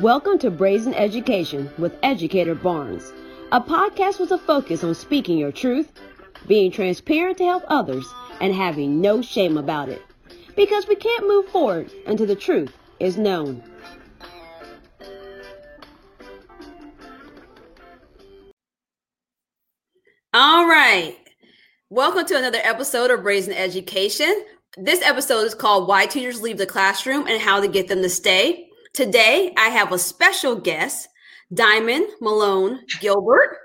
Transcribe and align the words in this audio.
Welcome 0.00 0.38
to 0.40 0.50
Brazen 0.50 0.92
Education 0.92 1.70
with 1.78 1.96
Educator 2.02 2.56
Barnes, 2.56 3.12
a 3.52 3.60
podcast 3.60 4.18
with 4.18 4.32
a 4.32 4.38
focus 4.38 4.82
on 4.82 4.92
speaking 4.92 5.38
your 5.38 5.52
truth, 5.52 5.92
being 6.48 6.72
transparent 6.72 7.38
to 7.38 7.44
help 7.44 7.62
others, 7.68 8.04
and 8.40 8.52
having 8.52 9.00
no 9.00 9.22
shame 9.22 9.56
about 9.56 9.88
it. 9.88 10.02
Because 10.56 10.88
we 10.88 10.96
can't 10.96 11.28
move 11.28 11.46
forward 11.46 11.92
until 12.08 12.26
the 12.26 12.34
truth 12.34 12.76
is 12.98 13.16
known. 13.16 13.62
All 20.32 20.66
right. 20.66 21.16
Welcome 21.88 22.26
to 22.26 22.36
another 22.36 22.60
episode 22.64 23.12
of 23.12 23.22
Brazen 23.22 23.54
Education. 23.54 24.44
This 24.76 25.00
episode 25.02 25.42
is 25.42 25.54
called 25.54 25.86
Why 25.86 26.06
Teachers 26.06 26.42
Leave 26.42 26.58
the 26.58 26.66
Classroom 26.66 27.28
and 27.28 27.40
How 27.40 27.60
to 27.60 27.68
Get 27.68 27.86
Them 27.86 28.02
to 28.02 28.08
Stay. 28.08 28.70
Today, 28.94 29.52
I 29.56 29.70
have 29.70 29.90
a 29.90 29.98
special 29.98 30.54
guest, 30.54 31.08
Diamond 31.52 32.06
Malone 32.20 32.78
Gilbert. 33.00 33.56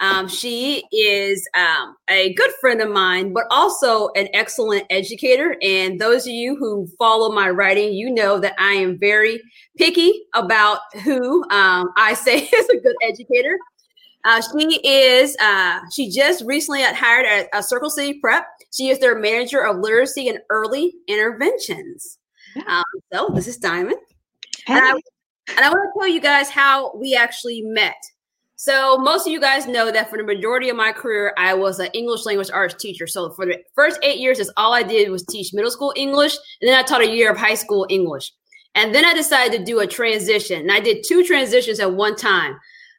Um, 0.00 0.28
she 0.28 0.84
is 0.92 1.48
um, 1.56 1.96
a 2.08 2.32
good 2.34 2.52
friend 2.60 2.80
of 2.80 2.88
mine, 2.88 3.32
but 3.32 3.46
also 3.50 4.10
an 4.10 4.28
excellent 4.32 4.84
educator. 4.88 5.56
And 5.62 6.00
those 6.00 6.28
of 6.28 6.32
you 6.32 6.54
who 6.54 6.86
follow 6.96 7.32
my 7.32 7.50
writing, 7.50 7.92
you 7.92 8.08
know 8.14 8.38
that 8.38 8.54
I 8.56 8.74
am 8.74 9.00
very 9.00 9.42
picky 9.76 10.12
about 10.36 10.78
who 11.02 11.42
um, 11.50 11.90
I 11.96 12.14
say 12.14 12.38
is 12.52 12.68
a 12.68 12.78
good 12.78 12.94
educator. 13.02 13.58
Uh, 14.24 14.40
she 14.40 14.80
is, 14.86 15.36
uh, 15.40 15.80
she 15.90 16.08
just 16.08 16.44
recently 16.46 16.82
got 16.82 16.94
hired 16.94 17.26
at 17.26 17.48
a 17.52 17.64
Circle 17.64 17.90
City 17.90 18.20
Prep. 18.20 18.46
She 18.72 18.90
is 18.90 19.00
their 19.00 19.18
manager 19.18 19.66
of 19.66 19.78
literacy 19.78 20.28
and 20.28 20.38
early 20.50 20.94
interventions. 21.08 22.18
Um, 22.68 22.84
so 23.12 23.30
this 23.34 23.48
is 23.48 23.56
Diamond. 23.56 23.98
And 24.68 24.84
I, 24.84 24.90
and 24.90 25.60
I 25.64 25.68
want 25.70 25.90
to 25.94 25.98
tell 25.98 26.08
you 26.08 26.20
guys 26.20 26.50
how 26.50 26.94
we 26.96 27.14
actually 27.14 27.62
met. 27.62 27.96
So 28.56 28.98
most 28.98 29.26
of 29.26 29.32
you 29.32 29.40
guys 29.40 29.68
know 29.68 29.92
that 29.92 30.10
for 30.10 30.18
the 30.18 30.24
majority 30.24 30.68
of 30.68 30.76
my 30.76 30.90
career, 30.90 31.32
I 31.38 31.54
was 31.54 31.78
an 31.78 31.90
English 31.94 32.26
language 32.26 32.50
arts 32.52 32.74
teacher. 32.74 33.06
So 33.06 33.30
for 33.30 33.46
the 33.46 33.56
first 33.74 34.00
eight 34.02 34.18
years, 34.18 34.40
is 34.40 34.50
all 34.56 34.74
I 34.74 34.82
did 34.82 35.10
was 35.10 35.24
teach 35.24 35.54
middle 35.54 35.70
school 35.70 35.92
English, 35.96 36.36
and 36.60 36.68
then 36.68 36.76
I 36.76 36.82
taught 36.82 37.02
a 37.02 37.08
year 37.08 37.30
of 37.30 37.38
high 37.38 37.54
school 37.54 37.86
English. 37.88 38.32
And 38.74 38.92
then 38.92 39.04
I 39.04 39.14
decided 39.14 39.56
to 39.58 39.64
do 39.64 39.78
a 39.78 39.86
transition, 39.86 40.60
and 40.60 40.72
I 40.72 40.80
did 40.80 41.04
two 41.06 41.24
transitions 41.24 41.78
at 41.78 41.92
one 41.92 42.16
time. 42.16 42.52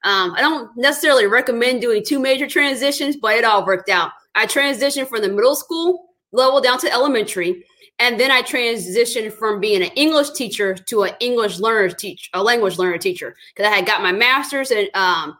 Um, 0.06 0.34
I 0.36 0.40
don't 0.40 0.70
necessarily 0.78 1.28
recommend 1.28 1.82
doing 1.82 2.04
two 2.06 2.20
major 2.20 2.48
transitions, 2.48 3.18
but 3.18 3.36
it 3.36 3.44
all 3.44 3.66
worked 3.66 3.90
out. 3.90 4.12
I 4.36 4.46
transitioned 4.46 5.10
from 5.10 5.22
the 5.22 5.30
middle 5.30 5.56
school 5.56 6.06
level 6.32 6.62
down 6.62 6.80
to 6.80 6.92
elementary, 6.92 7.66
and 8.00 8.20
then 8.20 8.32
I 8.32 8.42
transitioned 8.42 9.34
from 9.34 9.60
being 9.60 9.84
an 9.84 9.92
English 9.96 10.32
teacher 10.32 10.74
to 10.74 11.04
an 11.04 11.14
English 11.20 11.60
learner 11.60 11.90
teach 11.90 12.30
a 12.34 12.42
language 12.42 12.78
learner 12.78 12.98
teacher 12.98 13.36
because 13.54 13.70
I 13.70 13.76
had 13.76 13.86
got 13.86 14.02
my 14.02 14.14
master's 14.14 14.72
in 14.72 14.88
um, 14.94 15.38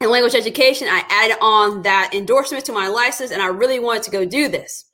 in 0.00 0.10
language 0.10 0.34
education. 0.34 0.88
I 0.90 1.04
added 1.08 1.36
on 1.40 1.82
that 1.82 2.10
endorsement 2.12 2.64
to 2.66 2.72
my 2.72 2.88
license, 2.88 3.30
and 3.30 3.40
I 3.40 3.46
really 3.46 3.78
wanted 3.78 4.02
to 4.04 4.10
go 4.10 4.24
do 4.24 4.48
this. 4.48 4.86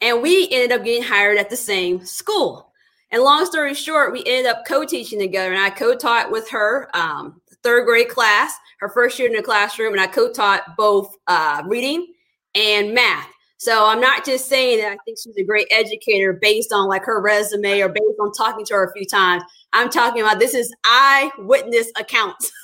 And 0.00 0.22
we 0.22 0.48
ended 0.50 0.72
up 0.72 0.84
getting 0.84 1.02
hired 1.02 1.38
at 1.38 1.50
the 1.50 1.56
same 1.56 2.04
school. 2.04 2.72
And 3.10 3.22
long 3.22 3.46
story 3.46 3.74
short, 3.74 4.12
we 4.12 4.22
ended 4.26 4.46
up 4.46 4.64
co-teaching 4.66 5.18
together, 5.18 5.52
and 5.52 5.60
I 5.60 5.70
co-taught 5.70 6.30
with 6.30 6.48
her 6.50 6.88
um, 6.94 7.40
third 7.62 7.84
grade 7.84 8.08
class, 8.08 8.52
her 8.80 8.88
first 8.88 9.18
year 9.18 9.28
in 9.28 9.36
the 9.36 9.42
classroom, 9.42 9.92
and 9.92 10.00
I 10.00 10.06
co-taught 10.06 10.76
both 10.76 11.14
uh, 11.26 11.62
reading 11.66 12.14
and 12.54 12.94
math. 12.94 13.28
So 13.58 13.86
I'm 13.86 14.00
not 14.00 14.24
just 14.24 14.48
saying 14.48 14.78
that 14.78 14.92
I 14.92 14.96
think 15.04 15.18
she's 15.22 15.36
a 15.36 15.42
great 15.42 15.66
educator 15.72 16.32
based 16.32 16.72
on 16.72 16.86
like 16.88 17.04
her 17.04 17.20
resume 17.20 17.80
or 17.80 17.88
based 17.88 18.18
on 18.20 18.32
talking 18.32 18.64
to 18.66 18.74
her 18.74 18.84
a 18.84 18.92
few 18.92 19.04
times. 19.04 19.42
I'm 19.72 19.90
talking 19.90 20.22
about 20.22 20.38
this 20.38 20.54
is 20.54 20.72
eyewitness 20.84 21.90
accounts. 21.98 22.50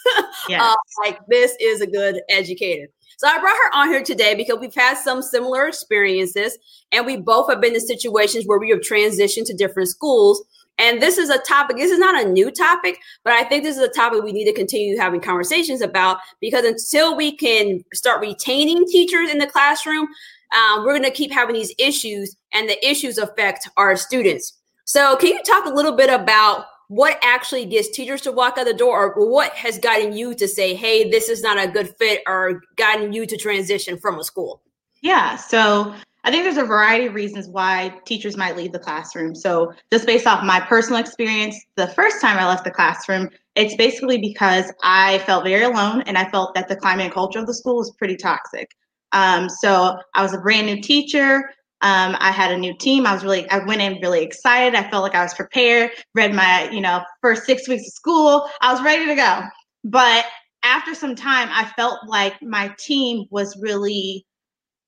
Yes. 0.47 0.61
uh, 0.61 0.75
like 1.03 1.21
this 1.27 1.57
is 1.59 1.81
a 1.81 1.87
good 1.87 2.21
educator. 2.29 2.89
So 3.17 3.27
I 3.27 3.41
brought 3.41 3.57
her 3.57 3.75
on 3.75 3.89
here 3.89 4.03
today 4.03 4.35
because 4.35 4.59
we've 4.59 4.75
had 4.75 4.99
some 4.99 5.23
similar 5.23 5.67
experiences 5.67 6.59
and 6.93 7.07
we 7.07 7.17
both 7.17 7.49
have 7.49 7.63
been 7.63 7.75
in 7.75 7.81
situations 7.81 8.45
where 8.47 8.59
we 8.59 8.69
have 8.69 8.81
transitioned 8.81 9.47
to 9.47 9.55
different 9.55 9.89
schools. 9.89 10.45
And 10.77 11.01
this 11.01 11.17
is 11.17 11.31
a 11.31 11.39
topic, 11.39 11.79
this 11.79 11.91
is 11.91 11.99
not 11.99 12.23
a 12.23 12.29
new 12.29 12.51
topic, 12.51 12.99
but 13.25 13.33
I 13.33 13.45
think 13.45 13.63
this 13.63 13.79
is 13.79 13.83
a 13.83 13.89
topic 13.89 14.23
we 14.23 14.33
need 14.33 14.45
to 14.45 14.53
continue 14.53 14.99
having 14.99 15.23
conversations 15.23 15.81
about 15.81 16.19
because 16.41 16.67
until 16.67 17.17
we 17.17 17.35
can 17.35 17.83
start 17.95 18.21
retaining 18.21 18.85
teachers 18.87 19.31
in 19.31 19.39
the 19.39 19.47
classroom, 19.47 20.09
um, 20.55 20.85
we're 20.85 20.93
going 20.93 21.03
to 21.03 21.11
keep 21.11 21.33
having 21.33 21.55
these 21.55 21.75
issues, 21.79 22.37
and 22.53 22.69
the 22.69 22.89
issues 22.89 23.19
affect 23.19 23.69
our 23.77 23.97
students. 23.97 24.55
So, 24.85 25.17
can 25.17 25.31
you 25.31 25.43
talk 25.43 25.67
a 25.67 25.71
little 25.71 25.97
bit 25.97 26.11
about 26.11 26.67
what 26.89 27.19
actually 27.23 27.65
gets 27.65 27.91
teachers 27.91 28.21
to 28.23 28.33
walk 28.33 28.59
out 28.59 28.67
the 28.67 28.75
door, 28.75 29.15
or 29.15 29.31
what 29.31 29.53
has 29.53 29.79
gotten 29.79 30.13
you 30.13 30.35
to 30.35 30.47
say, 30.47 30.75
"Hey, 30.75 31.11
this 31.11 31.29
is 31.29 31.43
not 31.43 31.63
a 31.63 31.67
good 31.67 31.95
fit," 31.99 32.23
or 32.27 32.61
gotten 32.77 33.13
you 33.13 33.27
to 33.27 33.37
transition 33.37 33.99
from 33.99 34.19
a 34.19 34.25
school? 34.25 34.63
Yeah. 35.03 35.37
So. 35.37 35.95
I 36.27 36.31
think 36.31 36.45
there's 36.45 36.57
a 36.57 36.65
variety 36.65 37.05
of 37.05 37.15
reasons 37.15 37.49
why 37.49 38.01
teachers 38.07 38.35
might 38.35 38.57
leave 38.57 38.73
the 38.73 38.79
classroom. 38.79 39.35
So, 39.35 39.75
just 39.93 40.07
based 40.07 40.27
off 40.27 40.43
my 40.43 40.59
personal 40.59 40.99
experience, 40.99 41.55
the 41.77 41.89
first 41.89 42.23
time 42.23 42.39
I 42.39 42.49
left 42.49 42.65
the 42.65 42.71
classroom, 42.71 43.29
it's 43.57 43.77
basically 43.77 44.17
because 44.17 44.73
I 44.83 45.19
felt 45.27 45.45
very 45.45 45.65
alone 45.65 46.01
and 46.07 46.17
I 46.17 46.31
felt 46.31 46.55
that 46.55 46.69
the 46.69 46.77
climate 46.77 47.05
and 47.05 47.15
culture 47.15 47.41
of 47.41 47.47
the 47.47 47.53
school 47.53 47.77
was 47.77 47.91
pretty 47.91 48.17
toxic. 48.17 48.71
Um, 49.15 49.49
so 49.49 49.97
I 50.15 50.23
was 50.23 50.35
a 50.35 50.39
brand 50.39 50.67
new 50.67 50.83
teacher. 50.83 51.51
Um, 51.81 52.17
I 52.19 52.31
had 52.31 52.53
a 52.53 52.59
new 52.59 52.77
team. 52.77 53.07
I 53.07 53.15
was 53.15 53.25
really, 53.25 53.49
I 53.51 53.65
went 53.65 53.81
in 53.81 53.99
really 54.03 54.23
excited. 54.23 54.75
I 54.75 54.91
felt 54.91 55.03
like 55.03 55.15
I 55.15 55.23
was 55.23 55.35
prepared, 55.35 55.91
read 56.15 56.35
my, 56.35 56.69
you 56.71 56.81
know, 56.81 57.03
first 57.23 57.45
six 57.45 57.69
weeks 57.69 57.87
of 57.87 57.93
school. 57.93 58.49
I 58.61 58.73
was 58.73 58.83
ready 58.83 59.07
to 59.07 59.15
go. 59.15 59.43
But 59.85 60.27
after 60.63 60.95
some 60.95 61.15
time, 61.15 61.49
I 61.51 61.71
felt 61.77 61.99
like 62.07 62.41
my 62.43 62.75
team 62.79 63.27
was 63.31 63.57
really 63.61 64.27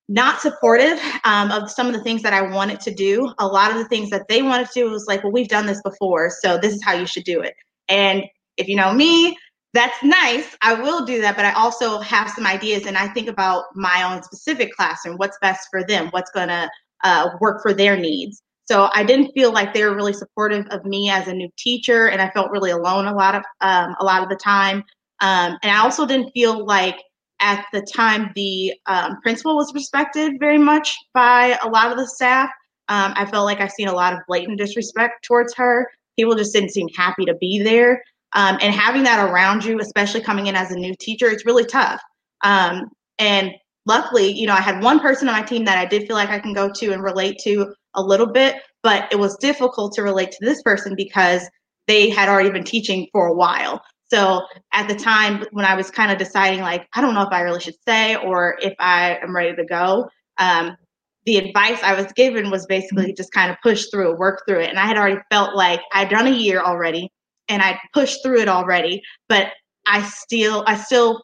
not 0.09 0.41
supportive 0.41 0.99
um, 1.25 1.51
of 1.51 1.71
some 1.71 1.87
of 1.87 1.93
the 1.93 2.03
things 2.03 2.23
that 2.23 2.33
I 2.33 2.43
wanted 2.43 2.81
to 2.81 2.95
do. 2.95 3.33
A 3.39 3.47
lot 3.47 3.71
of 3.71 3.77
the 3.77 3.89
things 3.89 4.11
that 4.11 4.29
they 4.29 4.43
wanted 4.43 4.69
to 4.69 4.73
do 4.75 4.91
was 4.91 5.07
like, 5.07 5.23
well, 5.23 5.33
we've 5.33 5.49
done 5.49 5.67
this 5.67 5.83
before, 5.83 6.31
so 6.31 6.59
this 6.59 6.75
is 6.75 6.83
how 6.83 6.95
you 6.95 7.07
should 7.07 7.25
do 7.25 7.41
it. 7.41 7.55
And 7.89 8.25
if 8.57 8.69
you 8.69 8.77
know 8.77 8.93
me, 8.93 9.37
that's 9.77 10.03
nice. 10.03 10.57
I 10.63 10.75
will 10.75 11.05
do 11.05 11.21
that, 11.21 11.37
but 11.37 11.45
I 11.45 11.53
also 11.53 11.99
have 11.99 12.31
some 12.31 12.47
ideas 12.47 12.87
and 12.87 12.97
I 12.97 13.09
think 13.09 13.29
about 13.29 13.65
my 13.75 14.03
own 14.03 14.23
specific 14.23 14.73
classroom, 14.73 15.17
what's 15.17 15.39
best 15.41 15.69
for 15.71 15.85
them, 15.85 16.09
what's 16.11 16.31
going 16.31 16.49
to 16.49 16.71
uh, 17.05 17.31
work 17.41 17.63
for 17.63 17.73
their 17.73 17.97
needs. 17.97 18.43
So 18.65 18.89
I 18.95 19.05
didn't 19.05 19.33
feel 19.33 19.53
like 19.53 19.73
they 19.73 19.85
were 19.85 19.95
really 19.95 20.13
supportive 20.13 20.67
of 20.71 20.85
me 20.85 21.11
as 21.11 21.29
a 21.29 21.33
new 21.33 21.49
teacher, 21.57 22.09
and 22.09 22.21
I 22.21 22.31
felt 22.31 22.51
really 22.51 22.73
alone 22.73 23.07
a 23.07 23.15
lot 23.15 23.37
of 23.37 23.43
um, 23.61 23.95
a 24.01 24.05
lot 24.05 24.23
of 24.23 24.29
the 24.29 24.37
time. 24.37 24.83
Um, 25.21 25.57
and 25.63 25.71
I 25.71 25.79
also 25.79 26.05
didn't 26.05 26.33
feel 26.33 26.67
like 26.67 27.01
at 27.39 27.65
the 27.73 27.83
time 27.83 28.33
the 28.35 28.75
um, 28.87 29.21
principal 29.23 29.57
was 29.57 29.73
respected 29.75 30.41
very 30.41 30.59
much 30.59 30.97
by 31.15 31.57
a 31.63 31.69
lot 31.69 31.93
of 31.93 31.99
the 31.99 32.09
staff. 32.09 32.51
Um, 32.89 33.13
I 33.15 33.27
felt 33.27 33.45
like 33.45 33.61
I've 33.61 33.71
seen 33.71 33.89
a 33.89 33.95
lot 33.95 34.13
of 34.13 34.21
blatant 34.27 34.59
disrespect 34.59 35.25
towards 35.25 35.55
her. 35.55 35.89
People 36.19 36.35
just 36.35 36.53
didn't 36.53 36.71
seem 36.71 36.89
happy 36.89 37.25
to 37.25 37.35
be 37.35 37.63
there. 37.63 38.03
Um, 38.35 38.59
and 38.61 38.75
having 38.75 39.03
that 39.05 39.29
around 39.29 39.65
you, 39.65 39.81
especially 39.81 40.21
coming 40.21 40.47
in 40.47 40.57
as 40.57 40.71
a 40.71 40.77
new 40.77 40.95
teacher, 41.01 41.29
it's 41.29 41.47
really 41.47 41.65
tough. 41.65 42.01
Um, 42.43 42.89
and 43.19 43.53
luckily, 43.87 44.33
you 44.33 44.47
know, 44.47 44.55
I 44.55 44.61
had 44.61 44.83
one 44.83 45.01
person 45.01 45.29
on 45.29 45.35
my 45.35 45.43
team 45.43 45.65
that 45.65 45.79
I 45.79 45.87
did 45.87 46.07
feel 46.07 46.17
like 46.17 46.29
I 46.29 46.39
can 46.39 46.53
go 46.53 46.71
to 46.71 46.93
and 46.93 47.03
relate 47.03 47.39
to 47.45 47.73
a 47.95 48.03
little 48.03 48.27
bit, 48.27 48.57
but 48.83 49.11
it 49.13 49.19
was 49.19 49.37
difficult 49.39 49.95
to 49.95 50.03
relate 50.03 50.33
to 50.33 50.39
this 50.43 50.63
person 50.63 50.95
because 50.97 51.49
they 51.87 52.11
had 52.11 52.29
already 52.29 52.51
been 52.51 52.65
teaching 52.65 53.09
for 53.13 53.29
a 53.29 53.35
while. 53.35 53.81
So 54.09 54.43
at 54.73 54.89
the 54.89 54.95
time 54.95 55.45
when 55.53 55.65
I 55.65 55.75
was 55.75 55.91
kind 55.91 56.13
of 56.13 56.19
deciding, 56.19 56.61
like, 56.61 56.87
I 56.95 57.01
don't 57.01 57.15
know 57.15 57.23
if 57.23 57.33
I 57.33 57.41
really 57.41 57.61
should 57.61 57.75
say 57.87 58.17
or 58.17 58.57
if 58.61 58.75
I 58.79 59.19
am 59.23 59.35
ready 59.35 59.55
to 59.57 59.65
go, 59.65 60.09
um, 60.39 60.77
the 61.25 61.39
advice 61.39 61.83
I 61.83 61.95
was 62.01 62.13
given 62.13 62.51
was 62.51 62.67
basically 62.67 63.13
just 63.13 63.33
kind 63.33 63.51
of 63.51 63.57
push 63.63 63.87
through 63.91 64.17
work 64.17 64.43
through 64.47 64.61
it. 64.61 64.71
And 64.71 64.79
I 64.79 64.87
had 64.87 64.97
already 64.97 65.21
felt 65.31 65.57
like 65.57 65.81
I'd 65.93 66.09
done 66.09 66.29
a 66.29 66.31
year 66.31 66.61
already 66.61 67.11
and 67.49 67.63
I 67.63 67.79
pushed 67.93 68.23
through 68.23 68.41
it 68.41 68.49
already, 68.49 69.03
but 69.29 69.53
I 69.87 70.03
still 70.03 70.65
I 70.67 70.77
still 70.77 71.23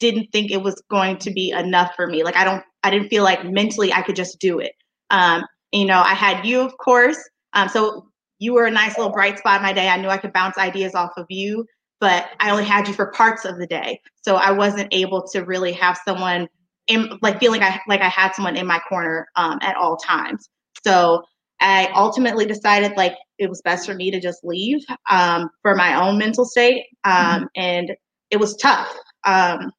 didn't 0.00 0.28
think 0.32 0.50
it 0.50 0.62
was 0.62 0.80
going 0.90 1.18
to 1.18 1.30
be 1.30 1.50
enough 1.50 1.92
for 1.96 2.06
me. 2.06 2.22
Like 2.24 2.36
I 2.36 2.44
don't 2.44 2.62
I 2.82 2.90
didn't 2.90 3.08
feel 3.08 3.24
like 3.24 3.44
mentally 3.44 3.92
I 3.92 4.02
could 4.02 4.16
just 4.16 4.38
do 4.38 4.58
it. 4.58 4.72
Um, 5.10 5.44
you 5.72 5.84
know, 5.84 6.00
I 6.00 6.14
had 6.14 6.44
you 6.46 6.60
of 6.60 6.76
course. 6.78 7.18
Um, 7.52 7.68
so 7.68 8.06
you 8.38 8.54
were 8.54 8.66
a 8.66 8.70
nice 8.70 8.96
little 8.96 9.12
bright 9.12 9.38
spot 9.38 9.56
in 9.56 9.62
my 9.62 9.72
day. 9.72 9.88
I 9.88 9.96
knew 10.00 10.08
I 10.08 10.18
could 10.18 10.32
bounce 10.32 10.58
ideas 10.58 10.94
off 10.94 11.10
of 11.16 11.26
you, 11.28 11.64
but 12.00 12.26
I 12.40 12.50
only 12.50 12.64
had 12.64 12.86
you 12.86 12.94
for 12.94 13.10
parts 13.12 13.44
of 13.44 13.58
the 13.58 13.66
day. 13.66 14.00
So 14.22 14.36
I 14.36 14.52
wasn't 14.52 14.92
able 14.92 15.26
to 15.32 15.40
really 15.40 15.72
have 15.72 15.98
someone 16.04 16.48
in 16.86 17.18
like 17.20 17.38
feeling 17.40 17.62
I 17.62 17.80
like 17.88 18.00
I 18.00 18.08
had 18.08 18.34
someone 18.34 18.56
in 18.56 18.66
my 18.66 18.78
corner 18.88 19.26
um, 19.36 19.58
at 19.62 19.76
all 19.76 19.96
times. 19.96 20.48
So 20.84 21.22
I 21.60 21.90
ultimately 21.94 22.46
decided 22.46 22.96
like 22.96 23.14
it 23.38 23.48
was 23.48 23.62
best 23.62 23.86
for 23.86 23.94
me 23.94 24.10
to 24.10 24.20
just 24.20 24.44
leave 24.44 24.84
um, 25.10 25.48
for 25.62 25.74
my 25.74 25.94
own 26.00 26.18
mental 26.18 26.44
state. 26.44 26.84
Um, 27.04 27.14
mm-hmm. 27.14 27.44
And 27.56 27.92
it 28.30 28.38
was 28.38 28.56
tough. 28.56 28.92
Um, 29.24 29.72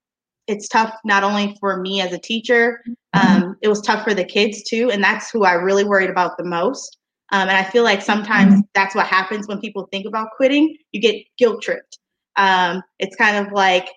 it's 0.48 0.68
tough 0.68 0.96
not 1.06 1.24
only 1.24 1.56
for 1.60 1.80
me 1.80 2.02
as 2.02 2.12
a 2.12 2.18
teacher, 2.18 2.82
mm-hmm. 3.16 3.44
um, 3.44 3.56
it 3.62 3.68
was 3.68 3.82
tough 3.82 4.04
for 4.04 4.14
the 4.14 4.24
kids 4.24 4.64
too. 4.64 4.90
And 4.92 5.04
that's 5.04 5.30
who 5.30 5.44
I 5.44 5.54
really 5.54 5.84
worried 5.84 6.10
about 6.10 6.38
the 6.38 6.46
most. 6.46 6.98
Um, 7.32 7.48
and 7.48 7.58
I 7.58 7.64
feel 7.64 7.84
like 7.84 8.02
sometimes 8.02 8.54
mm-hmm. 8.54 8.62
that's 8.74 8.96
what 8.96 9.06
happens 9.06 9.48
when 9.48 9.60
people 9.60 9.88
think 9.92 10.08
about 10.08 10.30
quitting. 10.36 10.76
You 10.92 11.02
get 11.02 11.24
guilt 11.38 11.62
tripped. 11.62 12.00
Um, 12.38 12.82
it's 12.98 13.16
kind 13.16 13.46
of 13.46 13.54
like, 13.54 13.88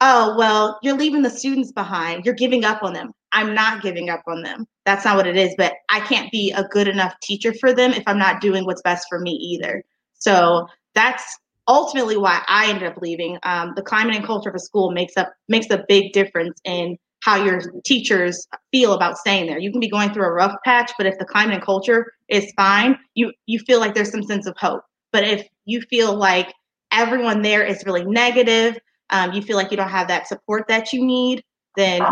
oh, 0.00 0.34
well, 0.36 0.80
you're 0.82 0.96
leaving 0.96 1.22
the 1.22 1.30
students 1.30 1.70
behind. 1.70 2.24
You're 2.24 2.34
giving 2.34 2.64
up 2.64 2.82
on 2.82 2.92
them. 2.92 3.12
I'm 3.32 3.54
not 3.54 3.82
giving 3.82 4.10
up 4.10 4.22
on 4.26 4.42
them. 4.42 4.66
That's 4.84 5.04
not 5.04 5.16
what 5.16 5.26
it 5.26 5.36
is. 5.36 5.54
But 5.56 5.74
I 5.90 6.00
can't 6.00 6.30
be 6.30 6.52
a 6.52 6.64
good 6.64 6.88
enough 6.88 7.14
teacher 7.22 7.52
for 7.60 7.72
them 7.72 7.92
if 7.92 8.02
I'm 8.06 8.18
not 8.18 8.40
doing 8.40 8.64
what's 8.64 8.82
best 8.82 9.06
for 9.08 9.18
me 9.18 9.32
either. 9.32 9.82
So 10.14 10.66
that's 10.94 11.38
ultimately 11.68 12.16
why 12.16 12.42
I 12.48 12.68
ended 12.68 12.84
up 12.84 12.96
leaving. 13.00 13.38
Um, 13.42 13.72
the 13.76 13.82
climate 13.82 14.16
and 14.16 14.24
culture 14.24 14.48
of 14.48 14.54
a 14.54 14.60
school 14.60 14.92
makes 14.92 15.16
up 15.16 15.32
makes 15.48 15.70
a 15.70 15.84
big 15.88 16.12
difference 16.12 16.60
in 16.64 16.96
how 17.20 17.42
your 17.42 17.60
teachers 17.84 18.46
feel 18.72 18.94
about 18.94 19.16
staying 19.16 19.46
there. 19.46 19.58
You 19.58 19.70
can 19.70 19.80
be 19.80 19.88
going 19.88 20.12
through 20.12 20.26
a 20.26 20.32
rough 20.32 20.56
patch, 20.64 20.90
but 20.98 21.06
if 21.06 21.18
the 21.18 21.24
climate 21.24 21.54
and 21.54 21.64
culture 21.64 22.12
is 22.28 22.52
fine, 22.56 22.98
you 23.14 23.32
you 23.46 23.58
feel 23.60 23.80
like 23.80 23.94
there's 23.94 24.10
some 24.10 24.24
sense 24.24 24.46
of 24.46 24.56
hope. 24.56 24.82
But 25.12 25.24
if 25.24 25.46
you 25.64 25.80
feel 25.82 26.14
like 26.14 26.52
everyone 26.92 27.42
there 27.42 27.64
is 27.64 27.84
really 27.86 28.04
negative, 28.04 28.78
um, 29.10 29.32
you 29.32 29.42
feel 29.42 29.56
like 29.56 29.70
you 29.70 29.76
don't 29.76 29.88
have 29.88 30.08
that 30.08 30.26
support 30.26 30.66
that 30.68 30.92
you 30.92 31.04
need, 31.04 31.44
then 31.76 32.02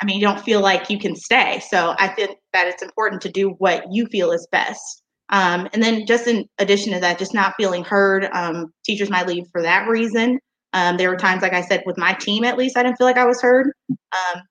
I 0.00 0.04
mean, 0.04 0.18
you 0.18 0.26
don't 0.26 0.40
feel 0.40 0.60
like 0.60 0.90
you 0.90 0.98
can 0.98 1.14
stay. 1.14 1.62
So 1.70 1.94
I 1.98 2.08
think 2.08 2.36
that 2.52 2.66
it's 2.66 2.82
important 2.82 3.22
to 3.22 3.28
do 3.30 3.50
what 3.58 3.84
you 3.92 4.06
feel 4.06 4.32
is 4.32 4.46
best. 4.50 5.02
Um, 5.30 5.68
and 5.72 5.82
then 5.82 6.06
just 6.06 6.26
in 6.26 6.46
addition 6.58 6.92
to 6.92 7.00
that, 7.00 7.18
just 7.18 7.34
not 7.34 7.54
feeling 7.56 7.84
heard, 7.84 8.28
um, 8.32 8.72
teachers 8.84 9.10
might 9.10 9.26
leave 9.26 9.44
for 9.52 9.62
that 9.62 9.88
reason. 9.88 10.38
Um, 10.72 10.96
there 10.96 11.08
were 11.08 11.16
times, 11.16 11.42
like 11.42 11.52
I 11.52 11.62
said, 11.62 11.82
with 11.86 11.96
my 11.96 12.12
team 12.14 12.44
at 12.44 12.58
least, 12.58 12.76
I 12.76 12.82
didn't 12.82 12.98
feel 12.98 13.06
like 13.06 13.16
I 13.16 13.24
was 13.24 13.40
heard. 13.40 13.70
Um, 13.90 14.42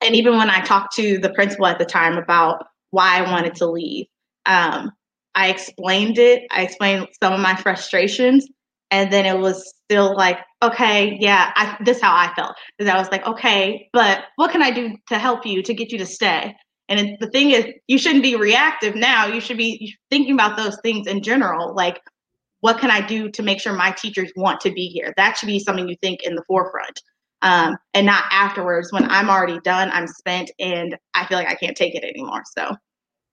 and 0.00 0.14
even 0.16 0.36
when 0.36 0.50
I 0.50 0.60
talked 0.60 0.94
to 0.96 1.18
the 1.18 1.30
principal 1.30 1.66
at 1.66 1.78
the 1.78 1.84
time 1.84 2.16
about 2.16 2.64
why 2.90 3.18
I 3.18 3.30
wanted 3.30 3.54
to 3.56 3.66
leave, 3.66 4.06
um, 4.46 4.90
I 5.34 5.48
explained 5.48 6.18
it. 6.18 6.44
I 6.50 6.62
explained 6.62 7.08
some 7.22 7.32
of 7.32 7.40
my 7.40 7.54
frustrations, 7.56 8.46
and 8.94 9.12
then 9.12 9.26
it 9.26 9.36
was 9.36 9.74
still 9.84 10.14
like, 10.16 10.38
okay, 10.62 11.16
yeah, 11.18 11.50
I, 11.56 11.76
this 11.84 11.96
is 11.96 12.02
how 12.02 12.14
I 12.14 12.32
felt. 12.36 12.54
Because 12.78 12.94
I 12.94 12.96
was 12.96 13.10
like, 13.10 13.26
okay, 13.26 13.88
but 13.92 14.26
what 14.36 14.52
can 14.52 14.62
I 14.62 14.70
do 14.70 14.96
to 15.08 15.18
help 15.18 15.44
you 15.44 15.64
to 15.64 15.74
get 15.74 15.90
you 15.90 15.98
to 15.98 16.06
stay? 16.06 16.54
And 16.88 17.00
it, 17.00 17.18
the 17.18 17.28
thing 17.30 17.50
is, 17.50 17.66
you 17.88 17.98
shouldn't 17.98 18.22
be 18.22 18.36
reactive 18.36 18.94
now. 18.94 19.26
You 19.26 19.40
should 19.40 19.56
be 19.56 19.92
thinking 20.10 20.34
about 20.34 20.56
those 20.56 20.78
things 20.84 21.08
in 21.08 21.24
general. 21.24 21.74
Like, 21.74 22.00
what 22.60 22.78
can 22.78 22.92
I 22.92 23.04
do 23.04 23.28
to 23.30 23.42
make 23.42 23.60
sure 23.60 23.72
my 23.72 23.90
teachers 23.90 24.30
want 24.36 24.60
to 24.60 24.70
be 24.70 24.86
here? 24.86 25.12
That 25.16 25.36
should 25.36 25.48
be 25.48 25.58
something 25.58 25.88
you 25.88 25.96
think 26.00 26.22
in 26.22 26.36
the 26.36 26.44
forefront. 26.46 27.02
Um, 27.42 27.76
and 27.94 28.06
not 28.06 28.24
afterwards 28.30 28.92
when 28.92 29.10
I'm 29.10 29.28
already 29.28 29.58
done, 29.64 29.90
I'm 29.92 30.06
spent, 30.06 30.52
and 30.60 30.96
I 31.14 31.26
feel 31.26 31.36
like 31.36 31.48
I 31.48 31.56
can't 31.56 31.76
take 31.76 31.96
it 31.96 32.04
anymore. 32.04 32.42
So 32.56 32.76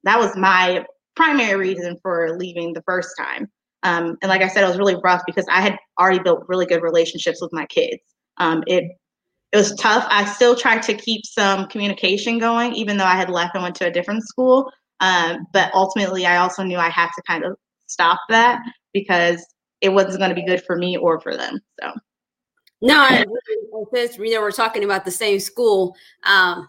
that 0.05 0.17
was 0.17 0.35
my 0.35 0.85
primary 1.15 1.55
reason 1.55 1.97
for 2.01 2.35
leaving 2.35 2.73
the 2.73 2.81
first 2.81 3.09
time. 3.15 3.47
Um, 3.83 4.17
and 4.21 4.29
like 4.29 4.41
I 4.41 4.47
said, 4.47 4.63
it 4.63 4.67
was 4.67 4.77
really 4.77 4.97
rough 5.03 5.21
because 5.25 5.45
I 5.49 5.61
had 5.61 5.77
already 5.99 6.19
built 6.19 6.43
really 6.47 6.65
good 6.65 6.83
relationships 6.83 7.41
with 7.41 7.51
my 7.53 7.65
kids. 7.65 8.01
Um, 8.37 8.63
it 8.67 8.83
it 9.51 9.57
was 9.57 9.75
tough. 9.75 10.05
I 10.09 10.25
still 10.25 10.55
tried 10.55 10.81
to 10.83 10.93
keep 10.93 11.25
some 11.25 11.67
communication 11.67 12.39
going, 12.39 12.73
even 12.73 12.95
though 12.97 13.05
I 13.05 13.15
had 13.15 13.29
left 13.29 13.53
and 13.53 13.63
went 13.63 13.75
to 13.75 13.87
a 13.87 13.91
different 13.91 14.23
school. 14.23 14.71
Um, 15.01 15.45
but 15.51 15.73
ultimately, 15.73 16.25
I 16.25 16.37
also 16.37 16.63
knew 16.63 16.77
I 16.77 16.89
had 16.89 17.09
to 17.15 17.21
kind 17.27 17.43
of 17.43 17.57
stop 17.87 18.19
that 18.29 18.61
because 18.93 19.45
it 19.81 19.89
wasn't 19.89 20.19
going 20.19 20.29
to 20.29 20.35
be 20.35 20.45
good 20.45 20.63
for 20.63 20.77
me 20.77 20.95
or 20.95 21.19
for 21.19 21.35
them. 21.35 21.59
So. 21.81 21.91
No, 22.83 23.23
since 23.93 24.17
you 24.17 24.33
know 24.33 24.41
we're 24.41 24.51
talking 24.51 24.83
about 24.83 25.05
the 25.05 25.11
same 25.11 25.39
school, 25.39 25.95
um, 26.23 26.67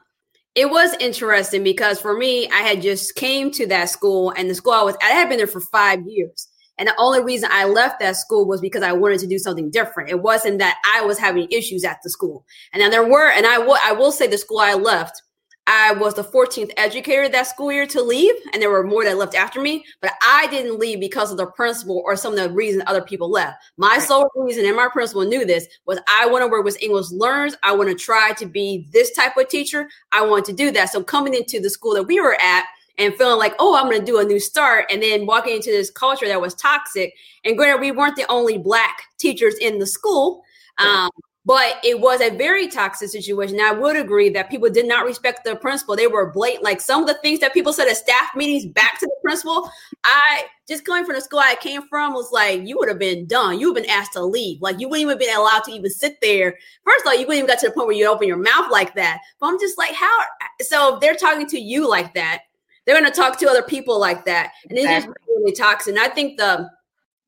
it 0.55 0.69
was 0.69 0.95
interesting 1.01 1.65
because 1.65 2.01
for 2.01 2.17
me, 2.17 2.49
I 2.51 2.59
had 2.59 2.83
just 2.83 3.15
came 3.15 3.51
to 3.53 3.67
that 3.69 3.89
school, 3.89 4.31
and 4.37 4.51
the 4.51 4.55
school 4.55 4.75
I 4.75 4.83
was 4.83 4.97
I 5.03 5.07
had 5.07 5.29
been 5.29 5.39
there 5.39 5.47
for 5.47 5.61
five 5.61 6.01
years. 6.07 6.49
And 6.79 6.89
the 6.89 6.95
only 6.99 7.23
reason 7.23 7.51
I 7.53 7.65
left 7.65 8.01
that 8.01 8.17
school 8.17 8.47
was 8.47 8.61
because 8.61 8.83
I 8.83 8.93
wanted 8.93 9.21
to 9.21 9.27
do 9.27 9.39
something 9.39 9.71
different. 9.71 10.11
It 10.11 10.21
wasn't 10.23 10.59
that 10.59 10.79
I 10.85 11.03
was 11.03 11.19
having 11.19 11.49
issues 11.51 11.85
at 11.85 11.99
the 12.03 12.11
school. 12.11 12.45
And 12.73 12.83
then 12.83 12.91
there 12.91 13.07
were, 13.07 13.31
and 13.31 13.47
I 13.47 13.59
will, 13.59 13.77
I 13.83 13.93
will 13.93 14.13
say 14.13 14.27
the 14.27 14.39
school 14.39 14.59
I 14.59 14.75
left, 14.75 15.23
I 15.67 15.93
was 15.93 16.15
the 16.15 16.25
14th 16.25 16.73
educator 16.77 17.29
that 17.29 17.47
school 17.47 17.71
year 17.71 17.87
to 17.87 18.03
leave, 18.03 18.35
and 18.53 18.61
there 18.61 18.71
were 18.71 18.83
more 18.83 19.05
that 19.05 19.17
left 19.17 19.37
after 19.37 19.61
me. 19.61 19.85
But 20.01 20.13
I 20.23 20.49
didn't 20.49 20.79
leave 20.79 20.99
because 20.99 21.31
of 21.31 21.37
the 21.37 21.47
principal 21.47 22.03
or 22.05 22.17
some 22.17 22.33
of 22.33 22.39
the 22.39 22.51
reasons 22.51 22.83
other 22.87 23.03
people 23.03 23.31
left. 23.31 23.63
My 23.77 23.99
sole 23.99 24.29
reason, 24.35 24.67
and 24.67 24.75
my 24.75 24.89
principal 24.93 25.23
knew 25.23 25.45
this, 25.45 25.67
was 25.87 26.01
I 26.09 26.27
want 26.27 26.43
to 26.43 26.49
work 26.49 26.65
with 26.65 26.83
English 26.83 27.11
learners. 27.13 27.55
I 27.63 27.77
want 27.77 27.91
to 27.91 27.95
try 27.95 28.33
to 28.39 28.47
be 28.47 28.89
this 28.93 29.15
type 29.15 29.37
of 29.37 29.49
teacher. 29.49 29.89
I 30.11 30.27
want 30.27 30.45
to 30.47 30.53
do 30.53 30.73
that. 30.73 30.91
So 30.91 31.03
coming 31.03 31.35
into 31.35 31.61
the 31.61 31.71
school 31.71 31.95
that 31.95 32.05
we 32.05 32.21
were 32.21 32.37
at, 32.41 32.65
and 32.99 33.15
feeling 33.15 33.39
like, 33.39 33.55
oh, 33.59 33.77
I'm 33.77 33.85
going 33.85 34.01
to 34.01 34.05
do 34.07 34.19
a 34.19 34.25
new 34.25 34.41
start, 34.41 34.87
and 34.91 35.03
then 35.03 35.27
walking 35.27 35.57
into 35.57 35.71
this 35.71 35.91
culture 35.91 36.29
that 36.29 36.41
was 36.41 36.55
toxic. 36.55 37.15
And 37.45 37.57
granted, 37.57 37.81
we 37.81 37.91
weren't 37.91 38.17
the 38.17 38.31
only 38.31 38.59
black 38.59 39.03
teachers 39.19 39.55
in 39.59 39.79
the 39.79 39.87
school, 39.87 40.43
um, 40.79 41.11
but 41.45 41.77
it 41.83 41.99
was 42.01 42.21
a 42.21 42.31
very 42.31 42.69
toxic 42.69 43.09
situation. 43.09 43.59
I 43.61 43.73
would 43.73 43.97
agree 43.97 44.29
that 44.31 44.49
people 44.49 44.71
did 44.71 44.87
not 44.87 45.05
respect 45.05 45.45
the 45.45 45.57
principal. 45.57 45.97
They 45.97 46.07
were 46.07 46.31
blatant. 46.31 46.63
Like 46.63 46.81
some 46.81 47.03
of 47.03 47.09
the 47.09 47.19
things 47.21 47.41
that 47.41 47.53
people 47.53 47.73
said 47.73 47.89
at 47.89 47.97
staff 47.97 48.29
meetings 48.37 48.67
back 48.67 49.01
to 49.01 49.07
the 49.07 49.17
principal, 49.23 49.69
I 50.05 50.45
just 50.69 50.85
coming 50.85 51.05
from 51.05 51.17
the 51.17 51.21
school 51.21 51.41
I 51.41 51.57
came 51.57 51.83
from 51.89 52.15
was 52.15 52.31
like, 52.31 52.67
you 52.67 52.79
would 52.79 52.89
have 52.89 52.99
been 52.99 53.27
done. 53.27 53.59
You 53.59 53.69
would 53.69 53.79
have 53.79 53.85
been 53.85 53.93
asked 53.93 54.13
to 54.13 54.25
leave. 54.25 54.63
Like 54.63 54.79
you 54.79 54.89
wouldn't 54.89 55.03
even 55.03 55.19
been 55.19 55.37
allowed 55.37 55.65
to 55.65 55.73
even 55.73 55.91
sit 55.91 56.21
there. 56.23 56.57
First 56.85 57.05
of 57.05 57.09
all, 57.09 57.15
you 57.15 57.27
wouldn't 57.27 57.39
even 57.39 57.49
got 57.49 57.59
to 57.61 57.69
the 57.69 57.75
point 57.75 57.89
where 57.89 57.97
you 57.97 58.07
open 58.07 58.29
your 58.29 58.37
mouth 58.37 58.71
like 58.71 58.95
that. 58.95 59.19
But 59.41 59.49
I'm 59.49 59.59
just 59.59 59.77
like, 59.77 59.95
how? 59.95 60.21
So 60.61 60.99
they're 61.01 61.17
talking 61.17 61.49
to 61.49 61.59
you 61.59 61.89
like 61.89 62.15
that 62.15 62.43
they're 62.85 62.99
going 62.99 63.11
to 63.11 63.17
talk 63.17 63.39
to 63.39 63.49
other 63.49 63.63
people 63.63 63.99
like 63.99 64.25
that, 64.25 64.53
and 64.69 64.79
it's 64.79 64.85
exactly. 64.85 65.15
just 65.15 65.29
really 65.29 65.53
toxic. 65.53 65.95
And 65.95 66.03
I 66.03 66.09
think 66.09 66.39
the 66.39 66.69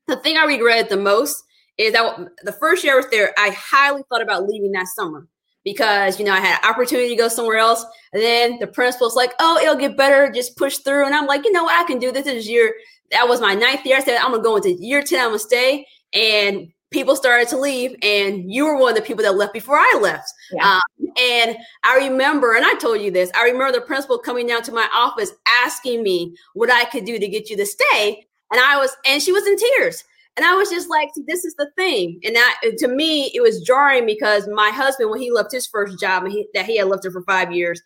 the 0.07 0.17
thing 0.17 0.37
I 0.37 0.45
regret 0.45 0.89
the 0.89 0.97
most 0.97 1.43
is 1.77 1.93
that 1.93 2.17
the 2.43 2.51
first 2.53 2.83
year 2.83 2.93
I 2.93 2.97
was 2.97 3.09
there, 3.09 3.33
I 3.37 3.49
highly 3.49 4.03
thought 4.09 4.21
about 4.21 4.47
leaving 4.47 4.71
that 4.73 4.87
summer 4.87 5.27
because 5.63 6.19
you 6.19 6.25
know 6.25 6.33
I 6.33 6.39
had 6.39 6.59
an 6.63 6.69
opportunity 6.69 7.09
to 7.09 7.15
go 7.15 7.27
somewhere 7.27 7.57
else. 7.57 7.85
And 8.13 8.21
then 8.21 8.59
the 8.59 8.67
principal's 8.67 9.15
like, 9.15 9.33
"Oh, 9.39 9.57
it'll 9.57 9.75
get 9.75 9.97
better. 9.97 10.31
Just 10.31 10.57
push 10.57 10.77
through." 10.77 11.05
And 11.05 11.15
I'm 11.15 11.25
like, 11.25 11.43
"You 11.43 11.51
know 11.51 11.63
what? 11.63 11.79
I 11.79 11.85
can 11.85 11.99
do 11.99 12.11
this. 12.11 12.25
This 12.25 12.43
is 12.43 12.49
year. 12.49 12.73
That 13.11 13.27
was 13.27 13.41
my 13.41 13.55
ninth 13.55 13.85
year. 13.85 13.97
I 13.97 14.01
said 14.01 14.17
I'm 14.17 14.31
gonna 14.31 14.43
go 14.43 14.55
into 14.55 14.73
year 14.73 15.01
ten. 15.01 15.19
I'm 15.19 15.29
gonna 15.29 15.39
stay." 15.39 15.85
And 16.13 16.67
people 16.95 17.13
started 17.17 17.45
to 17.49 17.59
leave 17.59 17.93
and 18.01 18.49
you 18.49 18.63
were 18.65 18.77
one 18.77 18.91
of 18.91 18.95
the 18.95 19.01
people 19.01 19.21
that 19.21 19.35
left 19.35 19.51
before 19.51 19.75
i 19.75 19.99
left 20.01 20.31
yeah. 20.53 20.75
um, 20.75 21.09
and 21.19 21.57
i 21.83 21.97
remember 21.97 22.55
and 22.55 22.65
i 22.65 22.73
told 22.75 23.01
you 23.01 23.11
this 23.11 23.29
i 23.35 23.43
remember 23.43 23.73
the 23.73 23.85
principal 23.85 24.17
coming 24.17 24.47
down 24.47 24.63
to 24.63 24.71
my 24.71 24.87
office 24.93 25.33
asking 25.61 26.01
me 26.01 26.33
what 26.53 26.71
i 26.71 26.85
could 26.85 27.03
do 27.03 27.19
to 27.19 27.27
get 27.27 27.49
you 27.49 27.57
to 27.57 27.65
stay 27.65 28.25
and 28.49 28.61
i 28.61 28.77
was 28.77 28.95
and 29.05 29.21
she 29.21 29.33
was 29.33 29.45
in 29.45 29.57
tears 29.57 30.05
and 30.37 30.45
i 30.45 30.55
was 30.55 30.69
just 30.69 30.89
like 30.89 31.09
this 31.27 31.43
is 31.43 31.53
the 31.55 31.69
thing 31.75 32.17
and 32.23 32.33
that 32.33 32.61
to 32.77 32.87
me 32.87 33.29
it 33.35 33.41
was 33.41 33.59
jarring 33.59 34.05
because 34.05 34.47
my 34.53 34.69
husband 34.69 35.11
when 35.11 35.19
he 35.19 35.29
left 35.29 35.51
his 35.51 35.67
first 35.67 35.99
job 35.99 36.23
and 36.23 36.31
he, 36.31 36.47
that 36.53 36.65
he 36.65 36.77
had 36.77 36.87
left 36.87 37.03
it 37.03 37.11
for 37.11 37.23
five 37.23 37.51
years 37.51 37.81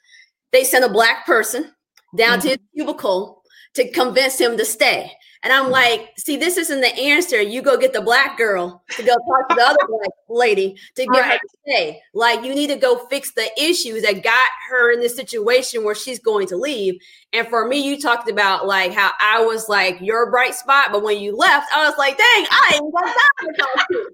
they 0.51 0.63
sent 0.63 0.85
a 0.85 0.89
black 0.89 1.25
person 1.25 1.73
down 2.15 2.37
mm-hmm. 2.37 2.41
to 2.41 2.49
his 2.49 2.59
cubicle 2.75 3.41
to 3.73 3.89
convince 3.89 4.39
him 4.39 4.55
to 4.55 4.65
stay 4.65 5.11
and 5.41 5.53
I'm 5.53 5.65
hmm. 5.65 5.71
like, 5.71 6.11
see, 6.17 6.35
this 6.35 6.57
isn't 6.57 6.81
the 6.81 6.93
answer. 6.95 7.41
You 7.41 7.61
go 7.61 7.77
get 7.77 7.93
the 7.93 8.01
black 8.01 8.37
girl 8.37 8.83
to 8.91 9.03
go 9.03 9.13
talk 9.13 9.49
to 9.49 9.55
the 9.55 9.61
other 9.61 9.77
black 9.87 10.09
lady 10.27 10.75
to 10.95 11.05
get 11.05 11.09
right. 11.09 11.31
her 11.31 11.37
to 11.37 11.47
stay. 11.65 12.01
Like, 12.13 12.43
you 12.43 12.53
need 12.53 12.67
to 12.67 12.75
go 12.75 13.05
fix 13.07 13.31
the 13.31 13.49
issues 13.61 14.03
that 14.03 14.23
got 14.23 14.49
her 14.69 14.91
in 14.91 14.99
this 14.99 15.15
situation 15.15 15.83
where 15.83 15.95
she's 15.95 16.19
going 16.19 16.47
to 16.47 16.57
leave. 16.57 16.99
And 17.31 17.47
for 17.47 17.67
me, 17.67 17.79
you 17.79 18.01
talked 18.01 18.29
about 18.29 18.67
like 18.67 18.91
how 18.91 19.11
I 19.19 19.41
was 19.41 19.69
like 19.69 20.01
your 20.01 20.29
bright 20.29 20.55
spot, 20.55 20.89
but 20.91 21.03
when 21.03 21.19
you 21.19 21.35
left, 21.35 21.71
I 21.73 21.87
was 21.87 21.97
like, 21.97 22.17
dang, 22.17 22.45
I 22.51 22.71
ain't 22.73 22.93
got 22.93 23.05
time 23.05 23.53
to 23.53 23.61
talk 23.61 23.87
to. 23.87 24.11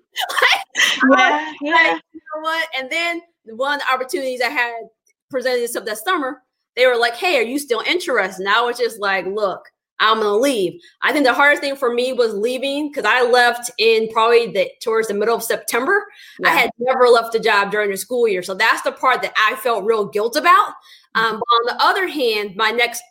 like, 1.10 1.20
yeah, 1.20 1.54
yeah. 1.62 1.74
Like, 1.74 2.02
you 2.14 2.22
know 2.36 2.42
what? 2.42 2.68
And 2.78 2.90
then 2.90 3.22
one 3.46 3.76
of 3.76 3.82
the 3.82 3.94
opportunities 3.94 4.42
I 4.42 4.50
had 4.50 4.74
presented 5.32 5.64
itself 5.64 5.86
that 5.86 5.98
summer, 5.98 6.44
they 6.76 6.86
were 6.86 6.98
like, 6.98 7.16
hey, 7.16 7.40
are 7.40 7.44
you 7.44 7.58
still 7.58 7.82
interested? 7.82 8.46
And 8.46 8.54
I 8.54 8.62
was 8.62 8.78
just 8.78 9.00
like, 9.00 9.26
look, 9.26 9.72
I'm 10.00 10.18
gonna 10.20 10.36
leave. 10.36 10.82
I 11.02 11.14
think 11.14 11.26
the 11.26 11.34
hardest 11.34 11.62
thing 11.62 11.76
for 11.76 11.94
me 11.94 12.14
was 12.14 12.34
leaving 12.34 12.90
because 12.90 13.06
I 13.06 13.24
left 13.24 13.72
in 13.78 14.10
probably 14.10 14.48
the 14.48 14.70
towards 14.82 15.08
the 15.08 15.14
middle 15.14 15.36
of 15.36 15.44
September. 15.44 16.06
Yeah. 16.40 16.50
I 16.50 16.52
had 16.52 16.70
never 16.80 17.08
left 17.08 17.36
a 17.36 17.40
job 17.40 17.72
during 17.72 17.92
the 17.92 17.98
school 17.98 18.28
year, 18.28 18.44
so 18.44 18.54
that's 18.54 18.82
the 18.82 18.92
part 18.92 19.22
that 19.22 19.34
I 19.38 19.56
felt 19.56 19.86
real 19.86 20.06
guilt 20.06 20.36
about. 20.36 20.74
Um, 21.16 21.40
but 21.40 21.56
on 21.56 21.78
the 21.78 21.84
other 21.84 22.08
hand, 22.08 22.58
my 22.58 22.72
next 22.72 23.02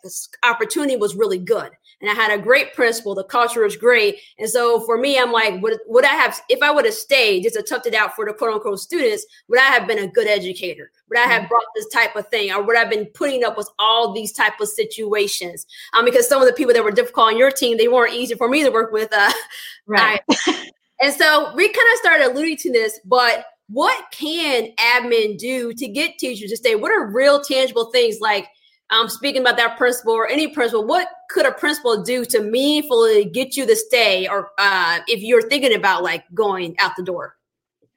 opportunity 0.43 0.95
was 0.95 1.15
really 1.15 1.39
good 1.39 1.71
and 2.01 2.09
I 2.09 2.13
had 2.13 2.37
a 2.37 2.41
great 2.41 2.73
principal. 2.73 3.15
The 3.15 3.23
culture 3.23 3.63
was 3.63 3.75
great. 3.75 4.19
And 4.37 4.49
so 4.49 4.81
for 4.81 4.97
me, 4.97 5.17
I'm 5.17 5.31
like, 5.31 5.61
would, 5.61 5.79
would 5.87 6.05
I 6.05 6.13
have, 6.13 6.39
if 6.49 6.61
I 6.61 6.71
would 6.71 6.85
have 6.85 6.93
stayed 6.93 7.43
just 7.43 7.55
to 7.55 7.63
tough 7.63 7.85
it 7.85 7.93
out 7.93 8.15
for 8.15 8.25
the 8.25 8.33
quote 8.33 8.53
unquote 8.53 8.79
students, 8.79 9.25
would 9.47 9.59
I 9.59 9.65
have 9.65 9.87
been 9.87 9.99
a 9.99 10.07
good 10.07 10.27
educator? 10.27 10.91
Would 11.09 11.19
I 11.19 11.23
have 11.23 11.43
mm-hmm. 11.43 11.49
brought 11.49 11.65
this 11.75 11.87
type 11.89 12.15
of 12.15 12.27
thing? 12.27 12.51
Or 12.51 12.63
would 12.63 12.75
I 12.75 12.79
have 12.79 12.89
been 12.89 13.05
putting 13.07 13.43
up 13.43 13.57
with 13.57 13.69
all 13.79 14.13
these 14.13 14.33
type 14.33 14.59
of 14.59 14.67
situations? 14.67 15.65
Um, 15.93 16.05
because 16.05 16.27
some 16.27 16.41
of 16.41 16.47
the 16.47 16.53
people 16.53 16.73
that 16.73 16.83
were 16.83 16.91
difficult 16.91 17.27
on 17.27 17.37
your 17.37 17.51
team, 17.51 17.77
they 17.77 17.87
weren't 17.87 18.13
easy 18.13 18.35
for 18.35 18.49
me 18.49 18.63
to 18.63 18.69
work 18.69 18.91
with. 18.91 19.09
Uh, 19.13 19.31
right. 19.87 20.21
and 21.01 21.13
so 21.13 21.53
we 21.55 21.67
kind 21.67 21.87
of 21.93 21.99
started 21.99 22.27
alluding 22.27 22.57
to 22.57 22.71
this, 22.71 22.99
but 23.05 23.45
what 23.67 24.05
can 24.11 24.69
admin 24.79 25.37
do 25.37 25.73
to 25.73 25.87
get 25.87 26.19
teachers 26.19 26.51
to 26.51 26.57
stay? 26.57 26.75
What 26.75 26.91
are 26.91 27.07
real 27.07 27.41
tangible 27.41 27.85
things 27.91 28.19
like 28.19 28.47
um, 28.89 29.09
speaking 29.09 29.41
about 29.41 29.57
that 29.57 29.77
principal 29.77 30.13
or 30.13 30.27
any 30.27 30.47
principal, 30.47 30.85
what 30.85 31.07
could 31.29 31.45
a 31.45 31.51
principal 31.51 32.03
do 32.03 32.23
to 32.25 32.41
meaningfully 32.41 33.25
get 33.25 33.57
you 33.57 33.65
to 33.65 33.75
stay, 33.75 34.27
or 34.27 34.51
uh, 34.57 34.99
if 35.07 35.21
you're 35.21 35.47
thinking 35.49 35.75
about 35.75 36.03
like 36.03 36.23
going 36.33 36.75
out 36.79 36.91
the 36.95 37.03
door? 37.03 37.35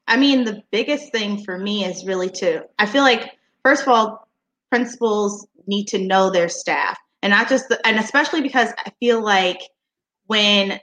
I 0.06 0.16
mean, 0.16 0.44
the 0.44 0.62
biggest 0.70 1.12
thing 1.12 1.44
for 1.44 1.58
me 1.58 1.84
is 1.84 2.06
really 2.06 2.30
to, 2.30 2.64
I 2.78 2.86
feel 2.86 3.02
like, 3.02 3.32
first 3.62 3.82
of 3.82 3.88
all, 3.88 4.26
principals 4.70 5.46
need 5.66 5.86
to 5.88 5.98
know 5.98 6.30
their 6.30 6.48
staff 6.48 6.98
and 7.22 7.30
not 7.30 7.48
just, 7.48 7.68
the, 7.68 7.86
and 7.86 7.98
especially 7.98 8.40
because 8.40 8.70
I 8.78 8.90
feel 9.00 9.22
like 9.22 9.60
when 10.26 10.80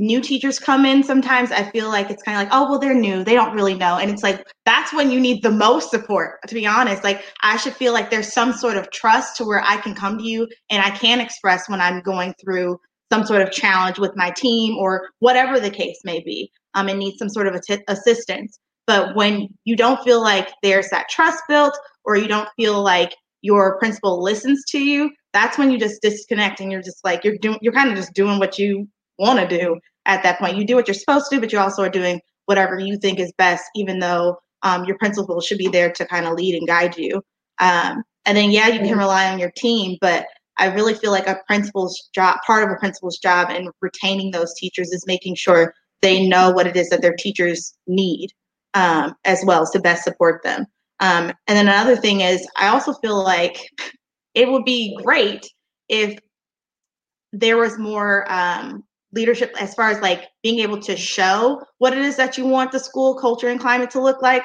new 0.00 0.20
teachers 0.20 0.58
come 0.58 0.84
in 0.84 1.02
sometimes 1.02 1.50
i 1.52 1.62
feel 1.70 1.88
like 1.88 2.10
it's 2.10 2.22
kind 2.22 2.36
of 2.36 2.44
like 2.44 2.52
oh 2.52 2.70
well 2.70 2.78
they're 2.78 2.94
new 2.94 3.24
they 3.24 3.34
don't 3.34 3.54
really 3.54 3.74
know 3.74 3.98
and 3.98 4.10
it's 4.10 4.22
like 4.22 4.46
that's 4.64 4.92
when 4.92 5.10
you 5.10 5.20
need 5.20 5.42
the 5.42 5.50
most 5.50 5.90
support 5.90 6.38
to 6.46 6.54
be 6.54 6.66
honest 6.66 7.04
like 7.04 7.24
i 7.42 7.56
should 7.56 7.74
feel 7.74 7.92
like 7.92 8.10
there's 8.10 8.32
some 8.32 8.52
sort 8.52 8.76
of 8.76 8.90
trust 8.90 9.36
to 9.36 9.44
where 9.44 9.62
i 9.64 9.76
can 9.76 9.94
come 9.94 10.18
to 10.18 10.24
you 10.24 10.48
and 10.70 10.82
i 10.82 10.90
can 10.90 11.20
express 11.20 11.68
when 11.68 11.80
i'm 11.80 12.00
going 12.00 12.34
through 12.40 12.78
some 13.10 13.24
sort 13.24 13.42
of 13.42 13.50
challenge 13.50 13.98
with 13.98 14.12
my 14.16 14.30
team 14.30 14.76
or 14.76 15.08
whatever 15.20 15.58
the 15.58 15.70
case 15.70 15.98
may 16.04 16.20
be 16.20 16.50
um, 16.74 16.88
and 16.88 16.98
need 16.98 17.16
some 17.16 17.28
sort 17.28 17.46
of 17.46 17.60
assistance. 17.88 18.58
But 18.86 19.16
when 19.16 19.48
you 19.64 19.76
don't 19.76 20.02
feel 20.02 20.20
like 20.20 20.50
there's 20.62 20.88
that 20.90 21.08
trust 21.08 21.42
built 21.48 21.78
or 22.04 22.16
you 22.16 22.28
don't 22.28 22.48
feel 22.56 22.82
like 22.82 23.14
your 23.42 23.78
principal 23.78 24.22
listens 24.22 24.64
to 24.68 24.80
you 24.80 25.10
that's 25.32 25.58
when 25.58 25.70
you 25.70 25.78
just 25.78 26.02
disconnect 26.02 26.58
and 26.58 26.72
you're 26.72 26.82
just 26.82 27.04
like 27.04 27.22
you're 27.22 27.36
doing 27.38 27.58
you're 27.62 27.72
kind 27.72 27.88
of 27.88 27.96
just 27.96 28.12
doing 28.12 28.40
what 28.40 28.58
you 28.58 28.88
want 29.18 29.38
to 29.38 29.58
do 29.58 29.78
at 30.06 30.22
that 30.22 30.38
point. 30.38 30.56
You 30.56 30.66
do 30.66 30.74
what 30.74 30.86
you're 30.86 30.94
supposed 30.94 31.26
to 31.30 31.36
do, 31.36 31.40
but 31.40 31.52
you 31.52 31.58
also 31.58 31.82
are 31.82 31.90
doing 31.90 32.20
whatever 32.46 32.78
you 32.78 32.96
think 32.96 33.18
is 33.18 33.32
best, 33.38 33.64
even 33.74 33.98
though 33.98 34.38
um, 34.62 34.84
your 34.84 34.96
principal 34.98 35.40
should 35.40 35.58
be 35.58 35.68
there 35.68 35.92
to 35.92 36.06
kind 36.06 36.26
of 36.26 36.34
lead 36.34 36.54
and 36.54 36.66
guide 36.66 36.96
you. 36.96 37.22
Um, 37.60 38.02
and 38.24 38.36
then, 38.36 38.50
yeah, 38.50 38.68
you 38.68 38.78
can 38.78 38.88
mm-hmm. 38.88 38.98
rely 38.98 39.30
on 39.30 39.38
your 39.38 39.52
team, 39.56 39.98
but 40.00 40.26
I 40.58 40.66
really 40.66 40.94
feel 40.94 41.12
like 41.12 41.26
a 41.26 41.40
principal's 41.46 42.08
job, 42.14 42.38
part 42.46 42.64
of 42.64 42.70
a 42.70 42.78
principal's 42.78 43.18
job 43.18 43.50
in 43.50 43.70
retaining 43.80 44.30
those 44.30 44.54
teachers 44.54 44.90
is 44.90 45.04
making 45.06 45.36
sure 45.36 45.72
they 46.02 46.26
know 46.26 46.50
what 46.50 46.66
it 46.66 46.76
is 46.76 46.88
that 46.90 47.02
their 47.02 47.14
teachers 47.16 47.74
need 47.86 48.30
um, 48.74 49.14
as 49.24 49.42
well 49.44 49.66
to 49.66 49.80
best 49.80 50.04
support 50.04 50.42
them. 50.42 50.66
Um, 51.00 51.32
and 51.46 51.56
then 51.56 51.68
another 51.68 51.96
thing 51.96 52.22
is, 52.22 52.46
I 52.56 52.68
also 52.68 52.92
feel 52.94 53.22
like 53.22 53.58
it 54.34 54.50
would 54.50 54.64
be 54.64 54.96
great 55.02 55.46
if 55.88 56.18
there 57.32 57.56
was 57.56 57.78
more 57.78 58.30
um, 58.30 58.84
leadership 59.12 59.54
as 59.60 59.74
far 59.74 59.90
as 59.90 60.00
like 60.00 60.28
being 60.42 60.58
able 60.60 60.80
to 60.80 60.96
show 60.96 61.62
what 61.78 61.92
it 61.92 61.98
is 61.98 62.16
that 62.16 62.36
you 62.36 62.46
want 62.46 62.72
the 62.72 62.78
school 62.78 63.14
culture 63.14 63.48
and 63.48 63.60
climate 63.60 63.90
to 63.90 64.00
look 64.00 64.22
like 64.22 64.42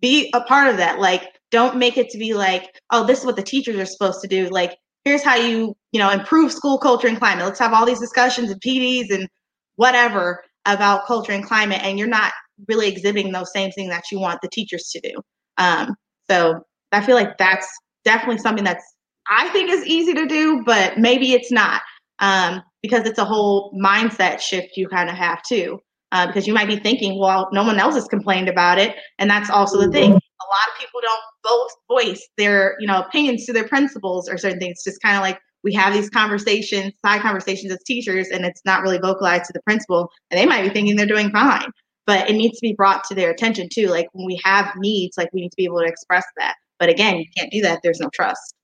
be 0.00 0.30
a 0.34 0.40
part 0.42 0.68
of 0.68 0.76
that. 0.76 0.98
Like 1.00 1.28
don't 1.50 1.76
make 1.76 1.96
it 1.96 2.10
to 2.10 2.18
be 2.18 2.34
like 2.34 2.80
oh 2.90 3.06
this 3.06 3.20
is 3.20 3.26
what 3.26 3.36
the 3.36 3.42
teachers 3.42 3.76
are 3.76 3.86
supposed 3.86 4.20
to 4.22 4.28
do. 4.28 4.48
Like 4.48 4.76
here's 5.04 5.22
how 5.22 5.36
you 5.36 5.74
you 5.92 5.98
know 5.98 6.10
improve 6.10 6.52
school 6.52 6.78
culture 6.78 7.08
and 7.08 7.18
climate. 7.18 7.44
Let's 7.44 7.58
have 7.60 7.72
all 7.72 7.86
these 7.86 8.00
discussions 8.00 8.50
and 8.50 8.60
pds 8.60 9.10
and 9.10 9.28
whatever 9.76 10.44
about 10.66 11.06
culture 11.06 11.32
and 11.32 11.44
climate 11.44 11.80
and 11.82 11.98
you're 11.98 12.08
not 12.08 12.32
really 12.68 12.88
exhibiting 12.88 13.32
those 13.32 13.52
same 13.52 13.70
things 13.72 13.90
that 13.90 14.04
you 14.12 14.18
want 14.18 14.40
the 14.40 14.48
teachers 14.48 14.84
to 14.92 15.00
do. 15.00 15.14
Um, 15.58 15.96
so 16.30 16.60
i 16.92 17.00
feel 17.00 17.16
like 17.16 17.36
that's 17.38 17.66
definitely 18.04 18.38
something 18.38 18.64
that's 18.64 18.84
i 19.28 19.48
think 19.48 19.70
is 19.70 19.84
easy 19.86 20.14
to 20.14 20.26
do 20.26 20.62
but 20.64 20.98
maybe 20.98 21.32
it's 21.32 21.50
not 21.50 21.82
um, 22.24 22.62
because 22.82 23.06
it's 23.06 23.18
a 23.18 23.24
whole 23.24 23.70
mindset 23.78 24.40
shift 24.40 24.76
you 24.76 24.88
kind 24.88 25.10
of 25.10 25.14
have 25.14 25.42
too. 25.42 25.78
Uh, 26.10 26.26
because 26.26 26.46
you 26.46 26.54
might 26.54 26.68
be 26.68 26.76
thinking, 26.76 27.18
well, 27.18 27.48
no 27.52 27.64
one 27.64 27.78
else 27.78 27.96
has 27.96 28.06
complained 28.06 28.48
about 28.48 28.78
it, 28.78 28.94
and 29.18 29.28
that's 29.28 29.50
also 29.50 29.80
the 29.80 29.90
thing. 29.90 30.10
A 30.10 30.14
lot 30.14 30.68
of 30.68 30.78
people 30.78 31.00
don't 31.02 31.20
both 31.42 31.70
voice 31.88 32.28
their, 32.38 32.76
you 32.78 32.86
know, 32.86 33.00
opinions 33.00 33.44
to 33.46 33.52
their 33.52 33.66
principals 33.66 34.28
or 34.28 34.38
certain 34.38 34.60
things. 34.60 34.74
It's 34.76 34.84
just 34.84 35.02
kind 35.02 35.16
of 35.16 35.22
like 35.22 35.40
we 35.64 35.74
have 35.74 35.92
these 35.92 36.08
conversations, 36.08 36.92
side 37.04 37.20
conversations 37.20 37.72
as 37.72 37.82
teachers, 37.84 38.28
and 38.28 38.44
it's 38.44 38.60
not 38.64 38.82
really 38.82 38.98
vocalized 38.98 39.46
to 39.46 39.52
the 39.52 39.62
principal, 39.62 40.08
and 40.30 40.38
they 40.38 40.46
might 40.46 40.62
be 40.62 40.70
thinking 40.70 40.94
they're 40.94 41.06
doing 41.06 41.30
fine, 41.30 41.68
but 42.06 42.30
it 42.30 42.34
needs 42.34 42.58
to 42.60 42.62
be 42.62 42.74
brought 42.74 43.02
to 43.04 43.14
their 43.14 43.30
attention 43.32 43.68
too. 43.72 43.88
Like 43.88 44.06
when 44.12 44.26
we 44.26 44.40
have 44.44 44.72
needs, 44.76 45.18
like 45.18 45.30
we 45.32 45.40
need 45.40 45.50
to 45.50 45.56
be 45.56 45.64
able 45.64 45.80
to 45.80 45.86
express 45.86 46.24
that. 46.36 46.54
But 46.78 46.90
again, 46.90 47.16
you 47.18 47.26
can't 47.36 47.50
do 47.50 47.60
that. 47.62 47.80
There's 47.82 48.00
no 48.00 48.10
trust. 48.14 48.54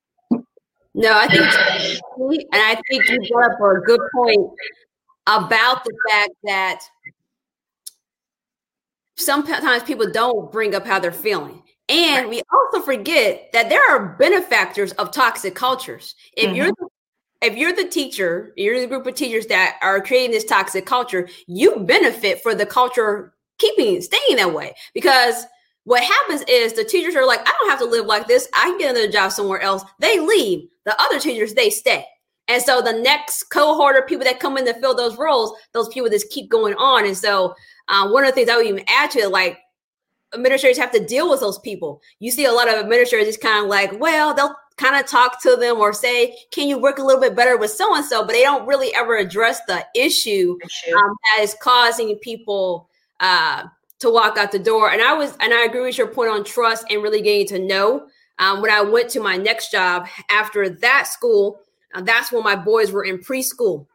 No, 1.00 1.14
I 1.14 1.26
think, 1.28 1.46
and 2.52 2.62
I 2.62 2.80
think 2.90 3.08
you 3.08 3.20
brought 3.32 3.52
up 3.52 3.60
a 3.60 3.80
good 3.80 4.00
point 4.14 4.50
about 5.26 5.82
the 5.82 5.94
fact 6.10 6.32
that 6.44 6.80
sometimes 9.16 9.82
people 9.82 10.10
don't 10.10 10.52
bring 10.52 10.74
up 10.74 10.86
how 10.86 10.98
they're 10.98 11.10
feeling. 11.10 11.62
And 11.88 12.28
we 12.28 12.42
also 12.52 12.84
forget 12.84 13.48
that 13.54 13.70
there 13.70 13.90
are 13.90 14.14
benefactors 14.18 14.92
of 14.92 15.10
toxic 15.10 15.54
cultures. 15.54 16.14
If 16.36 16.46
mm-hmm. 16.46 16.54
you're 16.56 16.72
if 17.40 17.56
you're 17.56 17.72
the 17.72 17.88
teacher, 17.88 18.52
you're 18.58 18.78
the 18.78 18.86
group 18.86 19.06
of 19.06 19.14
teachers 19.14 19.46
that 19.46 19.78
are 19.80 20.02
creating 20.02 20.32
this 20.32 20.44
toxic 20.44 20.84
culture, 20.84 21.26
you 21.46 21.76
benefit 21.80 22.42
for 22.42 22.54
the 22.54 22.66
culture 22.66 23.32
keeping 23.58 24.02
staying 24.02 24.36
that 24.36 24.52
way 24.52 24.74
because 24.92 25.46
what 25.84 26.02
happens 26.02 26.42
is 26.48 26.72
the 26.72 26.84
teachers 26.84 27.16
are 27.16 27.26
like, 27.26 27.40
I 27.40 27.54
don't 27.60 27.70
have 27.70 27.78
to 27.80 27.86
live 27.86 28.06
like 28.06 28.26
this. 28.26 28.48
I 28.54 28.64
can 28.66 28.78
get 28.78 28.90
another 28.90 29.10
job 29.10 29.32
somewhere 29.32 29.60
else. 29.60 29.82
They 29.98 30.20
leave. 30.20 30.68
The 30.84 31.00
other 31.00 31.18
teachers, 31.18 31.54
they 31.54 31.70
stay. 31.70 32.04
And 32.48 32.62
so 32.62 32.82
the 32.82 32.92
next 32.92 33.44
cohort 33.44 33.96
of 33.96 34.06
people 34.06 34.24
that 34.24 34.40
come 34.40 34.56
in 34.56 34.66
to 34.66 34.74
fill 34.74 34.94
those 34.94 35.16
roles, 35.16 35.52
those 35.72 35.88
people 35.88 36.10
just 36.10 36.30
keep 36.30 36.50
going 36.50 36.74
on. 36.74 37.06
And 37.06 37.16
so 37.16 37.54
um, 37.88 38.12
one 38.12 38.24
of 38.24 38.30
the 38.30 38.34
things 38.34 38.48
I 38.48 38.56
would 38.56 38.66
even 38.66 38.84
add 38.88 39.10
to 39.12 39.20
it, 39.20 39.30
like 39.30 39.58
administrators 40.34 40.78
have 40.78 40.92
to 40.92 41.04
deal 41.04 41.30
with 41.30 41.40
those 41.40 41.58
people. 41.60 42.00
You 42.18 42.30
see 42.30 42.44
a 42.44 42.52
lot 42.52 42.68
of 42.68 42.74
administrators 42.74 43.28
just 43.28 43.40
kind 43.40 43.64
of 43.64 43.70
like, 43.70 43.98
well, 44.00 44.34
they'll 44.34 44.54
kind 44.76 44.96
of 44.96 45.08
talk 45.08 45.40
to 45.42 45.56
them 45.56 45.78
or 45.78 45.92
say, 45.92 46.36
can 46.50 46.66
you 46.66 46.78
work 46.78 46.98
a 46.98 47.02
little 47.02 47.20
bit 47.20 47.36
better 47.36 47.56
with 47.56 47.70
so 47.70 47.94
and 47.94 48.04
so? 48.04 48.24
But 48.24 48.32
they 48.32 48.42
don't 48.42 48.66
really 48.66 48.94
ever 48.94 49.16
address 49.16 49.60
the 49.66 49.86
issue, 49.94 50.58
issue. 50.64 50.96
Um, 50.96 51.16
that 51.36 51.42
is 51.42 51.54
causing 51.60 52.16
people 52.18 52.88
uh, 53.20 53.64
to 54.00 54.10
walk 54.10 54.36
out 54.36 54.52
the 54.52 54.58
door. 54.58 54.90
And 54.90 55.00
I 55.00 55.14
was, 55.14 55.36
and 55.40 55.54
I 55.54 55.64
agree 55.64 55.82
with 55.82 55.98
your 55.98 56.08
point 56.08 56.30
on 56.30 56.44
trust 56.44 56.84
and 56.90 57.02
really 57.02 57.22
getting 57.22 57.46
to 57.48 57.58
know. 57.58 58.06
Um, 58.38 58.62
when 58.62 58.70
I 58.70 58.80
went 58.80 59.10
to 59.10 59.20
my 59.20 59.36
next 59.36 59.70
job 59.70 60.06
after 60.30 60.68
that 60.68 61.06
school, 61.06 61.60
uh, 61.94 62.00
that's 62.00 62.32
when 62.32 62.42
my 62.42 62.56
boys 62.56 62.90
were 62.90 63.04
in 63.04 63.18
preschool. 63.18 63.86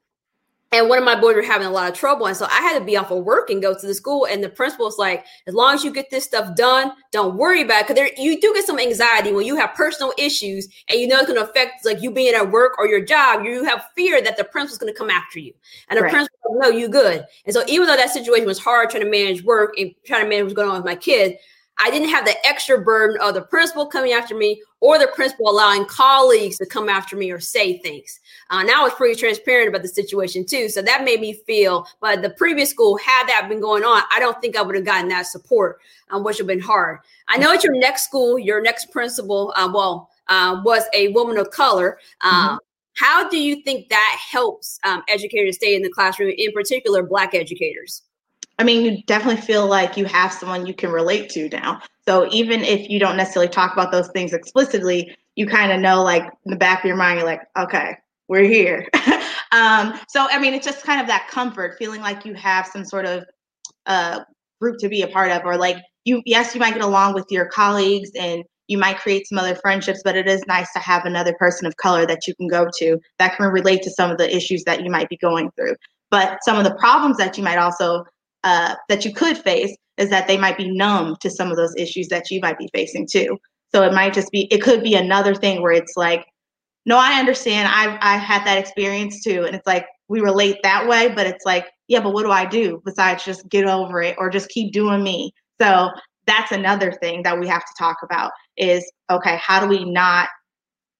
And 0.75 0.89
one 0.89 0.97
of 0.97 1.05
my 1.05 1.17
boys 1.17 1.35
were 1.35 1.41
having 1.41 1.67
a 1.67 1.71
lot 1.71 1.89
of 1.89 1.97
trouble. 1.97 2.27
And 2.27 2.35
so 2.35 2.47
I 2.51 2.59
had 2.59 2.77
to 2.77 2.83
be 2.83 2.97
off 2.97 3.09
of 3.09 3.23
work 3.23 3.49
and 3.49 3.61
go 3.61 3.73
to 3.73 3.87
the 3.87 3.93
school. 3.93 4.25
And 4.25 4.43
the 4.43 4.49
principal 4.49 4.87
was 4.87 4.97
like, 4.97 5.25
as 5.47 5.53
long 5.53 5.73
as 5.73 5.85
you 5.85 5.93
get 5.93 6.09
this 6.09 6.25
stuff 6.25 6.53
done, 6.53 6.91
don't 7.13 7.37
worry 7.37 7.61
about 7.61 7.83
it. 7.83 7.87
Cause 7.87 7.95
there, 7.95 8.09
you 8.17 8.41
do 8.41 8.53
get 8.53 8.65
some 8.65 8.77
anxiety 8.77 9.31
when 9.31 9.45
you 9.45 9.55
have 9.55 9.73
personal 9.73 10.11
issues 10.17 10.67
and 10.89 10.99
you 10.99 11.07
know 11.07 11.19
it's 11.19 11.27
going 11.27 11.39
to 11.39 11.49
affect 11.49 11.85
like 11.85 12.01
you 12.01 12.11
being 12.11 12.33
at 12.33 12.51
work 12.51 12.77
or 12.77 12.87
your 12.87 13.05
job. 13.05 13.45
You 13.45 13.63
have 13.63 13.85
fear 13.95 14.21
that 14.21 14.35
the 14.35 14.43
principal's 14.43 14.79
going 14.79 14.91
to 14.91 14.97
come 14.97 15.09
after 15.09 15.39
you. 15.39 15.53
And 15.87 15.97
the 15.97 16.03
right. 16.03 16.11
principal, 16.11 16.57
no, 16.59 16.67
you 16.67 16.89
good. 16.89 17.25
And 17.45 17.53
so 17.53 17.63
even 17.69 17.87
though 17.87 17.95
that 17.95 18.09
situation 18.09 18.45
was 18.45 18.59
hard 18.59 18.89
trying 18.89 19.05
to 19.05 19.09
manage 19.09 19.45
work 19.45 19.75
and 19.77 19.95
trying 20.05 20.23
to 20.23 20.29
manage 20.29 20.43
what's 20.43 20.55
going 20.55 20.67
on 20.67 20.75
with 20.75 20.85
my 20.85 20.95
kids, 20.95 21.35
I 21.77 21.89
didn't 21.89 22.09
have 22.09 22.25
the 22.25 22.35
extra 22.45 22.81
burden 22.81 23.17
of 23.21 23.33
the 23.33 23.41
principal 23.41 23.85
coming 23.85 24.11
after 24.11 24.35
me 24.35 24.61
or 24.79 24.97
the 24.97 25.07
principal 25.07 25.49
allowing 25.49 25.85
colleagues 25.85 26.57
to 26.57 26.65
come 26.65 26.89
after 26.89 27.15
me 27.15 27.31
or 27.31 27.39
say 27.39 27.79
things. 27.79 28.19
Uh, 28.49 28.63
now 28.63 28.81
I 28.81 28.83
was 28.83 28.93
pretty 28.93 29.19
transparent 29.19 29.69
about 29.69 29.81
the 29.81 29.87
situation 29.87 30.45
too. 30.45 30.69
So 30.69 30.81
that 30.81 31.03
made 31.03 31.19
me 31.19 31.33
feel, 31.33 31.87
but 31.99 32.21
the 32.21 32.29
previous 32.31 32.69
school, 32.69 32.97
had 32.97 33.27
that 33.27 33.47
been 33.49 33.59
going 33.59 33.83
on, 33.83 34.03
I 34.11 34.19
don't 34.19 34.39
think 34.41 34.55
I 34.55 34.61
would 34.61 34.75
have 34.75 34.85
gotten 34.85 35.09
that 35.09 35.27
support, 35.27 35.79
um, 36.11 36.23
which 36.23 36.37
would 36.37 36.41
have 36.41 36.47
been 36.47 36.59
hard. 36.59 36.99
I 37.27 37.37
know 37.37 37.53
at 37.53 37.63
your 37.63 37.75
next 37.75 38.05
school, 38.05 38.37
your 38.37 38.61
next 38.61 38.91
principal, 38.91 39.53
uh, 39.55 39.69
well, 39.73 40.09
uh, 40.27 40.61
was 40.63 40.83
a 40.93 41.09
woman 41.09 41.37
of 41.37 41.49
color. 41.51 41.99
Um, 42.21 42.33
mm-hmm. 42.33 42.55
How 42.97 43.27
do 43.27 43.37
you 43.37 43.61
think 43.63 43.89
that 43.89 44.17
helps 44.31 44.79
um, 44.83 45.03
educators 45.09 45.55
stay 45.57 45.75
in 45.75 45.81
the 45.81 45.89
classroom, 45.89 46.31
in 46.37 46.51
particular, 46.53 47.03
Black 47.03 47.33
educators? 47.35 48.03
I 48.57 48.63
mean, 48.63 48.85
you 48.85 49.03
definitely 49.03 49.41
feel 49.41 49.67
like 49.67 49.97
you 49.97 50.05
have 50.05 50.31
someone 50.31 50.65
you 50.65 50.73
can 50.73 50.91
relate 50.91 51.29
to 51.31 51.49
now. 51.49 51.81
So 52.07 52.29
even 52.31 52.61
if 52.61 52.89
you 52.89 52.99
don't 52.99 53.17
necessarily 53.17 53.51
talk 53.51 53.73
about 53.73 53.91
those 53.91 54.07
things 54.09 54.31
explicitly, 54.31 55.15
you 55.35 55.45
kind 55.45 55.73
of 55.73 55.81
know, 55.81 56.01
like 56.03 56.23
in 56.45 56.51
the 56.51 56.55
back 56.55 56.79
of 56.79 56.85
your 56.85 56.95
mind, 56.95 57.19
you're 57.19 57.27
like, 57.27 57.41
okay, 57.57 57.97
we're 58.27 58.43
here. 58.43 58.87
um, 59.51 59.99
so 60.07 60.27
I 60.29 60.39
mean, 60.39 60.53
it's 60.53 60.65
just 60.65 60.83
kind 60.83 61.01
of 61.01 61.07
that 61.07 61.27
comfort, 61.29 61.77
feeling 61.77 62.01
like 62.01 62.25
you 62.25 62.33
have 62.33 62.67
some 62.67 62.85
sort 62.85 63.05
of 63.05 63.25
uh, 63.85 64.21
group 64.59 64.77
to 64.79 64.89
be 64.89 65.01
a 65.01 65.07
part 65.07 65.31
of, 65.31 65.43
or 65.45 65.57
like 65.57 65.77
you. 66.05 66.21
Yes, 66.25 66.53
you 66.53 66.59
might 66.59 66.73
get 66.73 66.83
along 66.83 67.13
with 67.13 67.25
your 67.29 67.45
colleagues 67.45 68.11
and 68.17 68.43
you 68.67 68.77
might 68.77 68.97
create 68.97 69.27
some 69.27 69.37
other 69.37 69.55
friendships, 69.55 70.01
but 70.03 70.15
it 70.15 70.27
is 70.27 70.41
nice 70.47 70.71
to 70.73 70.79
have 70.79 71.05
another 71.05 71.33
person 71.37 71.67
of 71.67 71.77
color 71.77 72.05
that 72.07 72.25
you 72.27 72.33
can 72.35 72.47
go 72.47 72.67
to 72.77 72.97
that 73.19 73.35
can 73.37 73.51
relate 73.51 73.83
to 73.83 73.91
some 73.91 74.09
of 74.09 74.17
the 74.17 74.35
issues 74.35 74.63
that 74.63 74.83
you 74.83 74.89
might 74.89 75.09
be 75.09 75.17
going 75.17 75.51
through. 75.51 75.75
But 76.09 76.39
some 76.43 76.57
of 76.57 76.63
the 76.63 76.75
problems 76.75 77.17
that 77.17 77.37
you 77.37 77.43
might 77.43 77.57
also 77.57 78.05
uh, 78.43 78.75
that 78.89 79.05
you 79.05 79.13
could 79.13 79.37
face 79.37 79.75
is 79.97 80.09
that 80.09 80.27
they 80.27 80.37
might 80.37 80.57
be 80.57 80.69
numb 80.69 81.15
to 81.21 81.29
some 81.29 81.51
of 81.51 81.57
those 81.57 81.75
issues 81.77 82.07
that 82.09 82.29
you 82.29 82.39
might 82.41 82.57
be 82.57 82.69
facing 82.73 83.07
too. 83.07 83.37
So 83.73 83.83
it 83.83 83.93
might 83.93 84.13
just 84.13 84.31
be, 84.31 84.47
it 84.53 84.61
could 84.61 84.83
be 84.83 84.95
another 84.95 85.35
thing 85.35 85.61
where 85.61 85.71
it's 85.71 85.93
like, 85.95 86.25
no, 86.85 86.97
I 86.97 87.19
understand. 87.19 87.67
I 87.71 87.97
I 88.01 88.17
had 88.17 88.45
that 88.45 88.57
experience 88.57 89.23
too, 89.23 89.43
and 89.45 89.55
it's 89.55 89.67
like 89.67 89.85
we 90.07 90.21
relate 90.21 90.57
that 90.63 90.87
way, 90.87 91.09
but 91.09 91.25
it's 91.27 91.45
like, 91.45 91.65
yeah, 91.87 91.99
but 91.99 92.13
what 92.13 92.23
do 92.23 92.31
I 92.31 92.45
do 92.45 92.81
besides 92.85 93.25
just 93.25 93.47
get 93.49 93.65
over 93.65 94.01
it 94.01 94.15
or 94.19 94.29
just 94.29 94.49
keep 94.49 94.71
doing 94.73 95.03
me? 95.03 95.33
So 95.59 95.89
that's 96.27 96.51
another 96.51 96.91
thing 96.91 97.23
that 97.23 97.39
we 97.39 97.47
have 97.47 97.63
to 97.63 97.73
talk 97.77 97.97
about 98.03 98.31
is 98.57 98.89
okay, 99.09 99.37
how 99.41 99.59
do 99.59 99.67
we 99.67 99.85
not 99.85 100.29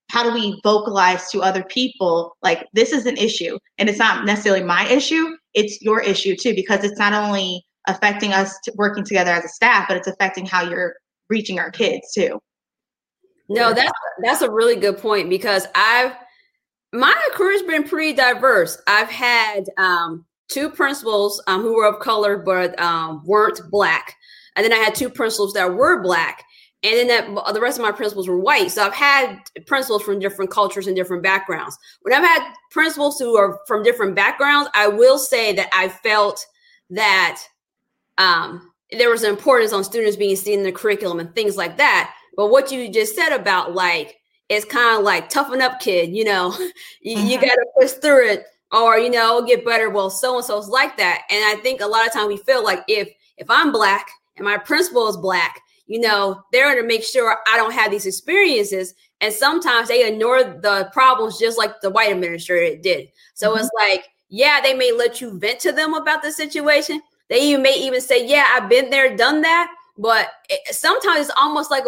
how 0.09 0.23
do 0.23 0.31
we 0.33 0.59
vocalize 0.63 1.29
to 1.31 1.41
other 1.41 1.63
people 1.63 2.35
like 2.43 2.67
this 2.73 2.91
is 2.91 3.05
an 3.05 3.17
issue 3.17 3.57
and 3.77 3.89
it's 3.89 3.99
not 3.99 4.25
necessarily 4.25 4.63
my 4.63 4.87
issue 4.87 5.35
it's 5.53 5.81
your 5.81 5.99
issue 5.99 6.35
too 6.35 6.53
because 6.53 6.83
it's 6.83 6.99
not 6.99 7.13
only 7.13 7.65
affecting 7.87 8.31
us 8.31 8.55
working 8.75 9.03
together 9.03 9.31
as 9.31 9.43
a 9.43 9.49
staff 9.49 9.85
but 9.87 9.97
it's 9.97 10.07
affecting 10.07 10.45
how 10.45 10.63
you're 10.63 10.93
reaching 11.29 11.59
our 11.59 11.71
kids 11.71 12.11
too 12.13 12.39
no 13.49 13.73
that's 13.73 13.91
that's 14.23 14.41
a 14.41 14.49
really 14.49 14.75
good 14.75 14.97
point 14.97 15.29
because 15.29 15.67
i've 15.75 16.13
my 16.93 17.15
career's 17.33 17.61
been 17.63 17.83
pretty 17.83 18.13
diverse 18.13 18.81
i've 18.87 19.09
had 19.09 19.65
um, 19.77 20.25
two 20.47 20.69
principals 20.69 21.41
um, 21.47 21.61
who 21.61 21.75
were 21.75 21.87
of 21.87 21.99
color 21.99 22.37
but 22.37 22.79
um, 22.79 23.21
weren't 23.25 23.61
black 23.69 24.15
and 24.55 24.63
then 24.63 24.73
i 24.73 24.77
had 24.77 24.95
two 24.95 25.09
principals 25.09 25.53
that 25.53 25.73
were 25.73 26.01
black 26.01 26.43
and 26.85 26.97
then 26.97 27.07
that 27.07 27.53
the 27.53 27.59
rest 27.59 27.79
of 27.79 27.83
my 27.83 27.91
principals 27.91 28.27
were 28.27 28.39
white. 28.39 28.69
So 28.69 28.83
I've 28.83 28.93
had 28.93 29.39
principals 29.65 30.03
from 30.03 30.19
different 30.19 30.51
cultures 30.51 30.85
and 30.85 30.95
different 30.95 31.23
backgrounds. 31.23 31.75
When 32.03 32.13
I've 32.13 32.23
had 32.23 32.53
principals 32.69 33.17
who 33.17 33.35
are 33.35 33.59
from 33.65 33.81
different 33.81 34.15
backgrounds, 34.15 34.69
I 34.75 34.87
will 34.87 35.17
say 35.17 35.51
that 35.53 35.69
I 35.73 35.89
felt 35.89 36.45
that 36.91 37.41
um, 38.19 38.71
there 38.91 39.09
was 39.09 39.23
an 39.23 39.31
importance 39.31 39.73
on 39.73 39.83
students 39.83 40.15
being 40.15 40.35
seen 40.35 40.59
in 40.59 40.65
the 40.65 40.71
curriculum 40.71 41.19
and 41.19 41.33
things 41.33 41.57
like 41.57 41.77
that. 41.77 42.13
But 42.35 42.47
what 42.47 42.71
you 42.71 42.89
just 42.89 43.15
said 43.15 43.33
about 43.33 43.73
like 43.73 44.17
it's 44.47 44.65
kind 44.65 44.97
of 44.97 45.03
like 45.03 45.29
toughen 45.29 45.61
up, 45.61 45.79
kid. 45.79 46.15
You 46.15 46.25
know, 46.25 46.55
you, 47.01 47.17
mm-hmm. 47.17 47.27
you 47.27 47.41
got 47.41 47.55
to 47.55 47.65
push 47.79 47.91
through 47.91 48.29
it, 48.29 48.45
or 48.71 48.97
you 48.97 49.09
know, 49.09 49.45
get 49.45 49.65
better. 49.65 49.89
Well, 49.89 50.09
so 50.09 50.37
and 50.37 50.45
so's 50.45 50.67
like 50.67 50.97
that, 50.97 51.23
and 51.29 51.43
I 51.45 51.61
think 51.61 51.81
a 51.81 51.87
lot 51.87 52.05
of 52.05 52.13
time 52.13 52.27
we 52.27 52.37
feel 52.37 52.63
like 52.63 52.83
if 52.87 53.09
if 53.37 53.49
I'm 53.49 53.71
black 53.71 54.07
and 54.37 54.45
my 54.45 54.57
principal 54.57 55.07
is 55.07 55.17
black 55.17 55.61
you 55.87 55.99
know, 55.99 56.43
they're 56.51 56.71
going 56.71 56.81
to 56.81 56.87
make 56.87 57.03
sure 57.03 57.37
I 57.47 57.57
don't 57.57 57.73
have 57.73 57.91
these 57.91 58.05
experiences. 58.05 58.93
And 59.21 59.33
sometimes 59.33 59.87
they 59.87 60.07
ignore 60.07 60.43
the 60.43 60.89
problems 60.91 61.39
just 61.39 61.57
like 61.57 61.79
the 61.81 61.89
white 61.89 62.11
administrator 62.11 62.81
did. 62.81 63.09
So 63.33 63.51
mm-hmm. 63.51 63.59
it's 63.59 63.69
like, 63.77 64.07
yeah, 64.29 64.61
they 64.61 64.73
may 64.73 64.91
let 64.91 65.21
you 65.21 65.37
vent 65.37 65.59
to 65.61 65.71
them 65.71 65.93
about 65.93 66.23
the 66.23 66.31
situation. 66.31 67.01
They 67.29 67.55
may 67.57 67.75
even 67.75 68.01
say, 68.01 68.27
yeah, 68.27 68.47
I've 68.51 68.69
been 68.69 68.89
there, 68.89 69.15
done 69.15 69.41
that. 69.41 69.73
But 69.97 70.27
it, 70.49 70.75
sometimes 70.75 71.21
it's 71.21 71.37
almost 71.39 71.71
like, 71.71 71.85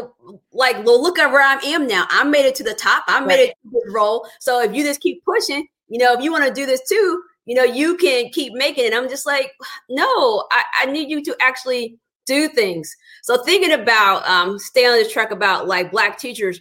like, 0.53 0.77
well, 0.85 1.01
look 1.01 1.19
at 1.19 1.31
where 1.31 1.41
I 1.41 1.59
am 1.65 1.87
now. 1.87 2.05
I 2.09 2.23
made 2.23 2.45
it 2.45 2.55
to 2.55 2.63
the 2.63 2.73
top. 2.73 3.03
I 3.07 3.19
made 3.19 3.35
right. 3.35 3.39
it 3.49 3.57
to 3.63 3.69
this 3.71 3.93
role. 3.93 4.27
So 4.39 4.61
if 4.61 4.73
you 4.73 4.83
just 4.83 5.01
keep 5.01 5.23
pushing, 5.25 5.67
you 5.89 5.99
know, 5.99 6.13
if 6.13 6.23
you 6.23 6.31
want 6.31 6.45
to 6.45 6.53
do 6.53 6.65
this 6.65 6.81
too, 6.87 7.21
you 7.45 7.55
know, 7.55 7.63
you 7.63 7.97
can 7.97 8.29
keep 8.29 8.53
making 8.53 8.85
it. 8.85 8.93
I'm 8.93 9.09
just 9.09 9.25
like, 9.25 9.51
no, 9.89 10.45
I, 10.51 10.63
I 10.81 10.85
need 10.85 11.09
you 11.09 11.23
to 11.23 11.35
actually 11.41 11.97
do 12.25 12.47
things. 12.49 12.93
So 13.23 13.43
thinking 13.43 13.71
about 13.71 14.27
um, 14.27 14.59
stay 14.59 14.85
on 14.85 14.93
this 14.93 15.11
track 15.11 15.31
about 15.31 15.67
like 15.67 15.91
black 15.91 16.17
teachers, 16.17 16.59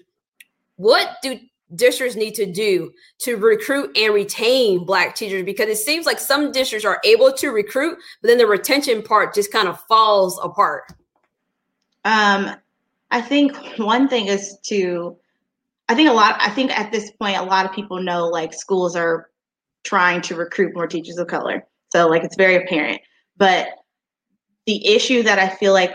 what 0.76 1.16
do 1.22 1.38
districts 1.74 2.16
need 2.16 2.34
to 2.36 2.46
do 2.46 2.92
to 3.18 3.36
recruit 3.36 3.96
and 3.96 4.14
retain 4.14 4.84
black 4.84 5.16
teachers? 5.16 5.44
Because 5.44 5.68
it 5.68 5.78
seems 5.78 6.06
like 6.06 6.20
some 6.20 6.52
districts 6.52 6.84
are 6.86 7.00
able 7.04 7.32
to 7.32 7.48
recruit, 7.48 7.98
but 8.22 8.28
then 8.28 8.38
the 8.38 8.46
retention 8.46 9.02
part 9.02 9.34
just 9.34 9.52
kind 9.52 9.68
of 9.68 9.80
falls 9.86 10.38
apart. 10.42 10.84
Um, 12.06 12.54
I 13.10 13.20
think 13.20 13.56
one 13.78 14.06
thing 14.08 14.28
is 14.28 14.58
to, 14.66 15.16
I 15.88 15.94
think 15.96 16.08
a 16.08 16.12
lot, 16.12 16.36
I 16.40 16.50
think 16.50 16.70
at 16.78 16.92
this 16.92 17.10
point, 17.10 17.36
a 17.36 17.42
lot 17.42 17.66
of 17.66 17.72
people 17.72 18.00
know 18.00 18.28
like 18.28 18.54
schools 18.54 18.94
are 18.94 19.28
trying 19.82 20.20
to 20.22 20.36
recruit 20.36 20.74
more 20.74 20.86
teachers 20.86 21.18
of 21.18 21.26
color. 21.26 21.66
So 21.92 22.08
like 22.08 22.22
it's 22.22 22.36
very 22.36 22.54
apparent. 22.54 23.00
But 23.36 23.68
the 24.66 24.86
issue 24.86 25.24
that 25.24 25.40
I 25.40 25.48
feel 25.48 25.72
like 25.72 25.92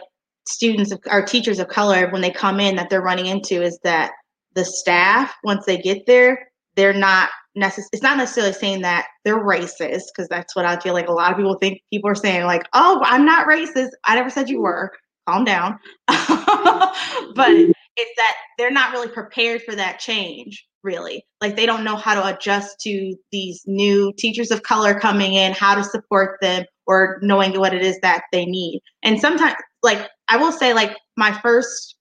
students 0.48 0.94
our 1.10 1.26
teachers 1.26 1.60
of 1.60 1.68
color 1.68 2.10
when 2.10 2.22
they 2.22 2.32
come 2.32 2.60
in 2.60 2.76
that 2.76 2.90
they're 2.90 3.02
running 3.02 3.28
into 3.28 3.62
is 3.62 3.80
that 3.84 4.12
the 4.54 4.66
staff 4.66 5.34
once 5.44 5.66
they 5.66 5.78
get 5.78 6.06
there 6.08 6.48
they're 6.76 6.94
not 6.94 7.30
necessarily 7.56 7.90
it's 7.94 8.02
not 8.02 8.18
necessarily 8.18 8.54
saying 8.54 8.82
that 8.82 9.06
they're 9.24 9.44
racist 9.44 10.06
because 10.10 10.28
that's 10.30 10.56
what 10.56 10.66
i 10.66 10.76
feel 10.80 10.94
like 10.94 11.08
a 11.08 11.12
lot 11.12 11.32
of 11.32 11.38
people 11.38 11.56
think 11.60 11.80
people 11.92 12.10
are 12.10 12.16
saying 12.16 12.44
like 12.46 12.64
oh 12.74 13.00
i'm 13.04 13.24
not 13.24 13.48
racist 13.48 13.90
i 14.06 14.16
never 14.16 14.32
said 14.32 14.50
you 14.50 14.62
were 14.62 14.92
calm 15.28 15.44
down 15.44 15.78
but 16.08 17.50
it's 17.98 18.16
that 18.18 18.36
they're 18.58 18.72
not 18.72 18.92
really 18.92 19.08
prepared 19.08 19.62
for 19.62 19.76
that 19.76 20.00
change 20.00 20.66
really 20.84 21.24
like 21.42 21.56
they 21.56 21.66
don't 21.66 21.84
know 21.84 21.96
how 21.96 22.16
to 22.16 22.36
adjust 22.36 22.80
to 22.80 23.16
these 23.32 23.62
new 23.68 24.12
teachers 24.18 24.50
of 24.50 24.64
color 24.64 25.00
coming 25.00 25.34
in 25.34 25.54
how 25.54 25.76
to 25.76 25.84
support 25.84 26.38
them 26.42 26.66
or 26.92 27.20
knowing 27.22 27.58
what 27.58 27.74
it 27.74 27.82
is 27.82 27.98
that 28.02 28.24
they 28.34 28.46
need. 28.46 28.82
And 29.02 29.18
sometimes, 29.18 29.56
like, 29.82 30.10
I 30.28 30.36
will 30.36 30.52
say, 30.52 30.74
like, 30.74 30.98
my 31.16 31.32
first 31.42 31.96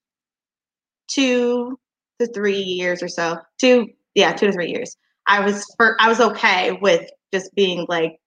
two 1.07 1.79
to 2.19 2.27
three 2.33 2.59
years 2.59 3.01
or 3.01 3.07
so, 3.07 3.37
two, 3.57 3.87
yeah, 4.15 4.33
two 4.33 4.47
to 4.47 4.51
three 4.51 4.69
years, 4.69 4.97
I 5.27 5.45
was, 5.45 5.65
for, 5.77 5.95
I 6.01 6.09
was 6.09 6.19
okay 6.19 6.77
with 6.81 7.09
just 7.33 7.55
being 7.55 7.85
like 7.87 8.17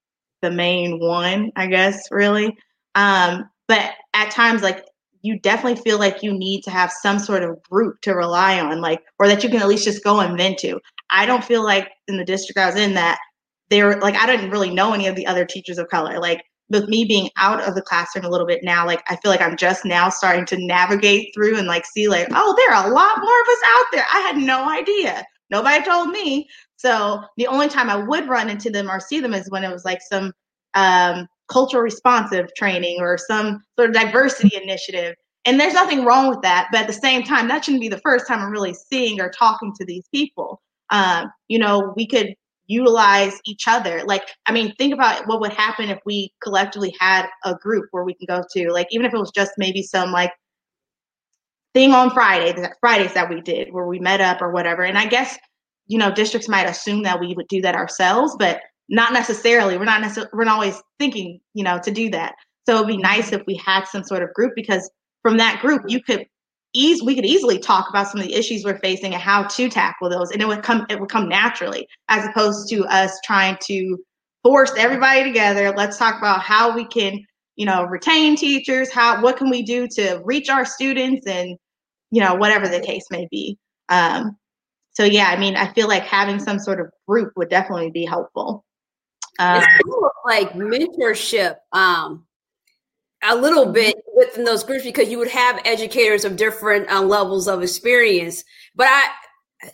the 0.41 0.51
main 0.51 0.99
one, 1.01 1.53
I 1.55 1.67
guess, 1.67 2.11
really. 2.11 2.57
Um, 2.95 3.45
but 3.69 3.93
at 4.15 4.31
times, 4.31 4.63
like, 4.63 4.85
you 5.23 5.39
definitely 5.41 5.81
feel 5.83 5.99
like 5.99 6.23
you 6.23 6.33
need 6.33 6.63
to 6.63 6.71
have 6.71 6.93
some 6.93 7.19
sort 7.19 7.43
of 7.43 7.63
group 7.63 8.01
to 8.03 8.15
rely 8.15 8.61
on, 8.61 8.81
like, 8.81 9.03
or 9.19 9.27
that 9.27 9.43
you 9.43 9.49
can 9.49 9.61
at 9.61 9.69
least 9.69 9.85
just 9.85 10.05
go 10.05 10.21
and 10.21 10.37
vent 10.37 10.59
to. 10.59 10.79
I 11.11 11.27
don't 11.27 11.45
feel 11.45 11.65
like 11.65 11.91
in 12.09 12.17
the 12.19 12.25
district 12.25 12.59
I 12.59 12.67
was 12.67 12.77
in 12.77 12.95
that 12.95 13.19
they 13.71 13.83
were 13.83 13.99
like 14.01 14.15
I 14.15 14.27
didn't 14.27 14.51
really 14.51 14.71
know 14.71 14.93
any 14.93 15.07
of 15.07 15.17
the 15.17 15.27
other 15.27 15.45
teachers 15.45 15.79
of 15.79 15.89
color. 15.89 16.19
Like 16.21 16.43
with 16.71 16.89
me 16.89 17.05
being 17.05 17.31
out 17.37 17.61
of 17.63 17.75
the 17.75 17.83
classroom 17.83 18.25
a 18.25 18.31
little 18.31 18.47
bit 18.47 18.61
now, 18.63 18.87
like 18.87 19.03
I 19.09 19.17
feel 19.17 19.31
like 19.31 19.41
I'm 19.41 19.57
just 19.57 19.85
now 19.85 20.09
starting 20.09 20.47
to 20.47 20.67
navigate 20.67 21.33
through 21.35 21.59
and 21.59 21.67
like 21.67 21.85
see 21.87 22.09
like, 22.09 22.29
oh, 22.33 22.55
there 22.57 22.75
are 22.75 22.87
a 22.87 22.95
lot 22.95 23.19
more 23.19 23.41
of 23.41 23.49
us 23.49 23.63
out 23.75 23.85
there. 23.93 24.07
I 24.13 24.21
had 24.21 24.37
no 24.37 24.69
idea. 24.69 25.25
Nobody 25.51 25.85
told 25.85 26.09
me. 26.09 26.49
So 26.77 27.23
the 27.37 27.47
only 27.47 27.69
time 27.69 27.91
I 27.91 27.97
would 27.97 28.29
run 28.29 28.51
into 28.51 28.71
them 28.71 28.91
or 28.91 29.01
see 29.01 29.21
them 29.21 29.35
is 29.35 29.51
when 29.51 29.65
it 29.65 29.73
was 29.73 29.85
like 29.85 30.01
some 30.03 30.33
um, 30.75 31.27
cultural 31.49 31.83
responsive 31.83 32.49
training 32.57 33.01
or 33.01 33.19
some 33.19 33.63
sort 33.79 33.91
of 33.91 33.95
diversity 33.95 34.57
initiative. 34.63 35.15
And 35.45 35.61
there's 35.61 35.75
nothing 35.75 36.05
wrong 36.05 36.29
with 36.29 36.41
that. 36.43 36.69
But 36.73 36.83
at 36.83 36.87
the 36.87 36.93
same 36.93 37.23
time, 37.23 37.49
that 37.49 37.65
shouldn't 37.65 37.83
be 37.83 37.89
the 37.89 37.99
first 37.99 38.27
time 38.27 38.41
I'm 38.41 38.51
really 38.51 38.75
seeing 38.75 39.21
or 39.21 39.31
talking 39.31 39.73
to 39.79 39.85
these 39.85 40.09
people. 40.13 40.63
Um, 40.91 41.31
you 41.49 41.59
know, 41.59 41.93
we 41.97 42.07
could 42.07 42.35
utilize 42.67 43.39
each 43.45 43.69
other. 43.69 44.03
Like, 44.07 44.23
I 44.47 44.53
mean, 44.53 44.75
think 44.77 44.95
about 44.95 45.27
what 45.27 45.41
would 45.41 45.53
happen 45.53 45.91
if 45.91 45.99
we 46.07 46.33
collectively 46.43 46.95
had 46.99 47.27
a 47.45 47.55
group 47.55 47.89
where 47.91 48.05
we 48.05 48.15
can 48.15 48.27
go 48.27 48.43
to, 48.55 48.71
like, 48.71 48.87
even 48.91 49.05
if 49.05 49.13
it 49.13 49.19
was 49.19 49.33
just 49.35 49.53
maybe 49.59 49.83
some 49.83 50.13
like 50.13 50.33
thing 51.75 51.93
on 51.93 52.11
Friday, 52.11 52.53
the 52.53 52.73
Fridays 52.81 53.13
that 53.15 53.29
we 53.29 53.41
did 53.41 53.73
where 53.73 53.87
we 53.87 53.99
met 53.99 54.21
up 54.21 54.41
or 54.41 54.51
whatever. 54.51 54.83
And 54.83 54.97
I 54.97 55.07
guess, 55.07 55.37
you 55.87 55.99
know, 55.99 56.11
districts 56.11 56.49
might 56.49 56.69
assume 56.69 57.03
that 57.03 57.21
we 57.21 57.35
would 57.35 57.49
do 57.49 57.61
that 57.63 57.75
ourselves, 57.75 58.35
but 58.39 58.61
not 58.89 59.13
necessarily. 59.13 59.79
We're 59.79 59.85
not 59.85 60.01
necessarily, 60.01 60.31
we're 60.35 60.45
not 60.45 60.55
always 60.55 60.83
thinking, 60.99 61.41
you 61.55 61.65
know, 61.65 61.79
to 61.83 61.91
do 61.91 62.11
that. 62.11 62.35
So 62.67 62.77
it'd 62.77 62.87
be 62.87 62.97
nice 62.97 63.33
if 63.33 63.43
we 63.47 63.57
had 63.57 63.85
some 63.85 64.05
sort 64.05 64.23
of 64.23 64.33
group 64.35 64.53
because 64.55 64.91
from 65.23 65.37
that 65.39 65.61
group, 65.61 65.83
you 65.89 66.03
could 66.03 66.27
ease 66.75 67.03
we 67.03 67.15
could 67.15 67.25
easily 67.25 67.59
talk 67.59 67.89
about 67.89 68.09
some 68.09 68.21
of 68.21 68.27
the 68.27 68.35
issues 68.35 68.65
we're 68.65 68.79
facing 68.79 69.15
and 69.15 69.23
how 69.23 69.45
to 69.45 69.69
tackle 69.69 70.11
those 70.11 70.31
and 70.33 70.43
it 70.43 70.49
would 70.49 70.63
come 70.63 70.85
it 70.91 71.01
would 71.01 71.09
come 71.09 71.29
naturally 71.29 71.87
as 72.09 72.27
opposed 72.27 72.69
to 72.69 72.85
us 72.87 73.17
trying 73.25 73.57
to 73.63 73.97
force 74.43 74.73
everybody 74.77 75.23
together 75.23 75.73
let's 75.77 75.97
talk 75.97 76.19
about 76.19 76.41
how 76.41 76.75
we 76.75 76.85
can 76.85 77.19
you 77.55 77.65
know 77.65 77.85
retain 77.85 78.37
teachers 78.37 78.93
how 78.93 79.23
what 79.23 79.37
can 79.37 79.49
we 79.49 79.63
do 79.63 79.87
to 79.87 80.21
reach 80.25 80.49
our 80.49 80.65
students 80.65 81.27
and 81.27 81.57
you 82.11 82.21
know 82.21 82.35
whatever 82.35 82.69
the 82.69 82.81
case 82.81 83.05
may 83.11 83.27
be 83.31 83.57
um, 83.89 84.37
so 84.91 85.05
yeah 85.05 85.29
i 85.29 85.39
mean 85.39 85.55
i 85.57 85.73
feel 85.75 85.87
like 85.87 86.03
having 86.03 86.41
some 86.41 86.59
sort 86.59 86.81
of 86.81 86.89
group 87.07 87.33
would 87.37 87.49
definitely 87.49 87.91
be 87.93 88.05
helpful 88.05 88.65
um, 89.39 89.63
it's 89.63 89.85
cool, 89.85 90.11
like 90.25 90.53
mentorship 90.53 91.57
um 91.73 92.25
a 93.25 93.35
little 93.35 93.65
mm-hmm. 93.65 93.73
bit 93.73 93.97
within 94.15 94.45
those 94.45 94.65
groups 94.65 94.85
because 94.85 95.09
you 95.09 95.19
would 95.19 95.29
have 95.29 95.61
educators 95.65 96.25
of 96.25 96.37
different 96.37 96.91
uh, 96.91 97.01
levels 97.01 97.49
of 97.49 97.63
experience. 97.63 98.45
But 98.75 98.87
I, 98.89 99.09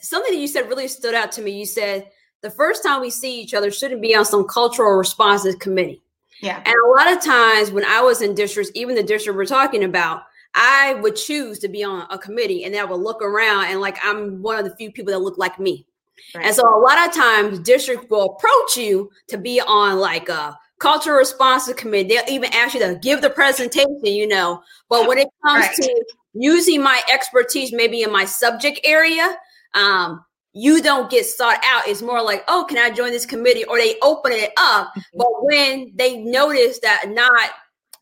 something 0.01 0.33
that 0.33 0.41
you 0.41 0.49
said 0.49 0.69
really 0.69 0.89
stood 0.89 1.15
out 1.15 1.33
to 1.33 1.43
me. 1.43 1.53
You 1.53 1.67
said 1.67 2.09
the 2.43 2.51
first 2.51 2.83
time 2.83 3.01
we 3.01 3.11
see 3.11 3.41
each 3.41 3.55
other 3.55 3.71
shouldn't 3.71 4.03
be 4.03 4.15
on 4.15 4.25
some 4.25 4.47
cultural 4.47 4.97
responses 4.97 5.57
committee. 5.57 6.03
Yeah. 6.41 6.63
And 6.65 6.75
a 6.75 6.89
lot 6.89 7.13
of 7.13 7.23
times 7.23 7.71
when 7.71 7.85
I 7.85 8.01
was 8.01 8.23
in 8.23 8.35
districts, 8.35 8.73
even 8.75 8.95
the 8.95 9.03
district 9.03 9.37
we're 9.37 9.45
talking 9.45 9.85
about, 9.85 10.23
I 10.55 10.95
would 10.95 11.17
choose 11.17 11.59
to 11.61 11.69
be 11.69 11.85
on 11.85 12.07
a 12.11 12.19
committee 12.19 12.65
and 12.65 12.75
then 12.75 12.81
I 12.81 12.85
would 12.85 13.01
look 13.01 13.23
around 13.23 13.67
and 13.67 13.81
like 13.81 13.99
I'm 14.03 14.43
one 14.43 14.59
of 14.59 14.65
the 14.65 14.75
few 14.77 14.91
people 14.91 15.13
that 15.13 15.21
look 15.21 15.39
like 15.39 15.61
me. 15.61 15.87
Right. 16.35 16.47
And 16.47 16.55
so 16.55 16.63
a 16.63 16.81
lot 16.81 17.09
of 17.09 17.15
times 17.15 17.59
districts 17.61 18.07
will 18.11 18.37
approach 18.37 18.77
you 18.77 19.11
to 19.29 19.39
be 19.39 19.61
on 19.61 19.99
like 19.99 20.29
a 20.29 20.59
cultural 20.81 21.17
responsive 21.17 21.77
committee, 21.77 22.09
they'll 22.09 22.35
even 22.35 22.53
ask 22.53 22.75
you 22.75 22.81
to 22.81 22.99
give 23.01 23.21
the 23.21 23.31
presentation, 23.31 24.01
you 24.03 24.27
know. 24.27 24.63
But 24.89 25.07
when 25.07 25.19
it 25.19 25.29
comes 25.47 25.67
right. 25.67 25.77
to 25.77 26.05
using 26.35 26.83
my 26.83 27.01
expertise, 27.13 27.73
maybe 27.73 28.03
in 28.03 28.11
my 28.11 28.25
subject 28.25 28.81
area, 28.83 29.37
um, 29.75 30.25
you 30.53 30.83
don't 30.83 31.11
get 31.11 31.27
sought 31.27 31.61
out. 31.65 31.87
It's 31.87 32.03
more 32.03 32.23
like, 32.23 32.43
oh, 32.49 32.67
can 32.69 32.79
I 32.79 32.91
join 32.91 33.13
this 33.13 33.27
committee? 33.27 33.65
Or 33.65 33.79
they 33.79 33.97
open 34.03 34.33
it 34.33 34.51
up. 34.57 34.89
Mm-hmm. 34.89 35.19
But 35.19 35.29
when 35.45 35.93
they 35.95 36.17
notice 36.17 36.81
that 36.81 37.05
not 37.09 37.51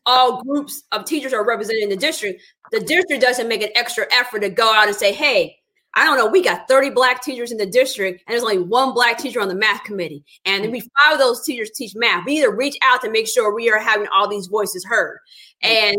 all 0.05 0.41
groups 0.41 0.81
of 0.91 1.05
teachers 1.05 1.33
are 1.33 1.45
represented 1.45 1.83
in 1.83 1.89
the 1.89 1.97
district, 1.97 2.41
the 2.71 2.79
district 2.79 3.21
doesn't 3.21 3.47
make 3.47 3.61
an 3.61 3.69
extra 3.75 4.07
effort 4.11 4.39
to 4.39 4.49
go 4.49 4.73
out 4.73 4.87
and 4.87 4.95
say, 4.95 5.13
hey, 5.13 5.58
I 5.95 6.05
don't 6.05 6.17
know, 6.17 6.27
we 6.27 6.43
got 6.43 6.67
30 6.67 6.91
black 6.91 7.23
teachers 7.23 7.51
in 7.51 7.57
the 7.57 7.65
district 7.65 8.23
and 8.25 8.33
there's 8.33 8.43
only 8.43 8.59
one 8.59 8.93
black 8.93 9.17
teacher 9.17 9.41
on 9.41 9.47
the 9.47 9.55
math 9.55 9.83
committee. 9.83 10.23
And 10.45 10.71
we 10.71 10.81
mm. 10.81 10.87
five 11.03 11.13
of 11.13 11.19
those 11.19 11.43
teachers 11.43 11.71
teach 11.71 11.93
math. 11.95 12.25
We 12.25 12.35
need 12.35 12.43
to 12.43 12.51
reach 12.51 12.77
out 12.83 13.01
to 13.01 13.11
make 13.11 13.27
sure 13.27 13.53
we 13.53 13.71
are 13.71 13.79
having 13.79 14.07
all 14.13 14.27
these 14.27 14.47
voices 14.47 14.85
heard. 14.85 15.19
Mm. 15.63 15.69
And 15.69 15.97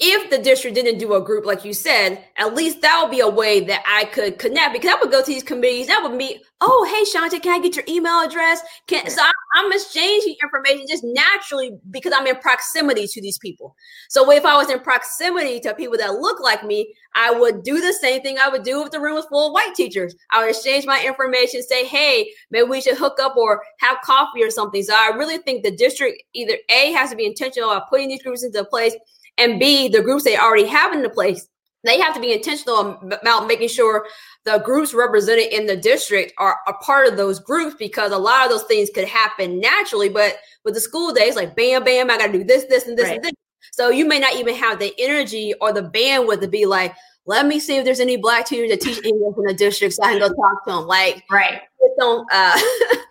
if 0.00 0.28
the 0.28 0.38
district 0.38 0.74
didn't 0.74 0.98
do 0.98 1.14
a 1.14 1.20
group 1.20 1.46
like 1.46 1.64
you 1.64 1.72
said, 1.72 2.24
at 2.36 2.54
least 2.54 2.80
that 2.80 3.00
would 3.00 3.12
be 3.12 3.20
a 3.20 3.28
way 3.28 3.60
that 3.60 3.84
I 3.86 4.06
could 4.06 4.40
connect 4.40 4.72
because 4.72 4.90
I 4.90 4.98
would 5.00 5.12
go 5.12 5.20
to 5.20 5.26
these 5.26 5.44
committees. 5.44 5.86
That 5.86 6.02
would 6.02 6.18
be, 6.18 6.42
oh, 6.60 6.84
hey, 6.90 7.04
Shante, 7.04 7.40
can 7.40 7.54
I 7.54 7.62
get 7.62 7.76
your 7.76 7.84
email 7.86 8.20
address? 8.20 8.60
Can 8.88 9.08
so 9.08 9.22
I, 9.22 9.30
I'm 9.54 9.72
exchanging 9.72 10.34
information 10.42 10.86
just 10.88 11.04
naturally 11.04 11.78
because 11.90 12.12
I'm 12.12 12.26
in 12.26 12.34
proximity 12.36 13.06
to 13.06 13.22
these 13.22 13.38
people. 13.38 13.76
So 14.08 14.28
if 14.32 14.44
I 14.44 14.56
was 14.56 14.68
in 14.68 14.80
proximity 14.80 15.60
to 15.60 15.74
people 15.74 15.96
that 15.98 16.14
look 16.14 16.40
like 16.40 16.64
me, 16.64 16.92
I 17.14 17.30
would 17.30 17.62
do 17.62 17.80
the 17.80 17.92
same 17.92 18.20
thing 18.22 18.38
I 18.38 18.48
would 18.48 18.64
do 18.64 18.82
if 18.82 18.90
the 18.90 19.00
room 19.00 19.14
was 19.14 19.26
full 19.26 19.46
of 19.46 19.52
white 19.52 19.76
teachers. 19.76 20.16
I 20.32 20.40
would 20.40 20.50
exchange 20.50 20.86
my 20.86 21.04
information, 21.06 21.62
say, 21.62 21.86
hey, 21.86 22.28
maybe 22.50 22.68
we 22.68 22.80
should 22.80 22.98
hook 22.98 23.20
up 23.20 23.36
or 23.36 23.62
have 23.78 23.98
coffee 24.02 24.42
or 24.42 24.50
something. 24.50 24.82
So 24.82 24.94
I 24.96 25.12
really 25.16 25.38
think 25.38 25.62
the 25.62 25.70
district 25.70 26.20
either 26.32 26.54
A 26.68 26.90
has 26.92 27.10
to 27.10 27.16
be 27.16 27.26
intentional 27.26 27.70
about 27.70 27.88
putting 27.88 28.08
these 28.08 28.24
groups 28.24 28.42
into 28.42 28.64
place 28.64 28.96
and 29.38 29.58
B, 29.58 29.88
the 29.88 30.02
groups 30.02 30.24
they 30.24 30.36
already 30.36 30.66
have 30.66 30.92
in 30.92 31.02
the 31.02 31.10
place, 31.10 31.48
they 31.84 32.00
have 32.00 32.14
to 32.14 32.20
be 32.20 32.32
intentional 32.32 32.98
about 33.12 33.46
making 33.46 33.68
sure 33.68 34.06
the 34.44 34.58
groups 34.58 34.94
represented 34.94 35.52
in 35.52 35.66
the 35.66 35.76
district 35.76 36.32
are 36.38 36.58
a 36.66 36.72
part 36.74 37.06
of 37.06 37.16
those 37.16 37.38
groups 37.38 37.76
because 37.78 38.10
a 38.10 38.18
lot 38.18 38.44
of 38.44 38.50
those 38.50 38.64
things 38.64 38.90
could 38.94 39.06
happen 39.06 39.60
naturally. 39.60 40.08
But 40.08 40.38
with 40.64 40.74
the 40.74 40.80
school 40.80 41.12
days, 41.12 41.36
like 41.36 41.54
bam, 41.54 41.84
bam, 41.84 42.10
I 42.10 42.18
got 42.18 42.28
to 42.28 42.32
do 42.32 42.44
this, 42.44 42.64
this, 42.64 42.86
and 42.86 42.96
this, 42.96 43.06
right. 43.06 43.16
and 43.16 43.24
this. 43.24 43.32
So 43.72 43.90
you 43.90 44.06
may 44.06 44.18
not 44.18 44.34
even 44.36 44.54
have 44.54 44.78
the 44.78 44.94
energy 44.98 45.52
or 45.60 45.72
the 45.72 45.82
bandwidth 45.82 46.40
to 46.40 46.48
be 46.48 46.64
like, 46.64 46.94
let 47.26 47.46
me 47.46 47.58
see 47.58 47.76
if 47.76 47.84
there's 47.84 48.00
any 48.00 48.16
black 48.16 48.46
teachers 48.46 48.70
that 48.70 48.80
teach 48.80 49.04
English 49.04 49.34
in 49.36 49.44
the 49.44 49.54
district 49.54 49.94
so 49.94 50.04
I 50.04 50.12
can 50.12 50.20
go 50.20 50.28
talk 50.28 50.64
to 50.64 50.72
them. 50.72 50.86
Like, 50.86 51.24
right. 51.30 51.60
Just 51.80 51.98
don't 51.98 52.26
uh, 52.30 52.58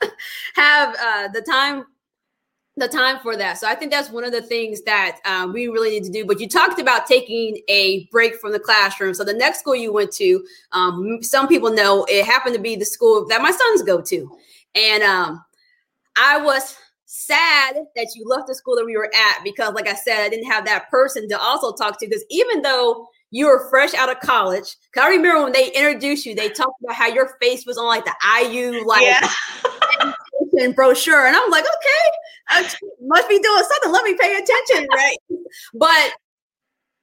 have 0.56 0.96
uh, 1.00 1.28
the 1.30 1.42
time 1.42 1.86
the 2.76 2.88
time 2.88 3.20
for 3.20 3.38
that. 3.38 3.60
So 3.60 3.68
I 3.68 3.76
think 3.76 3.92
that's 3.92 4.10
one 4.10 4.24
of 4.24 4.32
the 4.32 4.42
things 4.42 4.82
that 4.84 5.20
um, 5.26 5.54
we 5.54 5.68
really 5.68 5.92
need 5.92 6.04
to 6.06 6.12
do. 6.12 6.26
But 6.26 6.40
you 6.40 6.48
talked 6.48 6.80
about 6.80 7.06
taking 7.06 7.62
a 7.68 8.06
break 8.08 8.36
from 8.36 8.52
the 8.52 8.60
classroom. 8.60 9.14
So 9.14 9.24
the 9.24 9.34
next 9.34 9.60
school 9.60 9.76
you 9.76 9.94
went 9.94 10.12
to, 10.14 10.46
um, 10.72 11.22
some 11.22 11.48
people 11.48 11.72
know 11.72 12.06
it 12.10 12.26
happened 12.26 12.56
to 12.56 12.62
be 12.62 12.76
the 12.76 12.86
school 12.86 13.28
that 13.28 13.42
my 13.42 13.52
sons 13.52 13.84
go 13.84 14.02
to, 14.02 14.38
and 14.76 15.04
um, 15.04 15.44
I 16.18 16.38
was 16.38 16.76
sad 17.06 17.76
that 17.96 18.08
you 18.16 18.28
left 18.28 18.48
the 18.48 18.56
school 18.56 18.76
that 18.76 18.86
we 18.86 18.98
were 18.98 19.12
at 19.14 19.44
because, 19.44 19.74
like 19.76 19.88
I 19.88 19.94
said, 19.94 20.22
I 20.22 20.30
didn't 20.30 20.50
have 20.50 20.66
that 20.66 20.90
person 20.90 21.30
to 21.30 21.40
also 21.40 21.74
talk 21.74 22.00
to. 22.00 22.08
Because 22.08 22.26
even 22.32 22.64
though 22.64 23.08
you 23.30 23.46
were 23.46 23.70
fresh 23.70 23.94
out 23.94 24.10
of 24.10 24.20
college, 24.20 24.76
because 24.92 25.06
I 25.06 25.10
remember 25.10 25.44
when 25.44 25.54
they 25.54 25.72
introduced 25.74 26.26
you, 26.26 26.34
they 26.34 26.50
talked 26.50 26.82
about 26.84 26.96
how 26.96 27.08
your 27.08 27.38
face 27.40 27.68
was 27.68 27.78
on 27.78 27.86
like 27.86 28.06
the 28.06 28.16
IU 28.42 28.84
like. 28.86 29.04
Yeah. 29.04 29.30
brochure. 30.76 31.26
And 31.26 31.36
I'm 31.36 31.50
like, 31.50 31.64
okay, 31.64 32.18
must 32.50 33.30
be 33.30 33.40
doing 33.40 33.64
something. 33.64 33.92
Let 33.92 34.04
me 34.04 34.16
pay 34.20 34.34
attention, 34.36 34.88
right? 34.96 35.18
but 35.74 36.14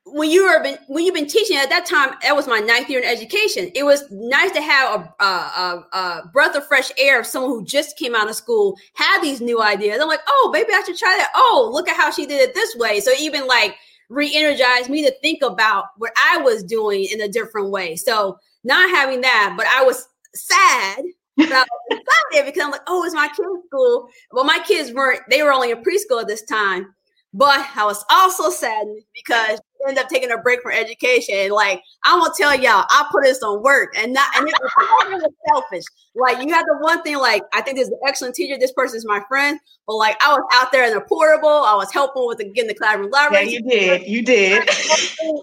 when 0.07 0.31
you 0.31 0.44
were 0.44 0.62
been, 0.62 0.79
when 0.88 1.05
you've 1.05 1.14
been 1.14 1.26
teaching 1.26 1.57
at 1.57 1.68
that 1.68 1.87
time, 1.87 2.14
that 2.22 2.35
was 2.35 2.46
my 2.46 2.59
ninth 2.59 2.88
year 2.88 3.00
in 3.00 3.09
education. 3.09 3.70
It 3.74 3.85
was 3.85 4.11
nice 4.11 4.50
to 4.53 4.62
have 4.62 5.12
a, 5.20 5.24
a, 5.24 5.26
a, 5.26 5.96
a 5.96 6.31
breath 6.33 6.57
of 6.57 6.66
fresh 6.66 6.90
air 6.98 7.20
of 7.20 7.26
someone 7.26 7.50
who 7.50 7.64
just 7.64 7.96
came 7.96 8.14
out 8.14 8.29
of 8.29 8.35
school 8.35 8.76
had 8.94 9.20
these 9.22 9.40
new 9.40 9.62
ideas. 9.62 10.00
I'm 10.00 10.09
like, 10.09 10.20
oh, 10.26 10.50
maybe 10.53 10.72
I 10.72 10.83
should 10.85 10.96
try 10.96 11.16
that. 11.16 11.31
Oh, 11.35 11.70
look 11.72 11.88
at 11.88 11.96
how 11.96 12.11
she 12.11 12.26
did 12.26 12.40
it 12.40 12.55
this 12.55 12.74
way. 12.76 13.00
So 13.00 13.12
even 13.18 13.46
like 13.46 13.76
re-energized 14.09 14.90
me 14.90 15.05
to 15.05 15.14
think 15.20 15.42
about 15.42 15.85
what 15.96 16.12
I 16.31 16.38
was 16.38 16.64
doing 16.64 17.07
in 17.12 17.20
a 17.20 17.29
different 17.29 17.70
way. 17.70 17.96
So 17.96 18.38
not 18.64 18.90
having 18.90 19.20
that, 19.20 19.55
but 19.57 19.66
I 19.74 19.85
was 19.85 20.07
sad 20.35 21.05
because 21.40 22.62
I'm 22.62 22.70
like, 22.70 22.83
oh, 22.87 23.05
it's 23.05 23.14
my 23.14 23.29
kids' 23.29 23.66
school. 23.66 24.09
Well, 24.33 24.44
my 24.44 24.59
kids 24.66 24.92
weren't, 24.92 25.20
they 25.29 25.42
were 25.42 25.53
only 25.53 25.70
in 25.70 25.83
preschool 25.83 26.20
at 26.20 26.29
this 26.29 26.44
time. 26.44 26.94
But 27.33 27.66
I 27.76 27.85
was 27.85 28.05
also 28.11 28.50
saddened 28.50 29.03
because 29.14 29.61
end 29.88 29.99
up 29.99 30.09
taking 30.09 30.31
a 30.31 30.38
break 30.38 30.62
from 30.62 30.73
education. 30.73 31.51
Like 31.51 31.83
I'm 32.05 32.21
gonna 32.21 32.33
tell 32.37 32.55
y'all, 32.55 32.85
I 32.88 33.07
put 33.11 33.27
in 33.27 33.35
some 33.35 33.62
work 33.62 33.95
and 33.97 34.12
not 34.12 34.29
and 34.37 34.49
it 34.49 34.55
was 34.61 35.33
selfish. 35.49 35.85
Like 36.14 36.45
you 36.45 36.53
had 36.53 36.64
the 36.66 36.79
one 36.81 37.03
thing, 37.03 37.19
like 37.19 37.43
I 37.53 37.62
think 37.62 37.77
this 37.77 37.87
is 37.87 37.93
an 37.93 38.01
excellent 38.07 38.35
teacher. 38.35 38.57
This 38.59 38.73
person 38.73 38.97
is 38.97 39.07
my 39.07 39.23
friend, 39.29 39.59
but 39.87 39.97
like 39.97 40.16
I 40.23 40.33
was 40.33 40.43
out 40.53 40.73
there 40.73 40.87
in 40.87 40.95
the 40.95 41.01
portable. 41.03 41.49
I 41.49 41.75
was 41.75 41.93
helping 41.93 42.27
with 42.27 42.38
the, 42.38 42.51
getting 42.51 42.69
the 42.69 42.75
classroom 42.75 43.11
library. 43.11 43.47
Yeah, 43.47 43.59
you 43.59 43.62
did. 43.62 44.07
You 44.07 44.23
did. 44.23 44.69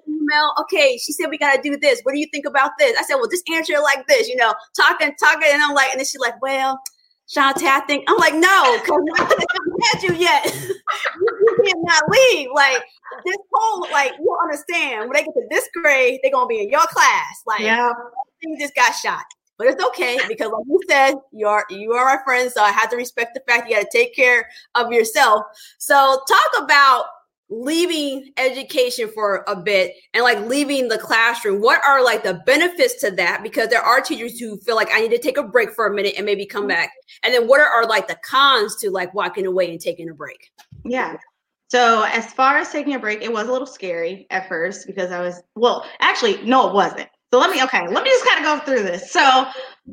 Email. 0.08 0.54
Okay, 0.62 0.97
she 0.97 1.13
said 1.13 1.30
we 1.30 1.38
gotta 1.38 1.62
do 1.62 1.78
this. 1.78 2.02
What 2.04 2.13
do 2.13 2.19
you 2.19 2.28
think 2.32 2.45
about 2.45 2.71
this? 2.78 2.97
I 3.00 3.04
said, 3.04 3.15
well, 3.15 3.30
just 3.30 3.50
answer 3.50 3.73
it 3.73 3.82
like 3.82 4.06
this. 4.08 4.28
You 4.28 4.36
know, 4.36 4.54
talking, 4.76 5.13
talking, 5.19 5.50
and 5.52 5.63
I'm 5.63 5.73
like, 5.73 5.91
and 5.91 6.00
then 6.00 6.06
she's 6.06 6.19
like, 6.19 6.41
well. 6.41 6.80
Shante, 7.28 7.63
I 7.63 7.82
think 7.82 8.06
I'm 8.08 8.18
like, 8.18 8.34
no, 8.34 8.80
because 8.80 9.02
I 9.18 9.22
haven't 9.22 9.44
met 9.68 10.04
you 10.04 10.13
yet. 10.16 10.46
you, 10.46 10.76
you 11.42 11.58
cannot 11.66 12.04
leave. 12.10 12.50
Like 12.54 12.84
this 13.26 13.36
whole, 13.54 13.88
like, 13.92 14.13
you 14.20 14.38
understand 14.42 15.02
when 15.02 15.13
they 15.13 15.24
get 15.24 15.34
to 15.34 15.48
this 15.50 15.68
grade, 15.74 16.20
they're 16.24 16.32
gonna 16.32 16.48
be 16.48 16.62
in 16.62 16.70
your 16.70 16.86
class. 16.88 17.44
Like, 17.46 17.62
yeah, 17.62 17.92
you 18.42 18.58
just 18.58 18.76
got 18.76 18.94
shot. 18.94 19.26
But 19.58 19.68
it's 19.68 19.84
okay 19.84 20.20
because, 20.28 20.52
like 20.52 20.66
you 20.68 20.80
said, 20.88 21.16
you 21.34 21.48
are 21.48 21.66
you 21.70 21.94
are 21.94 22.06
my 22.06 22.24
friend, 22.24 22.52
so 22.52 22.62
I 22.62 22.72
have 22.72 22.90
to 22.92 22.96
respect 22.96 23.34
the 23.34 23.42
fact 23.52 23.68
you 23.68 23.76
got 23.76 23.90
to 23.90 23.98
take 23.98 24.16
care 24.16 24.48
of 24.76 24.92
yourself. 24.92 25.44
So, 25.80 26.22
talk 26.30 26.63
about 26.63 27.06
leaving 27.49 28.31
education 28.38 29.10
for 29.13 29.45
a 29.47 29.55
bit 29.55 29.93
and 30.13 30.23
like 30.23 30.39
leaving 30.41 30.89
the 30.89 30.97
classroom 30.97 31.62
what 31.62 31.81
are 31.86 32.03
like 32.03 32.23
the 32.23 32.41
benefits 32.45 32.99
to 32.99 33.12
that? 33.12 33.41
Because 33.41 33.69
there 33.69 33.81
are 33.81 34.01
teachers 34.01 34.38
who 34.38 34.57
feel 34.57 34.75
like 34.75 34.89
i 34.93 34.99
need 34.99 35.12
to 35.12 35.17
take 35.17 35.38
a 35.38 35.43
break 35.43 35.71
for 35.71 35.88
a 35.88 35.93
minute 35.93 36.13
and 36.17 36.25
maybe 36.25 36.45
come 36.45 36.63
mm-hmm. 36.63 36.69
back 36.69 36.91
and 37.23 37.33
then 37.33 37.47
what 37.47 37.62
are, 37.62 37.67
are 37.67 37.86
like 37.86 38.07
the 38.07 38.17
cons 38.23 38.75
to 38.77 38.89
like 38.89 39.13
walking 39.13 39.45
away 39.45 39.71
and 39.71 39.79
taking 39.79 40.10
a 40.10 40.13
break? 40.13 40.51
Yeah. 40.83 41.15
So 41.69 42.03
as 42.03 42.31
far 42.33 42.57
as 42.57 42.69
taking 42.69 42.95
a 42.95 42.99
break 42.99 43.21
it 43.21 43.31
was 43.31 43.47
a 43.47 43.51
little 43.51 43.67
scary 43.67 44.27
at 44.29 44.47
first 44.49 44.86
because 44.88 45.12
i 45.12 45.21
was 45.21 45.41
well 45.55 45.86
actually 46.01 46.41
no 46.43 46.67
it 46.67 46.73
wasn't. 46.73 47.10
So 47.31 47.39
let 47.39 47.49
me 47.49 47.63
okay 47.63 47.88
let 47.88 48.03
me 48.03 48.10
just 48.10 48.25
kind 48.25 48.45
of 48.45 48.60
go 48.60 48.65
through 48.65 48.83
this. 48.83 49.12
So 49.12 49.21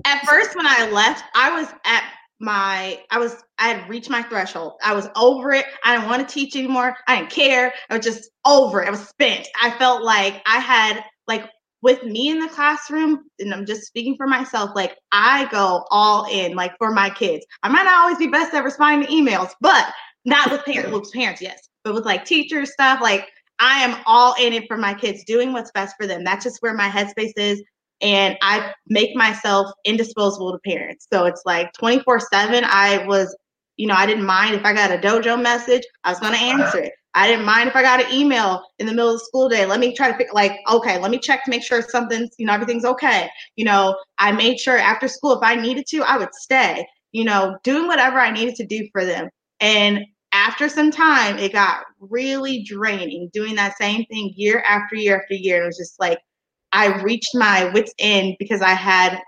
at 0.04 0.26
first 0.26 0.56
when 0.56 0.66
i 0.66 0.90
left 0.90 1.24
i 1.36 1.60
was 1.60 1.68
at 1.84 2.04
my 2.44 3.00
I 3.11 3.18
was 3.18 3.42
I 3.59 3.68
had 3.68 3.88
reached 3.88 4.11
my 4.11 4.22
threshold. 4.22 4.74
I 4.85 4.94
was 4.94 5.09
over 5.16 5.52
it. 5.52 5.64
I 5.83 5.96
didn't 5.96 6.11
want 6.11 6.26
to 6.26 6.33
teach 6.33 6.54
anymore. 6.54 6.96
I 7.09 7.18
didn't 7.18 7.30
care. 7.30 7.72
I 7.88 7.96
was 7.96 8.04
just 8.04 8.30
over 8.44 8.83
it. 8.83 8.88
I 8.88 8.90
was 8.90 9.09
spent. 9.09 9.48
I 9.61 9.70
felt 9.78 10.02
like 10.02 10.42
I 10.46 10.59
had 10.59 11.02
like 11.26 11.48
with 11.83 12.02
me 12.02 12.30
in 12.30 12.38
the 12.38 12.48
classroom, 12.48 13.24
and 13.38 13.52
I'm 13.52 13.66
just 13.66 13.83
speaking 13.83 14.16
for 14.16 14.26
myself, 14.26 14.70
like 14.74 14.96
I 15.12 15.46
go 15.50 15.85
all 15.90 16.26
in, 16.30 16.54
like 16.54 16.72
for 16.78 16.90
my 16.90 17.11
kids. 17.11 17.44
I 17.62 17.68
might 17.68 17.85
not 17.85 18.02
always 18.02 18.18
be 18.18 18.26
best 18.26 18.54
at 18.54 18.64
responding 18.64 19.07
to 19.07 19.12
emails, 19.12 19.50
but 19.61 19.92
not 20.24 20.50
with 20.50 20.64
parents, 20.64 20.90
with 20.90 21.12
parents, 21.12 21.42
yes. 21.42 21.68
But 21.85 21.94
with 21.94 22.07
like 22.07 22.24
teachers 22.24 22.72
stuff, 22.72 23.00
like 23.02 23.28
I 23.59 23.80
am 23.80 24.02
all 24.07 24.35
in 24.40 24.52
it 24.52 24.64
for 24.66 24.76
my 24.76 24.94
kids, 24.94 25.24
doing 25.24 25.52
what's 25.52 25.70
best 25.72 25.94
for 25.98 26.07
them. 26.07 26.24
That's 26.24 26.44
just 26.44 26.59
where 26.61 26.74
my 26.74 26.88
headspace 26.88 27.33
is 27.37 27.62
and 28.00 28.37
I 28.42 28.72
make 28.88 29.14
myself 29.16 29.70
indisposable 29.85 30.52
to 30.52 30.59
parents. 30.59 31.07
So 31.12 31.24
it's 31.24 31.42
like 31.44 31.72
24 31.74 32.20
7. 32.20 32.64
I 32.66 33.04
was, 33.07 33.37
you 33.76 33.87
know, 33.87 33.94
I 33.94 34.07
didn't 34.07 34.26
mind 34.26 34.54
if 34.54 34.64
I 34.64 34.72
got 34.72 34.90
a 34.90 34.98
dojo 34.98 35.40
message, 35.40 35.83
I 36.04 36.11
was 36.11 36.20
going 36.20 36.35
to 36.35 36.38
answer 36.38 36.78
it. 36.78 36.92
I 37.16 37.28
didn't 37.28 37.44
mind 37.44 37.68
if 37.68 37.76
I 37.76 37.83
got 37.83 38.04
an 38.04 38.12
email 38.12 38.62
in 38.80 38.87
the 38.87 38.92
middle 38.92 39.14
of 39.14 39.20
the 39.20 39.24
school 39.24 39.48
day. 39.48 39.66
Let 39.66 39.78
me 39.78 39.94
try 39.94 40.11
to 40.11 40.18
pick, 40.18 40.35
like, 40.35 40.59
okay, 40.68 40.98
let 40.98 41.12
me 41.12 41.18
check 41.18 41.44
to 41.44 41.50
make 41.50 41.62
sure 41.62 41.80
something's, 41.80 42.30
you 42.38 42.46
know, 42.46 42.52
everything's 42.52 42.85
okay. 42.85 43.28
You 43.54 43.64
know, 43.64 43.96
I 44.18 44.33
made 44.33 44.59
sure 44.59 44.78
after 44.78 45.07
school, 45.07 45.33
if 45.33 45.42
I 45.42 45.54
needed 45.54 45.87
to, 45.90 46.02
I 46.02 46.16
would 46.16 46.35
stay, 46.35 46.85
you 47.12 47.24
know, 47.24 47.57
doing 47.62 47.87
whatever 47.87 48.18
I 48.18 48.33
needed 48.33 48.57
to 48.57 48.66
do 48.66 48.88
for 48.92 49.04
them. 49.04 49.28
And 49.61 50.04
after 50.33 50.68
some 50.68 50.90
time, 50.90 51.38
it 51.38 51.52
got 51.52 51.85
really 52.00 52.64
draining 52.64 53.30
doing 53.33 53.54
that 53.54 53.78
same 53.78 54.04
thing 54.07 54.33
year 54.35 54.64
after 54.68 54.96
year 54.96 55.20
after 55.22 55.35
year. 55.35 55.62
It 55.62 55.66
was 55.66 55.78
just 55.78 56.00
like, 56.00 56.18
I 56.74 57.00
reached 57.02 57.34
my 57.34 57.70
wits 57.72 57.94
end 57.98 58.37
because 58.38 58.60
I 58.60 58.74
had 58.74 59.18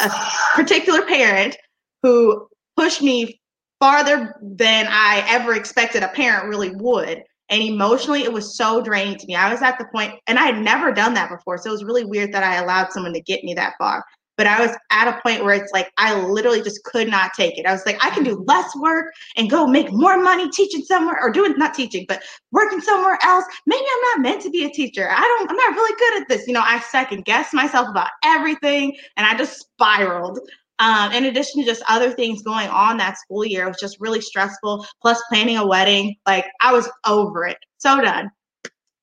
a 0.00 0.10
particular 0.54 1.02
parent 1.02 1.56
who 2.02 2.48
pushed 2.76 3.02
me 3.02 3.40
farther 3.78 4.34
than 4.42 4.86
I 4.88 5.24
ever 5.28 5.54
expected 5.54 6.02
a 6.02 6.08
parent 6.08 6.48
really 6.48 6.70
would. 6.70 7.22
And 7.50 7.62
emotionally, 7.62 8.24
it 8.24 8.32
was 8.32 8.56
so 8.56 8.82
draining 8.82 9.16
to 9.18 9.26
me. 9.26 9.34
I 9.34 9.50
was 9.50 9.62
at 9.62 9.78
the 9.78 9.86
point, 9.86 10.14
and 10.26 10.38
I 10.38 10.46
had 10.46 10.58
never 10.58 10.92
done 10.92 11.14
that 11.14 11.30
before. 11.30 11.58
So 11.58 11.70
it 11.70 11.72
was 11.72 11.84
really 11.84 12.04
weird 12.04 12.32
that 12.32 12.42
I 12.42 12.56
allowed 12.56 12.92
someone 12.92 13.12
to 13.14 13.22
get 13.22 13.44
me 13.44 13.54
that 13.54 13.74
far 13.78 14.04
but 14.38 14.46
I 14.46 14.64
was 14.64 14.74
at 14.90 15.08
a 15.08 15.20
point 15.20 15.44
where 15.44 15.54
it's 15.54 15.72
like 15.72 15.92
I 15.98 16.18
literally 16.24 16.62
just 16.62 16.82
could 16.84 17.08
not 17.08 17.32
take 17.36 17.58
it. 17.58 17.66
I 17.66 17.72
was 17.72 17.84
like, 17.84 18.02
I 18.02 18.10
can 18.10 18.22
do 18.22 18.44
less 18.46 18.74
work 18.76 19.12
and 19.36 19.50
go 19.50 19.66
make 19.66 19.92
more 19.92 20.16
money 20.22 20.48
teaching 20.50 20.82
somewhere 20.82 21.18
or 21.20 21.30
doing 21.30 21.58
not 21.58 21.74
teaching, 21.74 22.06
but 22.08 22.22
working 22.52 22.80
somewhere 22.80 23.18
else. 23.22 23.44
Maybe 23.66 23.84
I'm 23.84 24.22
not 24.22 24.30
meant 24.30 24.42
to 24.42 24.50
be 24.50 24.64
a 24.64 24.70
teacher. 24.70 25.10
I 25.10 25.20
don't, 25.20 25.50
I'm 25.50 25.56
not 25.56 25.74
really 25.74 25.96
good 25.98 26.22
at 26.22 26.28
this. 26.28 26.46
You 26.46 26.54
know, 26.54 26.62
I 26.64 26.78
second 26.78 27.24
guess 27.24 27.52
myself 27.52 27.88
about 27.88 28.10
everything 28.24 28.96
and 29.16 29.26
I 29.26 29.36
just 29.36 29.58
spiraled. 29.58 30.38
Um, 30.78 31.10
in 31.10 31.24
addition 31.24 31.60
to 31.60 31.66
just 31.66 31.82
other 31.88 32.12
things 32.12 32.42
going 32.42 32.68
on 32.68 32.96
that 32.98 33.18
school 33.18 33.44
year, 33.44 33.64
it 33.64 33.68
was 33.68 33.80
just 33.80 33.98
really 33.98 34.20
stressful. 34.20 34.86
Plus 35.02 35.20
planning 35.28 35.56
a 35.56 35.66
wedding, 35.66 36.14
like 36.24 36.46
I 36.60 36.72
was 36.72 36.88
over 37.04 37.44
it, 37.44 37.58
so 37.78 38.00
done. 38.00 38.30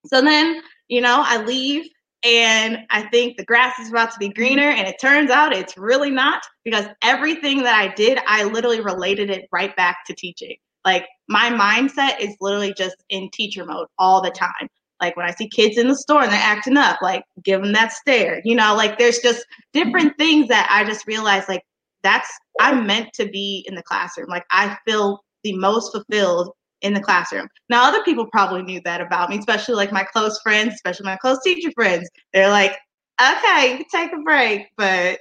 So 0.05 0.21
then, 0.21 0.61
you 0.87 1.01
know, 1.01 1.21
I 1.25 1.43
leave 1.43 1.89
and 2.25 2.79
I 2.89 3.03
think 3.03 3.37
the 3.37 3.45
grass 3.45 3.77
is 3.79 3.89
about 3.89 4.11
to 4.11 4.17
be 4.17 4.29
greener. 4.29 4.69
And 4.69 4.87
it 4.87 4.99
turns 4.99 5.29
out 5.29 5.53
it's 5.53 5.77
really 5.77 6.09
not 6.09 6.41
because 6.63 6.87
everything 7.03 7.61
that 7.61 7.75
I 7.75 7.93
did, 7.93 8.19
I 8.25 8.45
literally 8.45 8.81
related 8.81 9.29
it 9.29 9.47
right 9.51 9.75
back 9.75 9.97
to 10.07 10.15
teaching. 10.15 10.55
Like 10.83 11.05
my 11.29 11.51
mindset 11.51 12.19
is 12.19 12.35
literally 12.41 12.73
just 12.75 12.95
in 13.09 13.29
teacher 13.29 13.63
mode 13.63 13.87
all 13.99 14.23
the 14.23 14.31
time. 14.31 14.67
Like 14.99 15.15
when 15.15 15.27
I 15.27 15.31
see 15.31 15.47
kids 15.47 15.77
in 15.77 15.87
the 15.87 15.95
store 15.95 16.23
and 16.23 16.31
they're 16.31 16.39
acting 16.39 16.77
up, 16.77 16.99
like 17.01 17.23
give 17.43 17.61
them 17.61 17.73
that 17.73 17.91
stare. 17.91 18.41
You 18.43 18.55
know, 18.55 18.75
like 18.75 18.97
there's 18.97 19.19
just 19.19 19.45
different 19.71 20.17
things 20.17 20.47
that 20.47 20.67
I 20.71 20.83
just 20.83 21.05
realized 21.05 21.47
like 21.47 21.63
that's 22.01 22.29
I'm 22.59 22.87
meant 22.87 23.13
to 23.13 23.27
be 23.27 23.65
in 23.67 23.75
the 23.75 23.83
classroom. 23.83 24.29
Like 24.29 24.45
I 24.49 24.77
feel 24.87 25.23
the 25.43 25.55
most 25.57 25.91
fulfilled 25.91 26.53
in 26.81 26.93
the 26.93 27.01
classroom. 27.01 27.47
Now, 27.69 27.87
other 27.87 28.03
people 28.03 28.27
probably 28.31 28.61
knew 28.61 28.81
that 28.85 29.01
about 29.01 29.29
me, 29.29 29.37
especially 29.37 29.75
like 29.75 29.91
my 29.91 30.03
close 30.03 30.39
friends, 30.41 30.73
especially 30.73 31.05
my 31.05 31.17
close 31.17 31.41
teacher 31.43 31.71
friends. 31.75 32.09
They're 32.33 32.49
like, 32.49 32.75
okay, 33.21 33.85
take 33.91 34.13
a 34.13 34.21
break, 34.23 34.67
but 34.77 35.19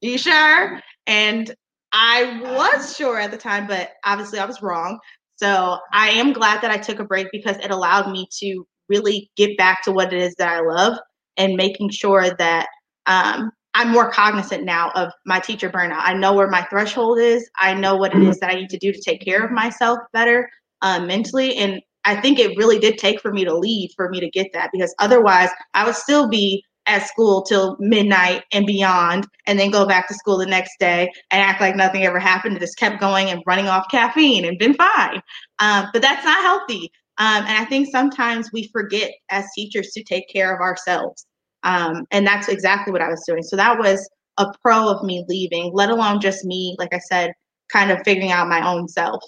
you 0.00 0.16
sure? 0.16 0.80
And 1.06 1.54
I 1.92 2.40
was 2.42 2.96
sure 2.96 3.18
at 3.18 3.30
the 3.30 3.36
time, 3.36 3.66
but 3.66 3.90
obviously 4.04 4.38
I 4.38 4.44
was 4.44 4.62
wrong. 4.62 4.98
So 5.36 5.78
I 5.92 6.10
am 6.10 6.32
glad 6.32 6.62
that 6.62 6.70
I 6.70 6.76
took 6.76 6.98
a 6.98 7.04
break 7.04 7.28
because 7.32 7.56
it 7.56 7.70
allowed 7.70 8.10
me 8.10 8.28
to 8.38 8.66
really 8.88 9.30
get 9.36 9.56
back 9.56 9.82
to 9.84 9.92
what 9.92 10.12
it 10.12 10.20
is 10.20 10.34
that 10.36 10.48
I 10.48 10.60
love 10.60 10.98
and 11.36 11.56
making 11.56 11.90
sure 11.90 12.34
that 12.38 12.68
um, 13.06 13.50
I'm 13.74 13.90
more 13.90 14.10
cognizant 14.10 14.64
now 14.64 14.90
of 14.90 15.12
my 15.24 15.40
teacher 15.40 15.70
burnout. 15.70 16.02
I 16.02 16.14
know 16.14 16.34
where 16.34 16.48
my 16.48 16.62
threshold 16.64 17.18
is. 17.18 17.48
I 17.58 17.72
know 17.74 17.96
what 17.96 18.14
it 18.14 18.22
is 18.22 18.38
that 18.40 18.50
I 18.50 18.54
need 18.54 18.70
to 18.70 18.78
do 18.78 18.92
to 18.92 19.00
take 19.00 19.22
care 19.22 19.44
of 19.44 19.50
myself 19.50 19.98
better 20.12 20.48
uh, 20.82 21.00
mentally. 21.00 21.56
And 21.56 21.80
I 22.04 22.20
think 22.20 22.38
it 22.38 22.56
really 22.56 22.78
did 22.78 22.98
take 22.98 23.20
for 23.20 23.32
me 23.32 23.44
to 23.44 23.54
leave 23.54 23.90
for 23.96 24.08
me 24.08 24.20
to 24.20 24.30
get 24.30 24.48
that 24.54 24.70
because 24.72 24.94
otherwise 24.98 25.50
I 25.74 25.84
would 25.84 25.94
still 25.94 26.28
be 26.28 26.64
at 26.86 27.06
school 27.06 27.42
till 27.42 27.76
midnight 27.78 28.42
and 28.52 28.66
beyond 28.66 29.26
and 29.46 29.58
then 29.58 29.70
go 29.70 29.86
back 29.86 30.08
to 30.08 30.14
school 30.14 30.38
the 30.38 30.46
next 30.46 30.72
day 30.80 31.10
and 31.30 31.42
act 31.42 31.60
like 31.60 31.76
nothing 31.76 32.04
ever 32.04 32.18
happened 32.18 32.54
and 32.54 32.60
just 32.60 32.78
kept 32.78 33.00
going 33.00 33.28
and 33.28 33.42
running 33.46 33.68
off 33.68 33.86
caffeine 33.90 34.44
and 34.44 34.58
been 34.58 34.74
fine. 34.74 35.20
Um, 35.58 35.88
but 35.92 36.02
that's 36.02 36.24
not 36.24 36.42
healthy. 36.42 36.90
Um, 37.18 37.44
and 37.46 37.58
I 37.58 37.64
think 37.66 37.88
sometimes 37.92 38.50
we 38.52 38.68
forget 38.72 39.12
as 39.30 39.44
teachers 39.54 39.90
to 39.90 40.02
take 40.02 40.28
care 40.32 40.54
of 40.54 40.60
ourselves. 40.60 41.26
Um, 41.62 42.06
and 42.10 42.26
that's 42.26 42.48
exactly 42.48 42.92
what 42.92 43.02
I 43.02 43.08
was 43.08 43.22
doing. 43.26 43.42
So 43.42 43.56
that 43.56 43.78
was 43.78 44.08
a 44.38 44.46
pro 44.62 44.88
of 44.88 45.04
me 45.04 45.24
leaving, 45.28 45.70
let 45.74 45.90
alone 45.90 46.20
just 46.20 46.44
me, 46.44 46.74
like 46.78 46.94
I 46.94 46.98
said, 46.98 47.32
kind 47.70 47.90
of 47.90 48.00
figuring 48.04 48.32
out 48.32 48.48
my 48.48 48.66
own 48.66 48.88
self. 48.88 49.22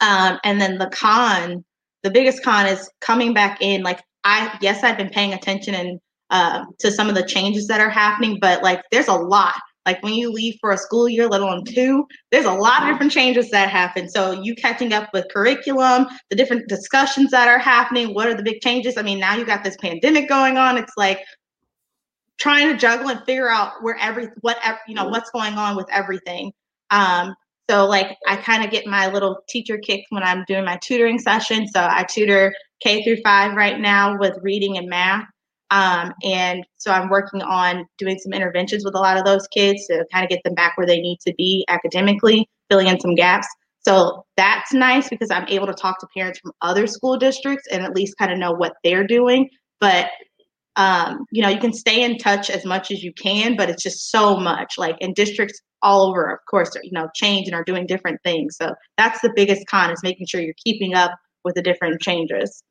Um, 0.00 0.38
and 0.44 0.60
then 0.60 0.78
the 0.78 0.88
con, 0.88 1.64
the 2.02 2.10
biggest 2.10 2.42
con 2.42 2.66
is 2.66 2.90
coming 3.00 3.34
back 3.34 3.58
in. 3.60 3.82
Like 3.82 4.02
I, 4.24 4.56
yes, 4.60 4.82
I've 4.82 4.96
been 4.96 5.10
paying 5.10 5.32
attention 5.32 5.74
and 5.74 6.00
uh, 6.30 6.64
to 6.78 6.90
some 6.90 7.08
of 7.08 7.14
the 7.14 7.24
changes 7.24 7.66
that 7.66 7.80
are 7.80 7.90
happening, 7.90 8.38
but 8.40 8.62
like 8.62 8.82
there's 8.90 9.08
a 9.08 9.14
lot. 9.14 9.56
Like 9.86 10.02
when 10.02 10.14
you 10.14 10.30
leave 10.30 10.56
for 10.60 10.72
a 10.72 10.78
school 10.78 11.08
year, 11.08 11.26
let 11.26 11.40
alone 11.40 11.64
two, 11.64 12.06
there's 12.30 12.44
a 12.44 12.52
lot 12.52 12.82
of 12.82 12.88
different 12.88 13.12
changes 13.12 13.50
that 13.50 13.70
happen. 13.70 14.08
So 14.08 14.30
you 14.32 14.54
catching 14.54 14.92
up 14.92 15.08
with 15.12 15.26
curriculum, 15.32 16.06
the 16.28 16.36
different 16.36 16.68
discussions 16.68 17.30
that 17.30 17.48
are 17.48 17.58
happening. 17.58 18.14
What 18.14 18.28
are 18.28 18.34
the 18.34 18.42
big 18.42 18.60
changes? 18.60 18.96
I 18.96 19.02
mean, 19.02 19.18
now 19.18 19.34
you 19.34 19.44
got 19.44 19.64
this 19.64 19.76
pandemic 19.78 20.28
going 20.28 20.58
on. 20.58 20.76
It's 20.76 20.92
like 20.96 21.20
trying 22.38 22.70
to 22.70 22.76
juggle 22.76 23.08
and 23.08 23.20
figure 23.24 23.50
out 23.50 23.82
where 23.82 23.96
every 24.00 24.28
what 24.42 24.58
you 24.86 24.94
know 24.94 25.08
what's 25.08 25.30
going 25.30 25.54
on 25.54 25.76
with 25.76 25.86
everything. 25.90 26.52
Um, 26.90 27.34
so 27.70 27.86
like 27.86 28.16
I 28.26 28.34
kind 28.34 28.64
of 28.64 28.72
get 28.72 28.84
my 28.88 29.06
little 29.12 29.44
teacher 29.48 29.78
kick 29.78 30.04
when 30.08 30.24
I'm 30.24 30.44
doing 30.48 30.64
my 30.64 30.76
tutoring 30.78 31.20
session. 31.20 31.68
So 31.68 31.80
I 31.80 32.02
tutor 32.02 32.52
K 32.82 33.04
through 33.04 33.18
five 33.22 33.54
right 33.54 33.78
now 33.78 34.18
with 34.18 34.36
reading 34.42 34.76
and 34.76 34.88
math. 34.88 35.24
Um, 35.70 36.12
and 36.24 36.66
so 36.78 36.90
I'm 36.90 37.08
working 37.08 37.42
on 37.42 37.86
doing 37.96 38.18
some 38.18 38.32
interventions 38.32 38.84
with 38.84 38.96
a 38.96 38.98
lot 38.98 39.16
of 39.16 39.24
those 39.24 39.46
kids 39.54 39.86
to 39.86 40.04
kind 40.12 40.24
of 40.24 40.30
get 40.30 40.42
them 40.42 40.54
back 40.54 40.76
where 40.76 40.86
they 40.86 41.00
need 41.00 41.18
to 41.24 41.32
be 41.38 41.64
academically, 41.68 42.48
filling 42.68 42.88
in 42.88 42.98
some 42.98 43.14
gaps. 43.14 43.46
So 43.82 44.24
that's 44.36 44.72
nice 44.72 45.08
because 45.08 45.30
I'm 45.30 45.46
able 45.46 45.68
to 45.68 45.72
talk 45.72 46.00
to 46.00 46.08
parents 46.12 46.40
from 46.40 46.50
other 46.62 46.88
school 46.88 47.18
districts 47.18 47.68
and 47.70 47.84
at 47.84 47.94
least 47.94 48.18
kind 48.18 48.32
of 48.32 48.38
know 48.38 48.50
what 48.50 48.72
they're 48.82 49.06
doing. 49.06 49.48
But 49.78 50.10
um, 50.74 51.24
you 51.30 51.42
know, 51.42 51.48
you 51.48 51.60
can 51.60 51.72
stay 51.72 52.02
in 52.02 52.18
touch 52.18 52.50
as 52.50 52.64
much 52.64 52.90
as 52.90 53.02
you 53.04 53.12
can, 53.12 53.56
but 53.56 53.70
it's 53.70 53.82
just 53.82 54.10
so 54.10 54.36
much. 54.36 54.74
Like 54.76 54.96
in 55.00 55.12
districts 55.14 55.60
all 55.82 56.08
over, 56.08 56.30
of 56.30 56.38
course, 56.48 56.76
you 56.82 56.92
know, 56.92 57.08
change 57.14 57.46
and 57.46 57.54
are 57.54 57.64
doing 57.64 57.86
different 57.86 58.20
things. 58.22 58.56
So 58.56 58.74
that's 58.98 59.20
the 59.20 59.32
biggest 59.34 59.66
con 59.66 59.90
is 59.90 60.02
making 60.02 60.26
sure 60.26 60.40
you're 60.40 60.54
keeping 60.62 60.94
up 60.94 61.12
with 61.44 61.54
the 61.54 61.62
different 61.62 62.00
changes. 62.00 62.62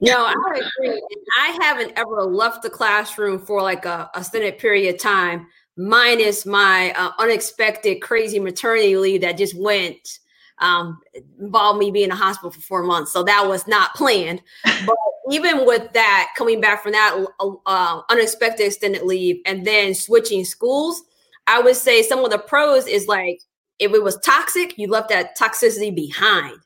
No, 0.00 0.24
I 0.24 0.34
agree. 0.78 1.02
I 1.38 1.58
haven't 1.60 1.92
ever 1.96 2.22
left 2.24 2.62
the 2.62 2.70
classroom 2.70 3.38
for 3.38 3.60
like 3.60 3.84
a, 3.84 4.10
a 4.14 4.20
extended 4.20 4.58
period 4.58 4.94
of 4.94 5.00
time, 5.00 5.46
minus 5.76 6.46
my 6.46 6.92
uh, 6.96 7.10
unexpected 7.18 8.00
crazy 8.00 8.38
maternity 8.38 8.96
leave 8.96 9.22
that 9.22 9.36
just 9.36 9.56
went 9.56 10.20
um, 10.58 11.00
involved 11.40 11.80
me 11.80 11.90
being 11.90 12.06
in 12.06 12.10
a 12.12 12.16
hospital 12.16 12.50
for 12.50 12.60
four 12.60 12.82
months. 12.82 13.12
So 13.12 13.24
that 13.24 13.46
was 13.46 13.66
not 13.66 13.94
planned. 13.94 14.42
But 14.86 14.96
even 15.30 15.66
with 15.66 15.92
that, 15.94 16.32
coming 16.36 16.60
back 16.60 16.82
from 16.82 16.92
that 16.92 17.26
uh, 17.66 18.02
unexpected 18.10 18.66
extended 18.66 19.02
leave 19.02 19.40
and 19.46 19.66
then 19.66 19.94
switching 19.94 20.44
schools, 20.44 21.02
I 21.46 21.60
would 21.60 21.76
say 21.76 22.02
some 22.02 22.24
of 22.24 22.30
the 22.30 22.38
pros 22.38 22.86
is 22.86 23.06
like 23.06 23.40
if 23.78 23.92
it 23.92 24.02
was 24.02 24.18
toxic, 24.18 24.78
you 24.78 24.88
left 24.88 25.08
that 25.10 25.36
toxicity 25.36 25.94
behind. 25.94 26.56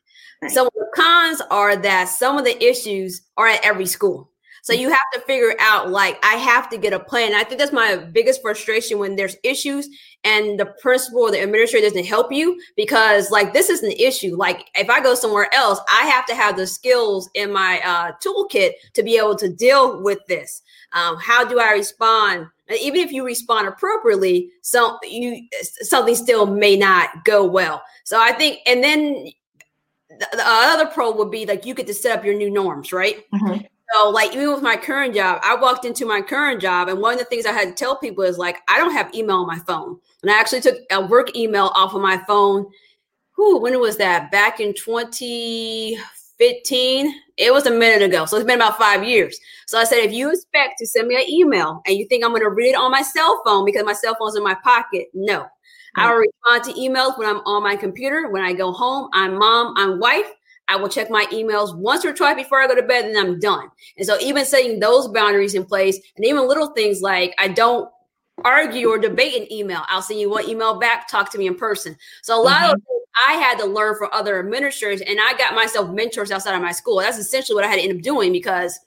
Right. 0.41 0.51
Some 0.51 0.67
of 0.67 0.73
the 0.73 0.87
cons 0.95 1.41
are 1.49 1.75
that 1.75 2.07
some 2.07 2.37
of 2.37 2.45
the 2.45 2.63
issues 2.63 3.21
are 3.37 3.47
at 3.47 3.65
every 3.65 3.85
school. 3.85 4.29
So 4.61 4.73
you 4.73 4.89
have 4.89 4.99
to 5.13 5.21
figure 5.21 5.55
out 5.59 5.89
like 5.89 6.23
I 6.23 6.35
have 6.35 6.69
to 6.69 6.77
get 6.77 6.93
a 6.93 6.99
plan. 6.99 7.33
I 7.33 7.43
think 7.43 7.59
that's 7.59 7.71
my 7.71 7.95
biggest 7.95 8.41
frustration 8.41 8.99
when 8.99 9.15
there's 9.15 9.35
issues 9.43 9.89
and 10.23 10.59
the 10.59 10.67
principal 10.81 11.21
or 11.21 11.31
the 11.31 11.41
administrator 11.41 11.87
doesn't 11.87 12.05
help 12.05 12.31
you 12.31 12.61
because 12.75 13.31
like 13.31 13.53
this 13.53 13.69
is 13.69 13.83
an 13.83 13.93
issue. 13.93 14.35
Like 14.35 14.69
if 14.75 14.89
I 14.89 15.01
go 15.01 15.15
somewhere 15.15 15.53
else, 15.53 15.79
I 15.89 16.05
have 16.07 16.25
to 16.27 16.35
have 16.35 16.55
the 16.55 16.67
skills 16.67 17.29
in 17.33 17.51
my 17.51 17.81
uh, 17.83 18.11
toolkit 18.23 18.73
to 18.93 19.03
be 19.03 19.17
able 19.17 19.35
to 19.37 19.49
deal 19.49 20.03
with 20.03 20.19
this. 20.27 20.61
Um, 20.93 21.17
how 21.17 21.45
do 21.45 21.59
I 21.59 21.71
respond? 21.71 22.47
Even 22.69 23.01
if 23.01 23.11
you 23.11 23.25
respond 23.25 23.67
appropriately, 23.67 24.51
some 24.61 24.97
you 25.03 25.47
something 25.61 26.15
still 26.15 26.45
may 26.45 26.77
not 26.77 27.25
go 27.25 27.45
well. 27.45 27.81
So 28.03 28.19
I 28.19 28.31
think, 28.33 28.59
and 28.65 28.83
then 28.83 29.29
the, 30.09 30.27
the 30.31 30.43
other 30.43 30.87
pro 30.87 31.11
would 31.11 31.31
be 31.31 31.45
like 31.45 31.65
you 31.65 31.73
get 31.73 31.87
to 31.87 31.93
set 31.93 32.17
up 32.17 32.25
your 32.25 32.35
new 32.35 32.49
norms, 32.49 32.91
right? 32.93 33.25
Mm-hmm. 33.33 33.65
So, 33.91 34.09
like, 34.09 34.33
even 34.33 34.53
with 34.53 34.61
my 34.61 34.77
current 34.77 35.15
job, 35.15 35.41
I 35.43 35.55
walked 35.55 35.83
into 35.83 36.05
my 36.05 36.21
current 36.21 36.61
job, 36.61 36.89
and 36.89 36.99
one 36.99 37.13
of 37.13 37.19
the 37.19 37.25
things 37.25 37.47
I 37.47 37.53
had 37.53 37.69
to 37.69 37.73
tell 37.73 37.97
people 37.97 38.23
is 38.23 38.37
like, 38.37 38.57
I 38.67 38.77
don't 38.77 38.93
have 38.93 39.13
email 39.15 39.37
on 39.37 39.47
my 39.47 39.57
phone, 39.59 39.99
and 40.21 40.29
I 40.29 40.39
actually 40.39 40.61
took 40.61 40.77
a 40.91 41.03
work 41.03 41.35
email 41.35 41.71
off 41.75 41.95
of 41.95 42.01
my 42.01 42.17
phone. 42.27 42.67
Who? 43.31 43.59
When 43.59 43.79
was 43.79 43.97
that? 43.97 44.31
Back 44.31 44.59
in 44.59 44.73
2015. 46.39 47.13
It 47.37 47.53
was 47.53 47.65
a 47.65 47.71
minute 47.71 48.01
ago, 48.01 48.25
so 48.25 48.37
it's 48.37 48.45
been 48.45 48.59
about 48.59 48.77
five 48.77 49.03
years. 49.03 49.39
So 49.67 49.77
I 49.77 49.83
said, 49.83 49.99
if 49.99 50.11
you 50.11 50.31
expect 50.31 50.75
to 50.79 50.87
send 50.87 51.07
me 51.07 51.15
an 51.15 51.29
email 51.29 51.81
and 51.85 51.97
you 51.97 52.05
think 52.07 52.23
I'm 52.23 52.31
going 52.31 52.41
to 52.41 52.49
read 52.49 52.71
it 52.71 52.75
on 52.75 52.91
my 52.91 53.01
cell 53.01 53.41
phone 53.45 53.65
because 53.65 53.83
my 53.85 53.93
cell 53.93 54.15
phone's 54.19 54.35
in 54.35 54.43
my 54.43 54.55
pocket, 54.63 55.07
no. 55.13 55.41
Mm-hmm. 55.41 56.01
I 56.01 56.11
will 56.11 56.19
respond 56.19 56.63
to 56.65 56.81
emails 56.81 57.17
when 57.17 57.29
I'm 57.29 57.41
on 57.45 57.63
my 57.63 57.75
computer. 57.75 58.29
When 58.29 58.43
I 58.43 58.53
go 58.53 58.71
home, 58.71 59.09
I'm 59.13 59.37
mom, 59.37 59.73
I'm 59.77 59.99
wife. 59.99 60.31
I 60.67 60.75
will 60.75 60.89
check 60.89 61.09
my 61.09 61.25
emails 61.31 61.75
once 61.75 62.05
or 62.05 62.13
twice 62.13 62.35
before 62.35 62.61
I 62.61 62.67
go 62.67 62.75
to 62.75 62.83
bed, 62.83 63.05
and 63.05 63.17
I'm 63.17 63.39
done. 63.39 63.69
And 63.97 64.05
so, 64.05 64.19
even 64.19 64.45
setting 64.45 64.79
those 64.79 65.07
boundaries 65.07 65.55
in 65.55 65.65
place, 65.65 65.99
and 66.15 66.23
even 66.23 66.47
little 66.47 66.67
things 66.73 67.01
like 67.01 67.33
I 67.39 67.47
don't 67.47 67.89
argue 68.43 68.89
or 68.89 68.97
debate 68.97 69.35
an 69.41 69.51
email. 69.51 69.81
I'll 69.87 70.01
send 70.01 70.19
you 70.19 70.29
one 70.29 70.47
email 70.47 70.79
back, 70.79 71.07
talk 71.07 71.31
to 71.31 71.37
me 71.37 71.47
in 71.47 71.55
person. 71.55 71.95
So, 72.21 72.39
a 72.39 72.41
lot 72.41 72.61
mm-hmm. 72.61 72.73
of 72.73 72.81
I 73.27 73.33
had 73.33 73.57
to 73.59 73.65
learn 73.65 73.95
from 73.97 74.09
other 74.13 74.39
administrators, 74.39 75.01
and 75.01 75.19
I 75.19 75.33
got 75.37 75.55
myself 75.55 75.89
mentors 75.89 76.31
outside 76.31 76.55
of 76.55 76.61
my 76.61 76.71
school. 76.71 76.97
That's 76.97 77.17
essentially 77.17 77.55
what 77.55 77.65
I 77.65 77.67
had 77.67 77.77
to 77.77 77.81
end 77.81 77.97
up 77.97 78.03
doing 78.03 78.31
because 78.31 78.79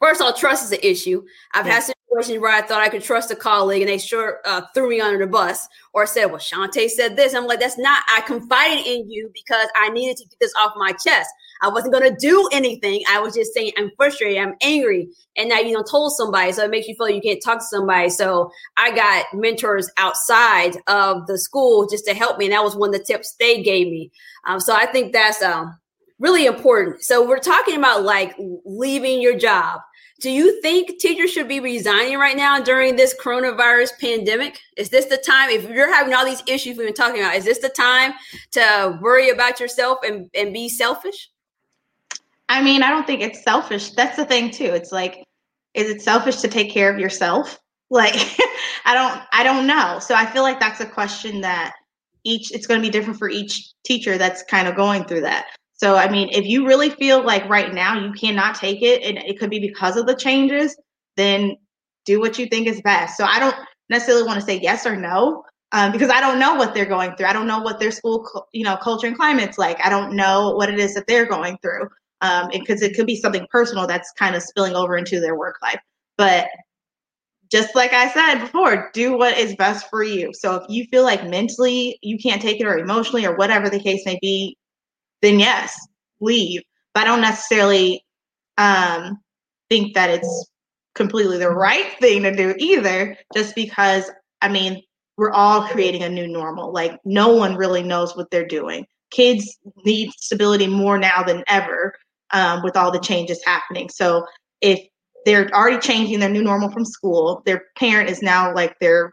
First 0.00 0.22
of 0.22 0.26
all, 0.26 0.32
trust 0.32 0.64
is 0.64 0.72
an 0.72 0.78
issue. 0.82 1.22
I've 1.52 1.66
yeah. 1.66 1.74
had 1.74 1.82
situations 1.82 2.40
where 2.40 2.50
I 2.50 2.62
thought 2.62 2.80
I 2.80 2.88
could 2.88 3.02
trust 3.02 3.30
a 3.30 3.36
colleague 3.36 3.82
and 3.82 3.88
they 3.88 3.98
sure 3.98 4.40
uh, 4.46 4.62
threw 4.74 4.88
me 4.88 4.98
under 4.98 5.18
the 5.18 5.30
bus 5.30 5.68
or 5.92 6.06
said, 6.06 6.26
well, 6.26 6.38
Shantae 6.38 6.88
said 6.88 7.16
this. 7.16 7.34
I'm 7.34 7.46
like, 7.46 7.60
that's 7.60 7.76
not, 7.76 8.02
I 8.08 8.22
confided 8.22 8.86
in 8.86 9.10
you 9.10 9.30
because 9.34 9.68
I 9.76 9.90
needed 9.90 10.16
to 10.16 10.24
get 10.24 10.38
this 10.40 10.54
off 10.58 10.72
my 10.76 10.92
chest. 10.92 11.28
I 11.62 11.68
wasn't 11.68 11.92
going 11.92 12.10
to 12.10 12.16
do 12.18 12.48
anything. 12.52 13.02
I 13.10 13.20
was 13.20 13.34
just 13.34 13.52
saying, 13.54 13.72
I'm 13.76 13.90
frustrated. 13.96 14.42
I'm 14.42 14.54
angry. 14.60 15.08
And 15.36 15.48
now 15.48 15.58
you 15.58 15.72
know, 15.72 15.82
told 15.82 16.12
somebody. 16.12 16.52
So 16.52 16.64
it 16.64 16.70
makes 16.70 16.88
you 16.88 16.94
feel 16.94 17.08
you 17.08 17.20
can't 17.20 17.42
talk 17.42 17.58
to 17.58 17.64
somebody. 17.64 18.10
So 18.10 18.50
I 18.76 18.94
got 18.94 19.26
mentors 19.34 19.90
outside 19.96 20.76
of 20.86 21.26
the 21.26 21.38
school 21.38 21.88
just 21.88 22.06
to 22.06 22.14
help 22.14 22.38
me. 22.38 22.46
And 22.46 22.52
that 22.52 22.64
was 22.64 22.76
one 22.76 22.90
of 22.90 22.98
the 22.98 23.04
tips 23.04 23.34
they 23.38 23.62
gave 23.62 23.88
me. 23.88 24.10
Um, 24.46 24.60
so 24.60 24.74
I 24.74 24.86
think 24.86 25.12
that's, 25.12 25.42
um, 25.42 25.76
really 26.18 26.44
important. 26.44 27.02
So 27.02 27.26
we're 27.26 27.38
talking 27.38 27.78
about 27.78 28.02
like 28.02 28.36
leaving 28.66 29.22
your 29.22 29.38
job 29.38 29.80
do 30.20 30.30
you 30.30 30.60
think 30.60 30.98
teachers 30.98 31.32
should 31.32 31.48
be 31.48 31.60
resigning 31.60 32.18
right 32.18 32.36
now 32.36 32.60
during 32.60 32.94
this 32.94 33.16
coronavirus 33.18 33.98
pandemic? 33.98 34.60
Is 34.76 34.90
this 34.90 35.06
the 35.06 35.16
time, 35.16 35.48
if 35.48 35.68
you're 35.68 35.92
having 35.92 36.12
all 36.12 36.26
these 36.26 36.42
issues 36.46 36.76
we've 36.76 36.86
been 36.86 36.94
talking 36.94 37.22
about, 37.22 37.36
is 37.36 37.46
this 37.46 37.58
the 37.58 37.70
time 37.70 38.12
to 38.52 38.98
worry 39.00 39.30
about 39.30 39.60
yourself 39.60 39.98
and, 40.04 40.28
and 40.34 40.52
be 40.52 40.68
selfish? 40.68 41.30
I 42.50 42.62
mean, 42.62 42.82
I 42.82 42.90
don't 42.90 43.06
think 43.06 43.22
it's 43.22 43.42
selfish. 43.42 43.92
That's 43.92 44.16
the 44.16 44.26
thing, 44.26 44.50
too. 44.50 44.64
It's 44.64 44.92
like 44.92 45.24
is 45.74 45.88
it 45.88 46.02
selfish 46.02 46.36
to 46.36 46.48
take 46.48 46.70
care 46.70 46.92
of 46.92 46.98
yourself? 46.98 47.58
Like, 47.92 48.14
I 48.84 48.94
don't, 48.94 49.20
I 49.32 49.42
don't 49.42 49.66
know. 49.66 49.98
So 49.98 50.14
I 50.14 50.24
feel 50.24 50.44
like 50.44 50.60
that's 50.60 50.78
a 50.78 50.86
question 50.86 51.40
that 51.40 51.72
each, 52.22 52.52
it's 52.52 52.68
going 52.68 52.80
to 52.80 52.86
be 52.86 52.88
different 52.88 53.18
for 53.18 53.28
each 53.28 53.72
teacher 53.84 54.16
that's 54.16 54.44
kind 54.44 54.68
of 54.68 54.76
going 54.76 55.06
through 55.06 55.22
that. 55.22 55.46
So, 55.72 55.96
I 55.96 56.08
mean, 56.08 56.28
if 56.30 56.44
you 56.44 56.64
really 56.64 56.90
feel 56.90 57.26
like 57.26 57.48
right 57.48 57.74
now 57.74 57.98
you 57.98 58.12
cannot 58.12 58.54
take 58.54 58.80
it 58.82 59.02
and 59.02 59.18
it 59.18 59.40
could 59.40 59.50
be 59.50 59.58
because 59.58 59.96
of 59.96 60.06
the 60.06 60.14
changes, 60.14 60.76
then 61.16 61.56
do 62.04 62.20
what 62.20 62.38
you 62.38 62.46
think 62.46 62.68
is 62.68 62.80
best. 62.82 63.16
So 63.16 63.24
I 63.24 63.40
don't 63.40 63.56
necessarily 63.88 64.24
want 64.24 64.38
to 64.38 64.46
say 64.46 64.60
yes 64.60 64.86
or 64.86 64.94
no 64.94 65.42
um, 65.72 65.90
because 65.90 66.10
I 66.10 66.20
don't 66.20 66.38
know 66.38 66.54
what 66.54 66.74
they're 66.74 66.86
going 66.86 67.16
through. 67.16 67.26
I 67.26 67.32
don't 67.32 67.48
know 67.48 67.58
what 67.58 67.80
their 67.80 67.90
school, 67.90 68.24
you 68.52 68.62
know, 68.62 68.76
culture 68.76 69.08
and 69.08 69.16
climate's 69.16 69.58
like. 69.58 69.84
I 69.84 69.90
don't 69.90 70.14
know 70.14 70.54
what 70.54 70.68
it 70.68 70.78
is 70.78 70.94
that 70.94 71.08
they're 71.08 71.26
going 71.26 71.58
through 71.60 71.88
because 72.20 72.82
um, 72.82 72.88
it 72.88 72.94
could 72.94 73.06
be 73.06 73.16
something 73.16 73.46
personal 73.50 73.86
that's 73.86 74.12
kind 74.12 74.34
of 74.34 74.42
spilling 74.42 74.74
over 74.74 74.96
into 74.96 75.20
their 75.20 75.36
work 75.36 75.56
life. 75.62 75.80
But 76.16 76.48
just 77.50 77.74
like 77.74 77.92
I 77.92 78.10
said 78.10 78.40
before, 78.40 78.90
do 78.92 79.16
what 79.16 79.36
is 79.36 79.56
best 79.56 79.88
for 79.90 80.02
you. 80.02 80.32
So 80.32 80.54
if 80.56 80.64
you 80.68 80.84
feel 80.84 81.02
like 81.02 81.28
mentally 81.28 81.98
you 82.02 82.18
can't 82.18 82.40
take 82.40 82.60
it 82.60 82.66
or 82.66 82.78
emotionally 82.78 83.26
or 83.26 83.36
whatever 83.36 83.68
the 83.68 83.80
case 83.80 84.02
may 84.06 84.18
be, 84.20 84.56
then 85.22 85.40
yes, 85.40 85.76
leave. 86.20 86.62
But 86.94 87.02
I 87.02 87.06
don't 87.06 87.20
necessarily 87.20 88.04
um, 88.56 89.18
think 89.68 89.94
that 89.94 90.10
it's 90.10 90.50
completely 90.94 91.38
the 91.38 91.50
right 91.50 91.92
thing 92.00 92.22
to 92.22 92.34
do 92.34 92.54
either, 92.58 93.16
just 93.34 93.54
because, 93.54 94.10
I 94.42 94.48
mean, 94.48 94.82
we're 95.16 95.32
all 95.32 95.66
creating 95.68 96.02
a 96.02 96.08
new 96.08 96.28
normal. 96.28 96.72
Like 96.72 96.98
no 97.04 97.28
one 97.28 97.56
really 97.56 97.82
knows 97.82 98.16
what 98.16 98.30
they're 98.30 98.46
doing. 98.46 98.86
Kids 99.10 99.58
need 99.84 100.12
stability 100.12 100.66
more 100.66 100.98
now 100.98 101.22
than 101.22 101.42
ever 101.48 101.94
um, 102.32 102.62
with 102.62 102.76
all 102.76 102.90
the 102.90 103.00
changes 103.00 103.40
happening. 103.44 103.88
So 103.88 104.26
if 104.60 104.80
they're 105.24 105.48
already 105.50 105.78
changing 105.78 106.20
their 106.20 106.30
new 106.30 106.42
normal 106.42 106.70
from 106.70 106.84
school. 106.84 107.42
Their 107.44 107.64
parent 107.76 108.10
is 108.10 108.22
now 108.22 108.54
like 108.54 108.78
their 108.80 109.12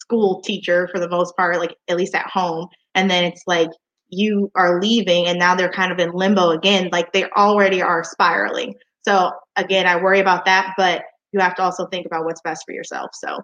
school 0.00 0.40
teacher 0.42 0.88
for 0.92 1.00
the 1.00 1.08
most 1.08 1.36
part, 1.36 1.58
like 1.58 1.74
at 1.88 1.96
least 1.96 2.14
at 2.14 2.26
home. 2.26 2.68
And 2.94 3.10
then 3.10 3.24
it's 3.24 3.42
like 3.46 3.70
you 4.08 4.50
are 4.54 4.80
leaving 4.80 5.26
and 5.26 5.38
now 5.38 5.54
they're 5.54 5.72
kind 5.72 5.90
of 5.90 5.98
in 5.98 6.12
limbo 6.12 6.50
again. 6.50 6.90
Like 6.92 7.12
they 7.12 7.28
already 7.30 7.82
are 7.82 8.04
spiraling. 8.04 8.74
So 9.02 9.32
again, 9.56 9.86
I 9.86 10.00
worry 10.00 10.20
about 10.20 10.44
that, 10.44 10.74
but 10.76 11.02
you 11.32 11.40
have 11.40 11.54
to 11.56 11.62
also 11.62 11.86
think 11.86 12.06
about 12.06 12.24
what's 12.24 12.42
best 12.42 12.64
for 12.66 12.72
yourself. 12.72 13.10
So 13.14 13.38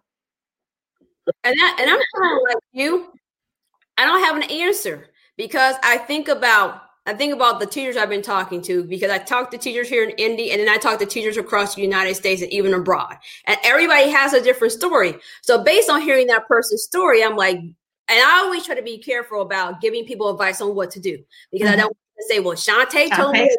and 1.44 1.54
that, 1.58 1.78
and 1.80 1.90
I'm 1.90 1.98
kind 2.16 2.36
of 2.36 2.42
like 2.48 2.62
you. 2.72 3.12
I 3.96 4.04
don't 4.04 4.24
have 4.24 4.36
an 4.36 4.50
answer 4.50 5.08
because 5.36 5.74
I 5.82 5.98
think 5.98 6.28
about 6.28 6.82
I 7.08 7.14
think 7.14 7.32
about 7.32 7.58
the 7.58 7.64
teachers 7.64 7.96
I've 7.96 8.10
been 8.10 8.20
talking 8.20 8.60
to 8.62 8.84
because 8.84 9.10
I 9.10 9.16
talk 9.16 9.50
to 9.52 9.58
teachers 9.58 9.88
here 9.88 10.04
in 10.04 10.10
Indy 10.18 10.50
and 10.50 10.60
then 10.60 10.68
I 10.68 10.76
talk 10.76 10.98
to 10.98 11.06
teachers 11.06 11.38
across 11.38 11.74
the 11.74 11.80
United 11.80 12.14
States 12.16 12.42
and 12.42 12.52
even 12.52 12.74
abroad. 12.74 13.16
And 13.46 13.56
everybody 13.64 14.10
has 14.10 14.34
a 14.34 14.42
different 14.42 14.74
story. 14.74 15.14
So 15.40 15.64
based 15.64 15.88
on 15.88 16.02
hearing 16.02 16.26
that 16.26 16.46
person's 16.46 16.82
story, 16.82 17.24
I'm 17.24 17.34
like, 17.34 17.56
and 17.56 17.74
I 18.10 18.42
always 18.44 18.66
try 18.66 18.74
to 18.74 18.82
be 18.82 18.98
careful 18.98 19.40
about 19.40 19.80
giving 19.80 20.04
people 20.04 20.28
advice 20.28 20.60
on 20.60 20.74
what 20.74 20.90
to 20.92 21.00
do 21.00 21.16
because 21.50 21.68
mm-hmm. 21.68 21.72
I 21.72 21.76
don't 21.76 21.86
want 21.86 21.96
to 22.18 22.26
say, 22.28 22.40
well, 22.40 22.54
Shantae 22.54 23.16
told 23.16 23.32
me 23.32 23.56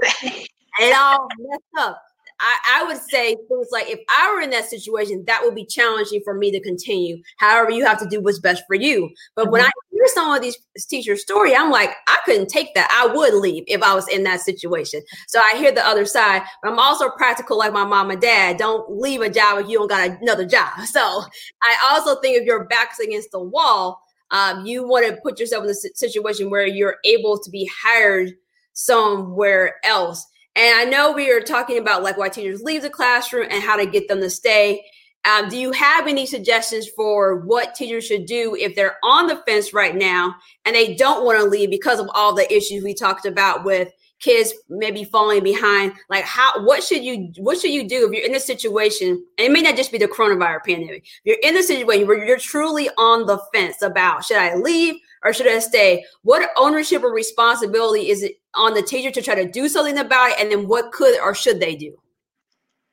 it 0.80 0.96
all 0.96 1.28
messed 1.40 1.64
up. 1.80 2.04
I, 2.40 2.82
I, 2.82 2.84
would 2.86 2.98
say 2.98 3.36
things 3.36 3.68
like 3.72 3.90
if 3.90 4.00
I 4.10 4.32
were 4.34 4.42
in 4.42 4.52
that 4.52 4.70
situation, 4.70 5.26
that 5.28 5.42
would 5.44 5.56
be 5.56 5.66
challenging 5.66 6.22
for 6.24 6.34
me 6.34 6.52
to 6.52 6.60
continue. 6.62 7.22
However, 7.38 7.72
you 7.72 7.86
have 7.86 8.00
to 8.00 8.08
do 8.08 8.22
what's 8.22 8.40
best 8.40 8.64
for 8.66 8.76
you. 8.76 9.10
But 9.36 9.44
mm-hmm. 9.44 9.52
when 9.54 9.62
I 9.62 9.72
hear 10.00 10.08
some 10.14 10.34
of 10.34 10.42
these 10.42 10.58
teachers' 10.88 11.22
story, 11.22 11.56
I'm 11.56 11.72
like, 11.72 11.92
I 12.08 12.18
couldn't 12.26 12.48
take 12.50 12.74
that. 12.76 12.90
I 12.92 13.14
would 13.14 13.34
leave 13.34 13.64
if 13.68 13.82
I 13.82 13.94
was 13.94 14.08
in 14.08 14.24
that 14.24 14.42
situation. 14.42 15.02
So 15.28 15.40
I 15.40 15.58
hear 15.58 15.72
the 15.72 15.86
other 15.86 16.06
side, 16.06 16.44
but 16.64 16.72
I'm 16.72 16.80
also 16.80 17.10
practical 17.10 17.58
like 17.58 17.74
my 17.74 17.86
mom 17.86 18.12
and 18.12 18.22
dad. 18.22 18.58
Don't 18.58 18.90
leave 19.00 19.22
a 19.22 19.30
job 19.30 19.60
if 19.60 19.70
you 19.70 19.78
don't 19.78 19.90
got 19.90 20.22
another 20.22 20.46
job. 20.46 20.70
So 20.90 21.24
I 21.62 21.92
also 21.92 22.20
think 22.20 22.38
if 22.38 22.46
your 22.46 22.66
back's 22.66 23.00
against 23.00 23.32
the 23.32 23.40
wall, 23.40 24.02
um, 24.32 24.66
you 24.66 24.88
want 24.88 25.08
to 25.08 25.22
put 25.22 25.40
yourself 25.40 25.64
in 25.64 25.70
a 25.70 25.74
situation 25.74 26.50
where 26.50 26.68
you're 26.68 26.98
able 27.06 27.38
to 27.40 27.50
be 27.50 27.70
hired 27.84 28.34
somewhere 28.74 29.76
else 29.84 30.26
and 30.60 30.76
I 30.76 30.84
know 30.84 31.14
we 31.14 31.32
are 31.32 31.40
talking 31.40 31.78
about 31.78 32.04
like 32.04 32.18
why 32.18 32.28
teachers 32.28 32.62
leave 32.62 32.82
the 32.82 32.90
classroom 32.90 33.48
and 33.50 33.64
how 33.64 33.78
to 33.78 33.86
get 33.86 34.10
them 34.10 34.20
to 34.20 34.30
stay. 34.30 34.84
Um, 35.30 35.48
do 35.48 35.58
you 35.58 35.72
have 35.74 36.08
any 36.08 36.26
suggestions 36.26 36.88
for 36.88 37.42
what 37.42 37.76
teachers 37.76 38.08
should 38.08 38.26
do 38.26 38.56
if 38.56 38.76
they're 38.76 38.98
on 39.04 39.28
the 39.28 39.36
fence 39.48 39.74
right 39.74 39.96
now 39.96 40.36
and 40.66 40.76
they 40.76 40.96
don't 40.96 41.24
want 41.24 41.38
to 41.38 41.46
leave 41.46 41.70
because 41.70 42.00
of 42.00 42.10
all 42.16 42.34
the 42.34 42.52
issues 42.52 42.84
we 42.84 42.96
talked 42.96 43.28
about 43.28 43.64
with 43.64 43.90
kids 44.20 44.54
maybe 44.70 45.04
falling 45.04 45.44
behind? 45.44 45.94
Like 46.10 46.24
how 46.24 46.66
what 46.66 46.84
should 46.84 47.04
you 47.04 47.32
what 47.38 47.60
should 47.60 47.72
you 47.72 47.88
do 47.88 48.08
if 48.08 48.14
you're 48.14 48.26
in 48.26 48.36
a 48.36 48.40
situation? 48.40 49.24
And 49.38 49.46
it 49.46 49.52
may 49.52 49.62
not 49.62 49.76
just 49.76 49.92
be 49.92 50.00
the 50.00 50.08
coronavirus 50.08 50.66
pandemic. 50.66 51.06
You're 51.26 51.38
in 51.44 51.58
a 51.58 51.64
situation 51.64 52.08
where 52.08 52.26
you're 52.26 52.40
truly 52.40 52.90
on 52.98 53.28
the 53.28 53.38
fence 53.54 53.84
about 53.84 54.26
should 54.26 54.38
i 54.38 54.56
leave 54.56 54.96
or 55.24 55.32
should 55.32 55.48
i 55.48 55.60
stay? 55.60 56.06
What 56.24 56.50
ownership 56.58 57.04
or 57.04 57.14
responsibility 57.14 58.10
is 58.10 58.24
it 58.24 58.40
on 58.56 58.74
the 58.74 58.82
teacher 58.82 59.12
to 59.12 59.22
try 59.22 59.36
to 59.36 59.48
do 59.48 59.70
something 59.70 60.00
about 60.00 60.32
it 60.32 60.40
and 60.40 60.52
then 60.52 60.68
what 60.68 60.92
could 60.92 61.20
or 61.20 61.36
should 61.36 61.60
they 61.60 61.76
do 61.76 61.96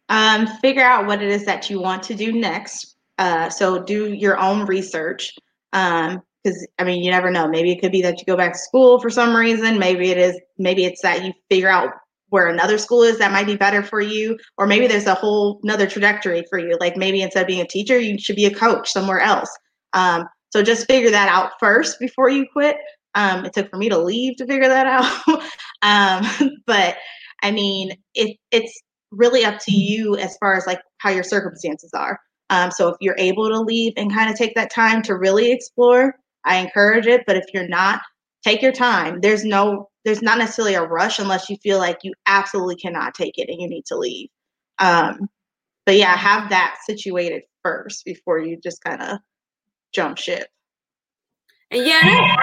um, 0.08 0.46
figure 0.60 0.84
out 0.84 1.06
what 1.06 1.22
it 1.22 1.28
is 1.28 1.44
that 1.44 1.68
you 1.68 1.80
want 1.80 2.02
to 2.02 2.14
do 2.14 2.32
next 2.32 2.96
uh, 3.18 3.48
so 3.48 3.82
do 3.82 4.12
your 4.12 4.38
own 4.38 4.66
research 4.66 5.34
um, 5.72 6.22
because 6.46 6.66
I 6.78 6.84
mean, 6.84 7.02
you 7.02 7.10
never 7.10 7.30
know. 7.30 7.48
Maybe 7.48 7.72
it 7.72 7.80
could 7.80 7.92
be 7.92 8.02
that 8.02 8.18
you 8.18 8.24
go 8.24 8.36
back 8.36 8.52
to 8.52 8.58
school 8.58 9.00
for 9.00 9.10
some 9.10 9.34
reason. 9.34 9.78
Maybe 9.78 10.10
it 10.10 10.18
is. 10.18 10.38
Maybe 10.58 10.84
it's 10.84 11.02
that 11.02 11.24
you 11.24 11.32
figure 11.50 11.68
out 11.68 11.90
where 12.28 12.48
another 12.48 12.78
school 12.78 13.02
is 13.02 13.18
that 13.18 13.32
might 13.32 13.46
be 13.46 13.56
better 13.56 13.82
for 13.82 14.00
you, 14.00 14.38
or 14.56 14.66
maybe 14.66 14.86
there's 14.86 15.06
a 15.06 15.14
whole 15.14 15.60
another 15.64 15.88
trajectory 15.88 16.44
for 16.48 16.58
you. 16.58 16.76
Like 16.78 16.96
maybe 16.96 17.22
instead 17.22 17.42
of 17.42 17.46
being 17.48 17.62
a 17.62 17.66
teacher, 17.66 17.98
you 17.98 18.18
should 18.18 18.36
be 18.36 18.46
a 18.46 18.54
coach 18.54 18.92
somewhere 18.92 19.20
else. 19.20 19.50
Um, 19.92 20.28
so 20.50 20.62
just 20.62 20.86
figure 20.86 21.10
that 21.10 21.28
out 21.28 21.52
first 21.58 21.98
before 21.98 22.30
you 22.30 22.46
quit. 22.52 22.76
Um, 23.14 23.44
it 23.44 23.52
took 23.52 23.70
for 23.70 23.76
me 23.76 23.88
to 23.88 23.98
leave 23.98 24.36
to 24.36 24.46
figure 24.46 24.68
that 24.68 24.86
out. 25.26 25.42
um, 25.82 26.50
but 26.66 26.96
I 27.42 27.50
mean, 27.50 27.92
it, 28.14 28.36
it's 28.52 28.82
really 29.16 29.44
up 29.44 29.58
to 29.60 29.72
you 29.72 30.16
as 30.16 30.36
far 30.38 30.56
as 30.56 30.66
like 30.66 30.80
how 30.98 31.10
your 31.10 31.24
circumstances 31.24 31.92
are. 31.94 32.18
Um, 32.50 32.70
so 32.70 32.88
if 32.88 32.96
you're 33.00 33.16
able 33.18 33.48
to 33.48 33.60
leave 33.60 33.94
and 33.96 34.12
kind 34.12 34.30
of 34.30 34.36
take 34.36 34.54
that 34.54 34.70
time 34.70 35.02
to 35.02 35.16
really 35.16 35.50
explore, 35.50 36.14
I 36.44 36.58
encourage 36.58 37.06
it, 37.06 37.24
but 37.26 37.36
if 37.36 37.44
you're 37.52 37.68
not, 37.68 38.00
take 38.44 38.62
your 38.62 38.72
time. 38.72 39.20
There's 39.20 39.44
no 39.44 39.88
there's 40.04 40.22
not 40.22 40.38
necessarily 40.38 40.74
a 40.74 40.84
rush 40.84 41.18
unless 41.18 41.50
you 41.50 41.56
feel 41.56 41.78
like 41.78 41.98
you 42.04 42.12
absolutely 42.26 42.76
cannot 42.76 43.14
take 43.14 43.38
it 43.38 43.48
and 43.48 43.60
you 43.60 43.68
need 43.68 43.84
to 43.86 43.96
leave. 43.96 44.28
Um, 44.78 45.28
but 45.84 45.96
yeah, 45.96 46.16
have 46.16 46.50
that 46.50 46.76
situated 46.86 47.42
first 47.64 48.04
before 48.04 48.38
you 48.38 48.56
just 48.62 48.82
kind 48.84 49.02
of 49.02 49.18
jump 49.92 50.18
ship. 50.18 50.46
And 51.72 51.84
yeah, 51.84 52.36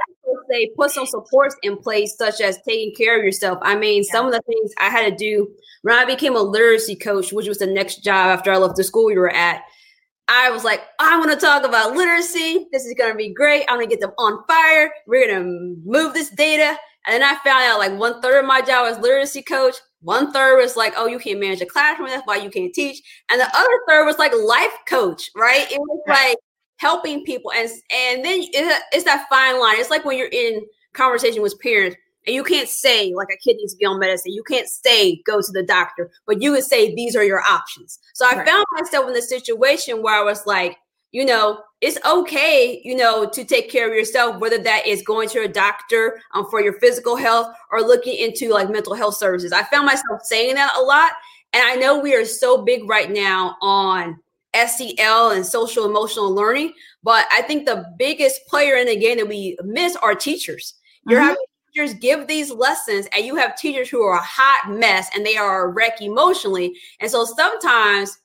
say 0.53 0.69
put 0.77 0.91
some 0.91 1.05
supports 1.05 1.55
in 1.63 1.77
place, 1.77 2.15
such 2.17 2.41
as 2.41 2.59
taking 2.61 2.93
care 2.95 3.17
of 3.17 3.23
yourself. 3.23 3.57
I 3.61 3.75
mean, 3.75 4.03
yeah. 4.03 4.11
some 4.11 4.25
of 4.25 4.31
the 4.31 4.41
things 4.47 4.71
I 4.79 4.89
had 4.89 5.09
to 5.09 5.15
do 5.15 5.49
when 5.81 5.95
I 5.95 6.05
became 6.05 6.35
a 6.35 6.41
literacy 6.41 6.95
coach, 6.95 7.33
which 7.33 7.47
was 7.47 7.57
the 7.57 7.67
next 7.67 8.03
job 8.03 8.37
after 8.37 8.51
I 8.51 8.57
left 8.57 8.75
the 8.75 8.83
school 8.83 9.05
we 9.05 9.17
were 9.17 9.33
at. 9.33 9.61
I 10.29 10.51
was 10.51 10.63
like, 10.63 10.81
I 10.99 11.17
want 11.19 11.31
to 11.31 11.37
talk 11.37 11.65
about 11.65 11.95
literacy. 11.95 12.67
This 12.71 12.85
is 12.85 12.93
going 12.97 13.11
to 13.11 13.17
be 13.17 13.33
great. 13.33 13.65
I'm 13.67 13.77
going 13.77 13.89
to 13.89 13.95
get 13.95 13.99
them 13.99 14.13
on 14.17 14.43
fire. 14.47 14.91
We're 15.05 15.27
going 15.27 15.43
to 15.43 15.75
move 15.85 16.13
this 16.13 16.29
data. 16.29 16.77
And 17.05 17.13
then 17.13 17.23
I 17.23 17.37
found 17.43 17.63
out 17.63 17.79
like 17.79 17.99
one 17.99 18.21
third 18.21 18.39
of 18.39 18.45
my 18.45 18.61
job 18.61 18.89
was 18.89 18.97
literacy 18.99 19.41
coach. 19.41 19.75
One 19.99 20.31
third 20.31 20.57
was 20.57 20.77
like, 20.77 20.93
oh, 20.95 21.07
you 21.07 21.19
can't 21.19 21.39
manage 21.39 21.61
a 21.61 21.65
classroom. 21.65 22.07
That's 22.07 22.25
why 22.25 22.37
you 22.37 22.49
can't 22.49 22.73
teach. 22.73 23.01
And 23.29 23.39
the 23.39 23.47
other 23.53 23.79
third 23.87 24.05
was 24.05 24.17
like 24.17 24.33
life 24.33 24.73
coach, 24.87 25.29
right? 25.35 25.69
It 25.69 25.79
was 25.79 26.01
like 26.07 26.37
helping 26.83 27.23
people. 27.23 27.49
And, 27.55 27.69
and 27.91 28.25
then 28.25 28.41
it's 28.51 29.05
that 29.05 29.25
fine 29.29 29.57
line. 29.57 29.79
It's 29.79 29.89
like 29.89 30.03
when 30.03 30.17
you're 30.17 30.27
in 30.27 30.65
conversation 30.91 31.41
with 31.41 31.57
parents 31.61 31.95
and 32.27 32.35
you 32.35 32.43
can't 32.43 32.67
say 32.67 33.13
like 33.15 33.29
a 33.33 33.37
kid 33.37 33.55
needs 33.55 33.73
to 33.73 33.77
be 33.77 33.85
on 33.85 33.99
medicine. 33.99 34.33
You 34.33 34.43
can't 34.43 34.67
say 34.67 35.21
go 35.25 35.39
to 35.39 35.51
the 35.53 35.63
doctor, 35.63 36.11
but 36.27 36.41
you 36.41 36.51
would 36.51 36.65
say 36.65 36.93
these 36.93 37.15
are 37.15 37.23
your 37.23 37.41
options. 37.41 37.99
So 38.13 38.25
I 38.25 38.35
right. 38.35 38.47
found 38.47 38.65
myself 38.73 39.07
in 39.07 39.13
the 39.13 39.21
situation 39.21 40.03
where 40.03 40.19
I 40.19 40.23
was 40.23 40.45
like, 40.45 40.77
you 41.13 41.25
know, 41.25 41.61
it's 41.79 41.97
okay, 42.05 42.81
you 42.84 42.97
know, 42.97 43.29
to 43.29 43.45
take 43.45 43.69
care 43.69 43.88
of 43.88 43.95
yourself, 43.95 44.41
whether 44.41 44.57
that 44.57 44.86
is 44.86 45.03
going 45.03 45.29
to 45.29 45.43
a 45.43 45.47
doctor 45.47 46.19
um, 46.34 46.47
for 46.49 46.61
your 46.61 46.73
physical 46.79 47.15
health 47.15 47.55
or 47.71 47.81
looking 47.81 48.17
into 48.17 48.51
like 48.51 48.69
mental 48.69 48.93
health 48.93 49.15
services. 49.15 49.53
I 49.53 49.63
found 49.63 49.86
myself 49.86 50.21
saying 50.23 50.55
that 50.55 50.75
a 50.77 50.81
lot. 50.81 51.11
And 51.53 51.63
I 51.63 51.75
know 51.75 51.99
we 51.99 52.15
are 52.15 52.25
so 52.25 52.63
big 52.63 52.89
right 52.89 53.11
now 53.11 53.55
on 53.61 54.17
SEL 54.56 55.32
and 55.32 55.45
social 55.45 55.86
emotional 55.86 56.34
learning, 56.34 56.74
but 57.04 57.26
I 57.32 57.41
think 57.41 57.66
the 57.66 57.86
biggest 57.97 58.45
player 58.47 58.76
in 58.76 58.88
the 58.88 58.95
game 58.95 59.18
that 59.18 59.28
we 59.28 59.58
miss 59.64 59.95
are 59.97 60.16
teachers. 60.16 60.76
You're 61.08 61.20
mm-hmm. 61.20 61.30
having 61.30 61.45
teachers 61.74 61.93
give 61.95 62.28
these 62.28 62.51
lessons 62.51 63.08
and 63.14 63.26
you 63.26 63.36
have 63.36 63.58
teachers 63.58 63.89
who 63.89 64.01
are 64.04 64.18
a 64.18 64.24
hot 64.24 64.72
mess 64.72 65.10
and 65.16 65.26
they 65.26 65.38
are 65.38 65.66
a 65.66 65.68
wreck 65.70 66.01
emotionally. 66.01 66.74
And 66.99 67.10
so 67.10 67.26
sometimes, 67.26 68.18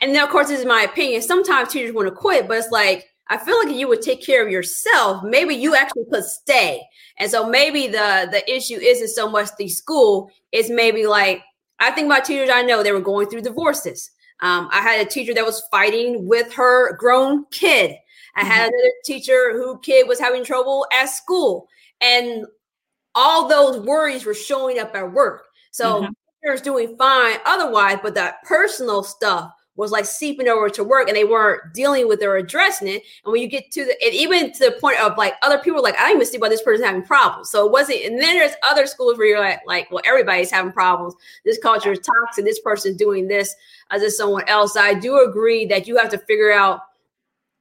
and 0.00 0.14
then 0.14 0.22
of 0.22 0.30
course, 0.30 0.48
this 0.48 0.60
is 0.60 0.66
my 0.66 0.82
opinion, 0.82 1.22
sometimes 1.22 1.70
teachers 1.70 1.94
want 1.94 2.08
to 2.08 2.14
quit, 2.14 2.48
but 2.48 2.58
it's 2.58 2.70
like, 2.70 3.06
I 3.30 3.36
feel 3.36 3.58
like 3.62 3.76
you 3.76 3.88
would 3.88 4.00
take 4.00 4.24
care 4.24 4.44
of 4.44 4.50
yourself. 4.50 5.22
Maybe 5.22 5.54
you 5.54 5.76
actually 5.76 6.06
could 6.10 6.24
stay. 6.24 6.82
And 7.18 7.30
so 7.30 7.48
maybe 7.48 7.86
the 7.86 8.28
the 8.30 8.42
issue 8.50 8.76
isn't 8.76 9.08
so 9.08 9.28
much 9.28 9.50
the 9.58 9.68
school, 9.68 10.30
it's 10.50 10.70
maybe 10.70 11.06
like 11.06 11.42
I 11.78 11.90
think 11.90 12.06
about 12.06 12.24
teachers 12.24 12.50
I 12.50 12.62
know 12.62 12.82
they 12.82 12.92
were 12.92 13.00
going 13.00 13.28
through 13.28 13.42
divorces. 13.42 14.10
Um, 14.40 14.68
I 14.72 14.80
had 14.80 15.04
a 15.04 15.08
teacher 15.08 15.34
that 15.34 15.44
was 15.44 15.62
fighting 15.70 16.28
with 16.28 16.52
her 16.54 16.96
grown 16.96 17.44
kid. 17.50 17.96
I 18.36 18.44
had 18.44 18.68
mm-hmm. 18.70 18.74
another 18.74 18.92
teacher 19.04 19.52
who 19.52 19.80
kid 19.80 20.06
was 20.06 20.20
having 20.20 20.44
trouble 20.44 20.86
at 20.92 21.06
school, 21.06 21.68
and 22.00 22.46
all 23.14 23.48
those 23.48 23.84
worries 23.84 24.24
were 24.24 24.34
showing 24.34 24.78
up 24.78 24.94
at 24.94 25.12
work. 25.12 25.46
So 25.72 26.02
mm-hmm. 26.02 26.12
teachers 26.42 26.60
doing 26.60 26.96
fine 26.96 27.38
otherwise, 27.44 27.98
but 28.02 28.14
that 28.14 28.42
personal 28.44 29.02
stuff 29.02 29.52
was 29.78 29.92
like 29.92 30.04
seeping 30.04 30.48
over 30.48 30.68
to 30.68 30.82
work 30.82 31.06
and 31.06 31.16
they 31.16 31.22
weren't 31.22 31.72
dealing 31.72 32.08
with 32.08 32.20
it 32.20 32.26
or 32.26 32.36
addressing 32.36 32.88
it. 32.88 33.00
And 33.24 33.32
when 33.32 33.40
you 33.40 33.46
get 33.46 33.70
to 33.70 33.84
the, 33.84 33.92
and 34.04 34.12
even 34.12 34.52
to 34.54 34.58
the 34.58 34.72
point 34.72 34.98
of 34.98 35.16
like 35.16 35.34
other 35.40 35.58
people, 35.58 35.80
like, 35.80 35.96
I 35.96 36.08
don't 36.08 36.16
even 36.16 36.26
see 36.26 36.36
why 36.36 36.48
this 36.48 36.60
person's 36.60 36.84
having 36.84 37.04
problems. 37.04 37.48
So 37.48 37.64
it 37.64 37.70
wasn't, 37.70 38.00
and 38.00 38.20
then 38.20 38.36
there's 38.36 38.56
other 38.68 38.88
schools 38.88 39.16
where 39.16 39.28
you're 39.28 39.38
like, 39.38 39.60
like, 39.68 39.88
well, 39.92 40.02
everybody's 40.04 40.50
having 40.50 40.72
problems. 40.72 41.14
This 41.44 41.58
culture 41.58 41.92
is 41.92 42.00
toxic. 42.00 42.44
This 42.44 42.58
person's 42.58 42.96
doing 42.96 43.28
this 43.28 43.54
as 43.92 44.02
if 44.02 44.14
someone 44.14 44.48
else. 44.48 44.76
I 44.76 44.94
do 44.94 45.24
agree 45.24 45.64
that 45.66 45.86
you 45.86 45.96
have 45.96 46.10
to 46.10 46.18
figure 46.18 46.52
out 46.52 46.80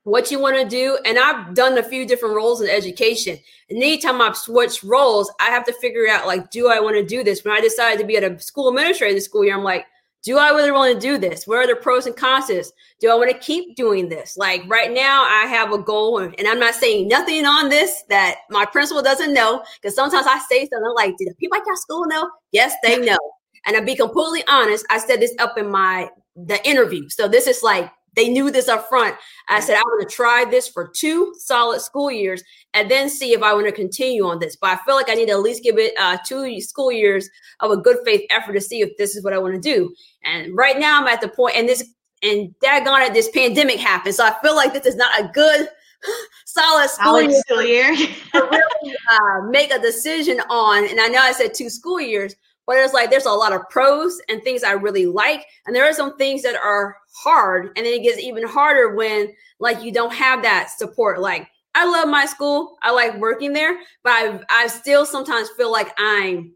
what 0.02 0.32
you 0.32 0.40
want 0.40 0.58
to 0.58 0.68
do. 0.68 0.98
And 1.06 1.20
I've 1.20 1.54
done 1.54 1.78
a 1.78 1.84
few 1.84 2.08
different 2.08 2.36
roles 2.36 2.62
in 2.62 2.70
education. 2.70 3.38
And 3.70 3.78
anytime 3.78 4.22
I've 4.22 4.38
switched 4.38 4.82
roles, 4.82 5.32
I 5.40 5.52
have 5.52 5.66
to 5.66 5.74
figure 5.74 6.08
out 6.10 6.26
like, 6.26 6.50
do 6.50 6.68
I 6.70 6.80
want 6.80 6.96
to 6.96 7.06
do 7.06 7.24
this? 7.24 7.44
When 7.44 7.54
I 7.54 7.62
decided 7.62 8.00
to 8.00 8.08
be 8.08 8.18
at 8.18 8.24
a 8.24 8.40
school 8.40 8.70
administrator 8.70 9.14
this 9.14 9.26
school 9.26 9.46
year, 9.46 9.56
I'm 9.56 9.64
like, 9.64 9.86
do 10.24 10.38
I 10.38 10.50
really 10.50 10.72
want 10.72 10.94
to 10.94 11.00
do 11.00 11.18
this? 11.18 11.48
What 11.48 11.58
are 11.58 11.68
the 11.68 11.76
pros 11.76 12.06
and 12.06 12.16
cons? 12.16 12.50
Is 12.50 12.74
Do 13.00 13.10
I 13.10 13.16
want 13.16 13.32
to 13.32 13.38
keep 13.38 13.76
doing 13.76 14.10
this? 14.10 14.36
Like 14.36 14.64
right 14.68 14.92
now, 14.92 15.24
I 15.24 15.46
have 15.48 15.72
a 15.72 15.78
goal, 15.78 16.18
and 16.20 16.48
I'm 16.48 16.60
not 16.60 16.76
saying 16.76 17.08
nothing 17.08 17.46
on 17.46 17.70
this 17.70 18.04
that 18.10 18.40
my 18.50 18.66
principal 18.66 19.02
doesn't 19.02 19.34
know. 19.34 19.64
Because 19.82 19.96
sometimes 19.96 20.28
I 20.28 20.40
say 20.50 20.68
something 20.68 20.94
like, 20.96 21.16
"Do 21.18 21.26
the 21.26 21.36
people 21.36 21.58
at 21.58 21.66
your 21.66 21.76
school 21.76 22.06
know?" 22.08 22.30
Yes, 22.52 22.74
they 22.84 22.98
know. 23.06 23.18
and 23.66 23.76
to 23.76 23.82
be 23.84 23.96
completely 23.96 24.44
honest, 24.48 24.86
I 24.90 24.98
said 24.98 25.22
this 25.22 25.36
up 25.40 25.58
in 25.58 25.70
my 25.70 26.10
the 26.36 26.66
interview. 26.68 27.10
So 27.10 27.28
this 27.28 27.48
is 27.48 27.64
like 27.64 27.92
they 28.18 28.28
knew 28.28 28.52
this 28.52 28.68
up 28.68 28.90
front. 28.90 29.16
I 29.48 29.62
said, 29.62 29.78
I 29.78 29.82
want 29.82 30.10
to 30.10 30.14
try 30.14 30.44
this 30.44 30.68
for 30.68 30.92
two 30.94 31.34
solid 31.38 31.80
school 31.82 32.12
years 32.12 32.44
and 32.74 32.92
then 32.92 33.10
see 33.10 33.32
if 33.32 33.44
I 33.44 33.54
want 33.54 33.68
to 33.68 33.72
continue 33.72 34.26
on 34.26 34.40
this. 34.40 34.58
But 34.58 34.72
I 34.72 34.84
feel 34.86 34.96
like 34.96 35.10
I 35.10 35.14
need 35.14 35.28
to 35.28 35.34
at 35.34 35.40
least 35.40 35.64
give 35.64 35.78
it 35.78 35.94
uh, 36.00 36.18
two 36.26 36.60
school 36.60 36.92
years 36.92 37.30
of 37.62 37.72
a 37.72 37.78
good 37.78 37.98
faith 38.04 38.26
effort 38.32 38.54
to 38.54 38.62
see 38.62 38.82
if 38.82 38.98
this 38.98 39.16
is 39.16 39.24
what 39.24 39.34
I 39.34 39.38
want 39.38 39.54
to 39.54 39.62
do. 39.62 39.94
And 40.24 40.58
right 40.58 40.80
now 40.80 41.00
I'm 41.00 41.08
at 41.08 41.22
the 41.22 41.30
point, 41.30 41.56
and 41.56 41.70
this, 41.70 41.88
and 42.24 42.54
daggone 42.62 43.08
it, 43.08 43.14
this 43.14 43.30
pandemic 43.30 43.80
happened. 43.80 44.16
So 44.16 44.26
I 44.26 44.36
feel 44.42 44.56
like 44.56 44.74
this 44.74 44.88
is 44.88 44.96
not 44.96 45.18
a 45.20 45.30
good 45.30 45.70
solid 46.46 46.90
school 46.90 47.22
year, 47.22 47.42
school 47.42 47.64
year. 47.64 47.96
to 47.96 48.18
really 48.34 48.96
uh, 49.12 49.42
make 49.50 49.72
a 49.72 49.80
decision 49.80 50.40
on. 50.50 50.90
And 50.90 51.00
I 51.00 51.08
know 51.08 51.20
I 51.20 51.34
said 51.34 51.54
two 51.54 51.70
school 51.70 52.02
years, 52.02 52.36
but 52.68 52.78
it's 52.78 52.94
like 52.94 53.10
there's 53.10 53.26
a 53.26 53.32
lot 53.32 53.54
of 53.54 53.68
pros 53.70 54.22
and 54.30 54.44
things 54.44 54.64
I 54.64 54.74
really 54.74 55.06
like, 55.08 55.46
and 55.66 55.76
there 55.76 55.86
are 55.86 55.94
some 55.94 56.18
things 56.18 56.44
that 56.44 56.56
are 56.56 56.98
hard, 57.16 57.68
and 57.76 57.86
then 57.86 57.94
it 57.94 58.04
gets 58.04 58.20
even 58.20 58.48
harder 58.48 58.94
when 58.96 59.34
like 59.60 59.82
you 59.82 59.92
don't 59.92 60.14
have 60.14 60.44
that 60.44 60.70
support. 60.70 61.20
Like 61.20 61.48
I 61.74 61.90
love 61.90 62.10
my 62.10 62.26
school, 62.26 62.78
I 62.84 62.92
like 62.92 63.18
working 63.18 63.54
there, 63.54 63.80
but 64.04 64.12
I 64.12 64.40
I 64.50 64.68
still 64.68 65.06
sometimes 65.06 65.50
feel 65.58 65.72
like 65.72 65.94
I'm 65.98 66.54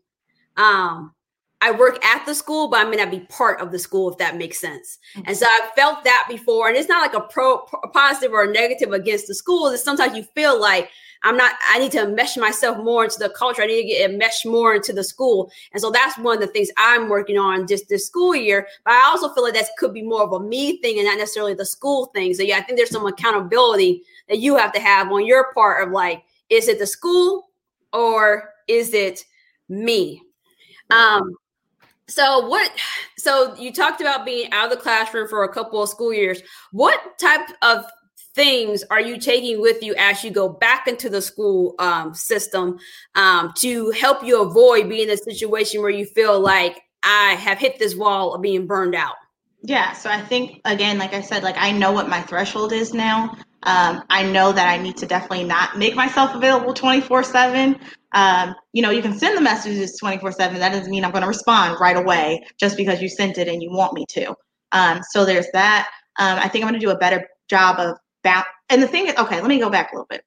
um 0.58 1.14
I 1.62 1.72
work 1.72 2.04
at 2.04 2.26
the 2.26 2.34
school, 2.34 2.68
but 2.68 2.86
I 2.86 2.90
may 2.90 2.98
not 2.98 3.12
be 3.12 3.20
part 3.22 3.62
of 3.62 3.72
the 3.72 3.78
school, 3.78 4.12
if 4.12 4.18
that 4.18 4.38
makes 4.38 4.60
sense. 4.60 4.98
Mm-hmm. 5.16 5.28
And 5.28 5.38
so 5.38 5.46
I 5.46 5.70
felt 5.76 6.04
that 6.04 6.26
before. 6.28 6.68
And 6.68 6.76
it's 6.76 6.90
not 6.90 7.02
like 7.02 7.14
a 7.14 7.28
pro 7.28 7.66
a 7.84 7.88
positive 7.88 8.32
or 8.34 8.44
a 8.44 8.52
negative 8.52 8.94
against 8.94 9.28
the 9.28 9.36
school. 9.36 9.68
It's 9.68 9.84
sometimes 9.84 10.18
you 10.18 10.24
feel 10.24 10.60
like 10.60 10.90
I'm 11.24 11.38
not, 11.38 11.54
I 11.70 11.78
need 11.78 11.92
to 11.92 12.08
mesh 12.08 12.36
myself 12.36 12.78
more 12.78 13.04
into 13.04 13.20
the 13.20 13.30
culture. 13.30 13.62
I 13.62 13.68
need 13.68 13.84
to 13.84 13.88
get 13.88 14.12
mesh 14.16 14.44
more 14.44 14.74
into 14.74 14.92
the 14.92 15.04
school. 15.04 15.52
And 15.72 15.80
so 15.80 15.92
that's 15.92 16.18
one 16.18 16.36
of 16.36 16.42
the 16.42 16.48
things 16.48 16.70
I'm 16.78 17.10
working 17.10 17.38
on 17.38 17.68
just 17.68 17.90
this 17.90 18.08
school 18.08 18.36
year. 18.36 18.68
But 18.84 18.94
I 18.96 19.06
also 19.06 19.32
feel 19.34 19.44
like 19.44 19.54
that 19.54 19.70
could 19.78 19.94
be 19.94 20.02
more 20.02 20.24
of 20.24 20.34
a 20.34 20.40
me 20.40 20.82
thing 20.82 20.98
and 20.98 21.06
not 21.06 21.20
necessarily 21.20 21.54
the 21.54 21.66
school 21.66 22.08
thing. 22.08 22.34
So 22.34 22.42
yeah, 22.42 22.58
I 22.58 22.62
think 22.62 22.78
there's 22.78 22.90
some 22.90 23.06
accountability 23.06 24.02
that 24.30 24.40
you 24.40 24.56
have 24.56 24.72
to 24.74 24.80
have 24.80 25.12
on 25.12 25.28
your 25.28 25.54
part 25.54 25.86
of 25.86 25.94
like, 25.94 26.24
is 26.50 26.68
it 26.68 26.80
the 26.80 26.88
school 26.88 27.50
or 27.94 28.52
is 28.68 28.96
it 28.96 29.24
me? 29.70 30.24
Um, 30.90 31.36
so 32.12 32.48
what 32.48 32.72
so 33.18 33.56
you 33.56 33.72
talked 33.72 34.02
about 34.02 34.26
being 34.26 34.52
out 34.52 34.66
of 34.66 34.72
the 34.72 34.78
classroom 34.78 35.28
for 35.28 35.44
a 35.44 35.54
couple 35.54 35.82
of 35.82 35.90
school 35.90 36.14
years. 36.14 36.42
What 36.72 37.00
type 37.20 37.48
of 37.62 37.86
things 38.34 38.84
are 38.90 39.02
you 39.02 39.18
taking 39.18 39.62
with 39.62 39.84
you 39.84 39.94
as 39.98 40.24
you 40.24 40.32
go 40.32 40.48
back 40.48 40.88
into 40.88 41.10
the 41.10 41.22
school 41.22 41.76
um, 41.80 42.14
system 42.14 42.80
um, 43.16 43.52
to 43.58 43.92
help 43.92 44.24
you 44.24 44.42
avoid 44.42 44.90
being 44.90 45.10
in 45.10 45.12
a 45.12 45.18
situation 45.18 45.82
where 45.82 45.90
you 45.90 46.06
feel 46.06 46.40
like 46.40 46.82
I 47.04 47.34
have 47.34 47.58
hit 47.58 47.80
this 47.80 47.96
wall 47.96 48.34
of 48.34 48.42
being 48.42 48.68
burned 48.68 48.96
out? 48.96 49.16
Yeah, 49.64 49.94
so 49.94 50.10
I 50.10 50.22
think 50.22 50.62
again, 50.66 50.98
like 50.98 51.14
I 51.14 51.22
said, 51.22 51.44
like 51.44 51.58
I 51.58 51.72
know 51.72 51.92
what 51.92 52.10
my 52.10 52.22
threshold 52.22 52.74
is 52.74 52.94
now. 52.94 53.38
Um, 53.64 54.04
I 54.10 54.24
know 54.24 54.52
that 54.52 54.68
I 54.68 54.82
need 54.82 54.98
to 54.98 55.06
definitely 55.06 55.44
not 55.44 55.78
make 55.78 55.96
myself 55.96 56.34
available 56.36 56.74
24 56.74 57.24
7. 57.24 57.80
Um, 58.14 58.56
you 58.74 58.82
know, 58.82 58.90
you 58.90 59.02
can 59.02 59.18
send 59.18 59.38
the 59.38 59.42
messages 59.42 59.98
24 60.00 60.32
7. 60.32 60.60
That 60.60 60.72
doesn't 60.72 60.90
mean 60.92 61.06
I'm 61.06 61.12
going 61.12 61.22
to 61.22 61.28
respond 61.28 61.80
right 61.80 61.98
away 61.98 62.46
just 62.60 62.78
because 62.78 63.02
you 63.02 63.10
sent 63.10 63.38
it 63.38 63.48
and 63.48 63.62
you 63.62 63.72
want 63.72 63.94
me 63.94 64.06
to. 64.10 64.36
Um, 64.72 65.02
so 65.12 65.26
there's 65.26 65.48
that. 65.54 65.90
Um, 66.20 66.40
I 66.40 66.48
think 66.48 66.64
I'm 66.64 66.70
going 66.72 66.80
to 66.80 66.86
do 66.86 66.92
a 66.92 66.98
better 66.98 67.28
job 67.50 67.80
of 67.80 67.98
ba- 68.24 68.46
and 68.70 68.82
the 68.82 68.88
thing 68.88 69.08
is, 69.08 69.16
okay, 69.18 69.40
let 69.40 69.48
me 69.48 69.60
go 69.60 69.70
back 69.70 69.92
a 69.92 69.96
little 69.96 70.08
bit. 70.10 70.24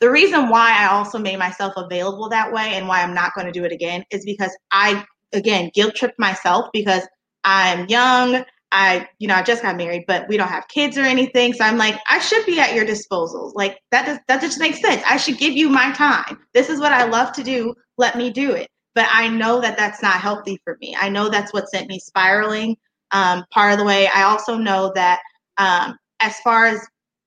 The 0.00 0.10
reason 0.10 0.48
why 0.48 0.76
I 0.78 0.88
also 0.88 1.18
made 1.18 1.38
myself 1.38 1.72
available 1.76 2.28
that 2.28 2.52
way 2.52 2.74
and 2.74 2.86
why 2.86 3.02
I'm 3.02 3.14
not 3.14 3.34
going 3.34 3.46
to 3.46 3.52
do 3.52 3.64
it 3.64 3.72
again 3.72 4.04
is 4.10 4.24
because 4.24 4.56
I, 4.70 5.04
again, 5.32 5.70
guilt 5.74 5.96
tripped 5.96 6.18
myself 6.18 6.66
because 6.72 7.06
I'm 7.44 7.86
young. 7.88 8.44
I, 8.70 9.08
you 9.18 9.28
know, 9.28 9.34
I 9.34 9.42
just 9.42 9.62
got 9.62 9.76
married, 9.76 10.04
but 10.06 10.28
we 10.28 10.36
don't 10.36 10.48
have 10.48 10.68
kids 10.68 10.98
or 10.98 11.02
anything. 11.02 11.54
So 11.54 11.64
I'm 11.64 11.78
like, 11.78 11.98
I 12.08 12.18
should 12.18 12.44
be 12.44 12.60
at 12.60 12.74
your 12.74 12.84
disposal. 12.84 13.52
Like 13.54 13.78
that 13.90 14.04
does 14.06 14.18
that 14.28 14.40
just 14.40 14.60
makes 14.60 14.80
sense. 14.80 15.02
I 15.06 15.16
should 15.16 15.38
give 15.38 15.54
you 15.54 15.68
my 15.68 15.92
time. 15.92 16.38
This 16.52 16.68
is 16.68 16.80
what 16.80 16.92
I 16.92 17.04
love 17.04 17.32
to 17.32 17.42
do. 17.42 17.74
Let 17.96 18.16
me 18.16 18.30
do 18.30 18.52
it. 18.52 18.68
But 18.94 19.06
I 19.10 19.28
know 19.28 19.60
that 19.60 19.76
that's 19.76 20.02
not 20.02 20.20
healthy 20.20 20.60
for 20.64 20.76
me. 20.80 20.96
I 20.98 21.08
know 21.08 21.28
that's 21.28 21.52
what 21.52 21.68
sent 21.68 21.88
me 21.88 21.98
spiraling 21.98 22.76
um, 23.12 23.44
part 23.52 23.72
of 23.72 23.78
the 23.78 23.84
way. 23.84 24.08
I 24.14 24.24
also 24.24 24.56
know 24.56 24.92
that 24.94 25.20
um, 25.56 25.96
as 26.20 26.38
far 26.40 26.66
as 26.66 26.80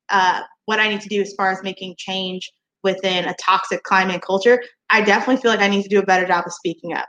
uh, 0.10 0.42
what 0.66 0.80
I 0.80 0.90
need 0.90 1.02
to 1.02 1.10
do 1.10 1.22
as 1.22 1.34
far 1.34 1.52
as 1.52 1.64
making 1.64 1.96
change 1.98 2.52
within 2.84 3.26
a 3.26 3.36
toxic 3.36 3.84
climate 3.84 4.22
culture, 4.22 4.62
I 4.90 5.02
definitely 5.02 5.42
feel 5.42 5.52
like 5.52 5.62
I 5.62 5.68
need 5.68 5.84
to 5.84 5.90
do 5.90 6.00
a 6.00 6.06
better 6.06 6.28
job 6.28 6.44
of 6.46 6.54
speaking 6.54 6.94
up. 6.94 7.08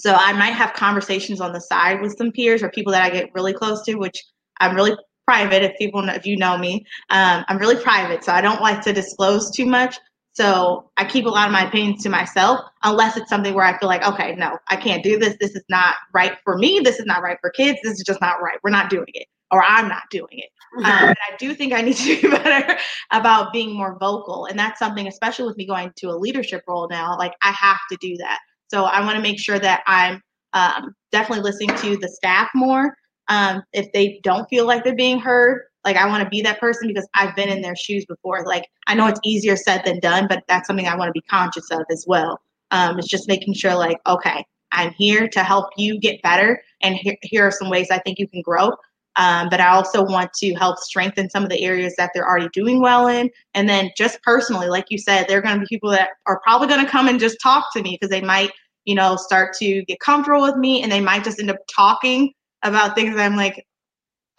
So 0.00 0.14
I 0.14 0.32
might 0.32 0.54
have 0.54 0.72
conversations 0.72 1.40
on 1.40 1.52
the 1.52 1.60
side 1.60 2.00
with 2.00 2.16
some 2.16 2.32
peers 2.32 2.62
or 2.62 2.70
people 2.70 2.92
that 2.92 3.02
I 3.02 3.10
get 3.10 3.34
really 3.34 3.52
close 3.52 3.84
to, 3.84 3.96
which 3.96 4.24
I'm 4.58 4.74
really 4.74 4.96
private. 5.26 5.62
If 5.62 5.76
people, 5.78 6.08
if 6.08 6.26
you 6.26 6.36
know 6.36 6.56
me, 6.56 6.84
um, 7.10 7.44
I'm 7.48 7.58
really 7.58 7.76
private, 7.76 8.24
so 8.24 8.32
I 8.32 8.40
don't 8.40 8.62
like 8.62 8.82
to 8.82 8.92
disclose 8.92 9.50
too 9.50 9.66
much. 9.66 9.98
So 10.32 10.90
I 10.96 11.04
keep 11.04 11.26
a 11.26 11.28
lot 11.28 11.48
of 11.48 11.52
my 11.52 11.66
opinions 11.66 12.02
to 12.04 12.08
myself, 12.08 12.60
unless 12.82 13.16
it's 13.16 13.28
something 13.28 13.52
where 13.52 13.64
I 13.64 13.78
feel 13.78 13.88
like, 13.88 14.06
okay, 14.06 14.34
no, 14.36 14.56
I 14.68 14.76
can't 14.76 15.02
do 15.02 15.18
this. 15.18 15.36
This 15.38 15.54
is 15.54 15.64
not 15.68 15.96
right 16.14 16.38
for 16.44 16.56
me. 16.56 16.80
This 16.82 16.98
is 16.98 17.04
not 17.04 17.22
right 17.22 17.36
for 17.40 17.50
kids. 17.50 17.78
This 17.82 17.98
is 17.98 18.04
just 18.06 18.20
not 18.20 18.40
right. 18.40 18.58
We're 18.62 18.70
not 18.70 18.88
doing 18.90 19.10
it, 19.12 19.26
or 19.50 19.62
I'm 19.62 19.88
not 19.88 20.04
doing 20.10 20.38
it. 20.38 20.48
Um, 20.78 20.84
and 20.84 21.16
I 21.30 21.36
do 21.38 21.52
think 21.52 21.72
I 21.72 21.82
need 21.82 21.96
to 21.96 22.20
be 22.22 22.28
better 22.28 22.78
about 23.10 23.52
being 23.52 23.74
more 23.74 23.98
vocal. 23.98 24.46
And 24.46 24.58
that's 24.58 24.78
something, 24.78 25.06
especially 25.06 25.46
with 25.46 25.56
me 25.56 25.66
going 25.66 25.92
to 25.96 26.10
a 26.10 26.16
leadership 26.16 26.62
role 26.66 26.88
now, 26.88 27.18
like 27.18 27.34
I 27.42 27.50
have 27.50 27.80
to 27.90 27.98
do 28.00 28.16
that. 28.18 28.38
So 28.70 28.84
I 28.84 29.00
want 29.00 29.16
to 29.16 29.22
make 29.22 29.40
sure 29.40 29.58
that 29.58 29.82
I'm 29.86 30.22
um, 30.52 30.94
definitely 31.10 31.42
listening 31.42 31.76
to 31.76 31.96
the 31.96 32.08
staff 32.08 32.48
more. 32.54 32.94
Um, 33.28 33.62
if 33.72 33.92
they 33.92 34.20
don't 34.22 34.48
feel 34.48 34.66
like 34.66 34.84
they're 34.84 34.94
being 34.94 35.18
heard, 35.18 35.62
like 35.84 35.96
I 35.96 36.06
want 36.06 36.22
to 36.22 36.28
be 36.28 36.42
that 36.42 36.60
person 36.60 36.88
because 36.88 37.08
I've 37.14 37.34
been 37.34 37.48
in 37.48 37.62
their 37.62 37.76
shoes 37.76 38.04
before. 38.06 38.44
Like 38.44 38.64
I 38.86 38.94
know 38.94 39.06
it's 39.06 39.20
easier 39.24 39.56
said 39.56 39.82
than 39.84 39.98
done, 40.00 40.26
but 40.28 40.44
that's 40.46 40.66
something 40.66 40.86
I 40.86 40.96
want 40.96 41.08
to 41.08 41.12
be 41.12 41.22
conscious 41.22 41.70
of 41.70 41.82
as 41.90 42.04
well. 42.06 42.40
Um, 42.70 42.98
it's 42.98 43.08
just 43.08 43.26
making 43.26 43.54
sure, 43.54 43.74
like, 43.74 43.98
okay, 44.06 44.44
I'm 44.70 44.92
here 44.92 45.28
to 45.28 45.42
help 45.42 45.70
you 45.76 45.98
get 45.98 46.22
better, 46.22 46.62
and 46.82 46.94
here, 46.94 47.16
here 47.22 47.44
are 47.44 47.50
some 47.50 47.70
ways 47.70 47.88
I 47.90 47.98
think 47.98 48.18
you 48.20 48.28
can 48.28 48.42
grow. 48.42 48.70
Um, 49.16 49.48
but 49.50 49.60
I 49.60 49.68
also 49.68 50.04
want 50.04 50.32
to 50.34 50.54
help 50.54 50.78
strengthen 50.78 51.28
some 51.28 51.42
of 51.42 51.50
the 51.50 51.62
areas 51.62 51.94
that 51.96 52.10
they're 52.14 52.28
already 52.28 52.48
doing 52.52 52.80
well 52.80 53.08
in. 53.08 53.30
And 53.54 53.68
then 53.68 53.90
just 53.96 54.22
personally, 54.22 54.68
like 54.68 54.86
you 54.88 54.98
said, 54.98 55.26
there 55.26 55.38
are 55.38 55.42
going 55.42 55.56
to 55.56 55.60
be 55.60 55.66
people 55.68 55.90
that 55.90 56.10
are 56.26 56.40
probably 56.40 56.68
going 56.68 56.84
to 56.84 56.90
come 56.90 57.08
and 57.08 57.18
just 57.18 57.38
talk 57.42 57.72
to 57.74 57.82
me 57.82 57.98
because 58.00 58.10
they 58.10 58.22
might, 58.22 58.50
you 58.84 58.94
know, 58.94 59.16
start 59.16 59.54
to 59.58 59.84
get 59.84 59.98
comfortable 60.00 60.42
with 60.42 60.56
me 60.56 60.82
and 60.82 60.90
they 60.90 61.00
might 61.00 61.24
just 61.24 61.40
end 61.40 61.50
up 61.50 61.58
talking 61.74 62.32
about 62.62 62.94
things 62.94 63.14
that 63.16 63.24
I'm 63.24 63.36
like, 63.36 63.66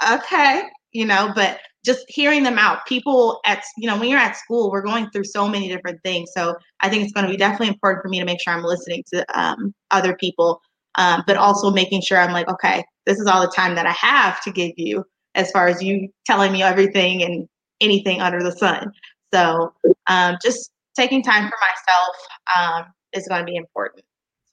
okay, 0.09 0.63
you 0.93 1.05
know, 1.05 1.31
but 1.35 1.59
just 1.83 2.05
hearing 2.07 2.43
them 2.43 2.59
out. 2.59 2.85
People 2.85 3.39
at, 3.45 3.63
you 3.77 3.87
know, 3.87 3.97
when 3.99 4.09
you're 4.09 4.19
at 4.19 4.37
school, 4.37 4.71
we're 4.71 4.83
going 4.83 5.09
through 5.09 5.23
so 5.23 5.47
many 5.47 5.67
different 5.67 5.99
things. 6.03 6.31
So 6.33 6.55
I 6.79 6.89
think 6.89 7.03
it's 7.03 7.13
going 7.13 7.25
to 7.25 7.31
be 7.31 7.37
definitely 7.37 7.69
important 7.69 8.03
for 8.03 8.09
me 8.09 8.19
to 8.19 8.25
make 8.25 8.41
sure 8.41 8.53
I'm 8.53 8.63
listening 8.63 9.03
to 9.13 9.39
um, 9.39 9.73
other 9.89 10.15
people, 10.15 10.61
um, 10.97 11.23
but 11.27 11.37
also 11.37 11.71
making 11.71 12.01
sure 12.01 12.17
I'm 12.17 12.33
like, 12.33 12.49
okay, 12.49 12.83
this 13.05 13.19
is 13.19 13.27
all 13.27 13.41
the 13.41 13.53
time 13.55 13.75
that 13.75 13.85
I 13.85 13.91
have 13.91 14.41
to 14.43 14.51
give 14.51 14.73
you 14.77 15.05
as 15.35 15.51
far 15.51 15.67
as 15.67 15.81
you 15.81 16.09
telling 16.25 16.51
me 16.51 16.61
everything 16.61 17.23
and 17.23 17.47
anything 17.79 18.21
under 18.21 18.43
the 18.43 18.51
sun. 18.51 18.91
So 19.33 19.73
um, 20.07 20.37
just 20.43 20.71
taking 20.95 21.23
time 21.23 21.49
for 21.49 21.57
myself 21.61 22.15
um, 22.57 22.93
is 23.13 23.27
going 23.27 23.41
to 23.41 23.45
be 23.45 23.55
important. 23.55 24.03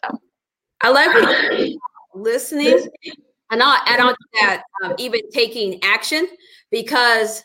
So 0.05 0.19
I 0.83 0.91
like 0.91 1.73
listening 2.15 2.89
And 3.51 3.63
I'll 3.63 3.81
add 3.87 4.01
on 4.01 4.11
to 4.11 4.27
that, 4.41 4.63
um, 4.85 4.95
even 4.99 5.21
taking 5.31 5.83
action, 5.83 6.29
because 6.71 7.43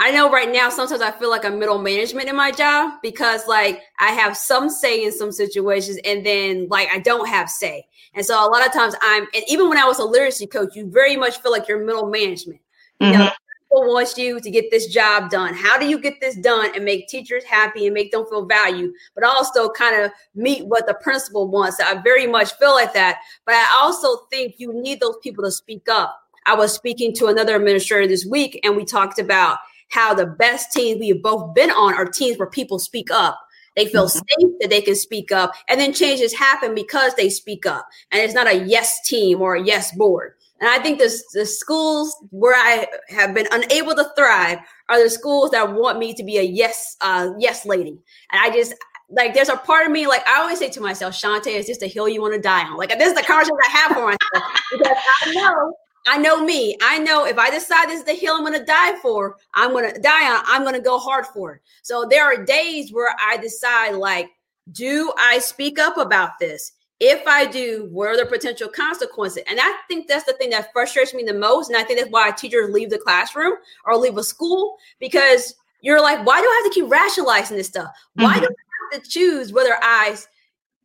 I 0.00 0.12
know 0.12 0.30
right 0.30 0.50
now 0.50 0.68
sometimes 0.68 1.02
I 1.02 1.10
feel 1.10 1.28
like 1.28 1.44
I'm 1.44 1.58
middle 1.58 1.78
management 1.78 2.28
in 2.28 2.36
my 2.36 2.52
job 2.52 3.00
because 3.02 3.48
like 3.48 3.82
I 3.98 4.12
have 4.12 4.36
some 4.36 4.70
say 4.70 5.04
in 5.04 5.10
some 5.12 5.32
situations 5.32 5.98
and 6.04 6.24
then 6.24 6.68
like 6.68 6.88
I 6.92 7.00
don't 7.00 7.28
have 7.28 7.50
say. 7.50 7.86
And 8.14 8.24
so 8.24 8.34
a 8.34 8.46
lot 8.48 8.64
of 8.64 8.72
times 8.72 8.94
I'm 9.02 9.26
and 9.34 9.44
even 9.48 9.68
when 9.68 9.78
I 9.78 9.86
was 9.86 9.98
a 9.98 10.04
literacy 10.04 10.46
coach, 10.46 10.76
you 10.76 10.88
very 10.88 11.16
much 11.16 11.40
feel 11.40 11.50
like 11.50 11.66
you're 11.66 11.84
middle 11.84 12.08
management. 12.08 12.60
You 13.00 13.08
mm-hmm. 13.08 13.18
know, 13.18 13.30
people 13.68 13.92
want 13.92 14.16
you 14.16 14.40
to 14.40 14.50
get 14.50 14.70
this 14.70 14.86
job 14.86 15.30
done. 15.30 15.52
How 15.52 15.78
do 15.78 15.86
you 15.86 15.98
get 15.98 16.20
this 16.20 16.36
done 16.36 16.70
and 16.76 16.84
make 16.84 17.08
teachers 17.08 17.42
happy 17.42 17.86
and 17.86 17.94
make 17.94 18.12
them 18.12 18.24
feel 18.30 18.46
valued, 18.46 18.92
but 19.16 19.24
also 19.24 19.68
kind 19.68 20.04
of 20.04 20.12
meet 20.36 20.64
what 20.66 20.86
the 20.86 20.94
principal 20.94 21.48
wants? 21.48 21.78
So 21.78 21.84
I 21.84 22.00
very 22.02 22.28
much 22.28 22.52
feel 22.54 22.72
like 22.72 22.94
that. 22.94 23.18
But 23.46 23.56
I 23.56 23.80
also 23.82 24.26
think 24.30 24.54
you 24.58 24.72
need 24.72 25.00
those 25.00 25.16
people 25.24 25.42
to 25.42 25.50
speak 25.50 25.88
up. 25.88 26.22
I 26.46 26.54
was 26.54 26.72
speaking 26.72 27.12
to 27.16 27.26
another 27.26 27.56
administrator 27.56 28.06
this 28.06 28.24
week 28.24 28.58
and 28.62 28.76
we 28.76 28.84
talked 28.84 29.18
about 29.18 29.58
how 29.88 30.14
the 30.14 30.26
best 30.26 30.72
teams 30.72 31.00
we 31.00 31.08
have 31.08 31.22
both 31.22 31.54
been 31.54 31.70
on 31.70 31.94
are 31.94 32.06
teams 32.06 32.38
where 32.38 32.48
people 32.48 32.78
speak 32.78 33.10
up. 33.10 33.40
They 33.76 33.86
feel 33.86 34.06
mm-hmm. 34.06 34.18
safe 34.18 34.52
that 34.60 34.70
they 34.70 34.80
can 34.80 34.96
speak 34.96 35.30
up, 35.30 35.52
and 35.68 35.80
then 35.80 35.92
changes 35.92 36.34
happen 36.34 36.74
because 36.74 37.14
they 37.14 37.30
speak 37.30 37.64
up. 37.64 37.88
And 38.10 38.20
it's 38.20 38.34
not 38.34 38.48
a 38.48 38.64
yes 38.64 39.06
team 39.06 39.40
or 39.40 39.54
a 39.54 39.62
yes 39.62 39.94
board. 39.94 40.34
And 40.60 40.68
I 40.68 40.80
think 40.80 40.98
the, 40.98 41.16
the 41.34 41.46
schools 41.46 42.16
where 42.30 42.56
I 42.56 42.88
have 43.10 43.32
been 43.34 43.46
unable 43.52 43.94
to 43.94 44.10
thrive 44.16 44.58
are 44.88 45.00
the 45.00 45.08
schools 45.08 45.52
that 45.52 45.72
want 45.72 46.00
me 46.00 46.12
to 46.14 46.24
be 46.24 46.38
a 46.38 46.42
yes, 46.42 46.96
uh, 47.00 47.30
yes 47.38 47.64
lady. 47.64 47.96
And 48.32 48.40
I 48.40 48.50
just 48.50 48.74
like 49.10 49.32
there's 49.32 49.48
a 49.48 49.56
part 49.56 49.86
of 49.86 49.92
me 49.92 50.06
like 50.06 50.26
I 50.26 50.40
always 50.40 50.58
say 50.58 50.68
to 50.70 50.80
myself, 50.80 51.14
Shante, 51.14 51.46
is 51.46 51.66
this 51.66 51.78
the 51.78 51.86
hill 51.86 52.08
you 52.08 52.20
want 52.20 52.34
to 52.34 52.40
die 52.40 52.64
on? 52.64 52.76
Like 52.76 52.90
this 52.98 53.08
is 53.08 53.14
the 53.14 53.22
conversation 53.22 53.56
I 53.64 53.70
have 53.70 53.92
for 53.92 54.04
myself 54.04 54.62
because 54.72 54.96
I 55.22 55.32
know 55.34 55.74
I 56.06 56.18
know 56.18 56.42
me. 56.42 56.76
I 56.82 56.98
know 56.98 57.26
if 57.26 57.38
I 57.38 57.50
decide 57.50 57.88
this 57.88 58.00
is 58.00 58.06
the 58.06 58.14
hill 58.14 58.34
I'm 58.34 58.44
going 58.44 58.58
to 58.58 58.64
die 58.64 58.98
for, 59.00 59.36
I'm 59.54 59.72
going 59.72 59.92
to 59.92 60.00
die 60.00 60.34
on. 60.34 60.42
I'm 60.46 60.62
going 60.62 60.74
to 60.74 60.80
go 60.80 60.98
hard 60.98 61.26
for 61.26 61.54
it. 61.54 61.62
So 61.82 62.06
there 62.08 62.24
are 62.24 62.44
days 62.44 62.92
where 62.92 63.14
I 63.20 63.36
decide, 63.36 63.94
like, 63.94 64.30
do 64.72 65.12
I 65.18 65.38
speak 65.38 65.78
up 65.78 65.98
about 65.98 66.38
this? 66.38 66.72
If 67.00 67.26
I 67.26 67.46
do, 67.46 67.88
what 67.92 68.08
are 68.08 68.16
the 68.16 68.26
potential 68.26 68.68
consequences? 68.68 69.44
And 69.48 69.60
I 69.60 69.74
think 69.86 70.08
that's 70.08 70.24
the 70.24 70.32
thing 70.32 70.50
that 70.50 70.72
frustrates 70.72 71.14
me 71.14 71.22
the 71.22 71.34
most. 71.34 71.70
And 71.70 71.78
I 71.78 71.84
think 71.84 72.00
that's 72.00 72.10
why 72.10 72.30
teachers 72.32 72.70
leave 72.70 72.90
the 72.90 72.98
classroom 72.98 73.54
or 73.84 73.96
leave 73.96 74.16
a 74.16 74.24
school 74.24 74.76
because 74.98 75.54
you're 75.80 76.02
like, 76.02 76.26
why 76.26 76.40
do 76.40 76.46
I 76.46 76.62
have 76.62 76.72
to 76.72 76.80
keep 76.80 76.90
rationalizing 76.90 77.56
this 77.56 77.68
stuff? 77.68 77.90
Why 78.14 78.32
mm-hmm. 78.32 78.40
do 78.40 78.46
I 78.46 78.94
have 78.94 79.02
to 79.02 79.10
choose 79.10 79.52
whether 79.52 79.76
I, 79.80 80.16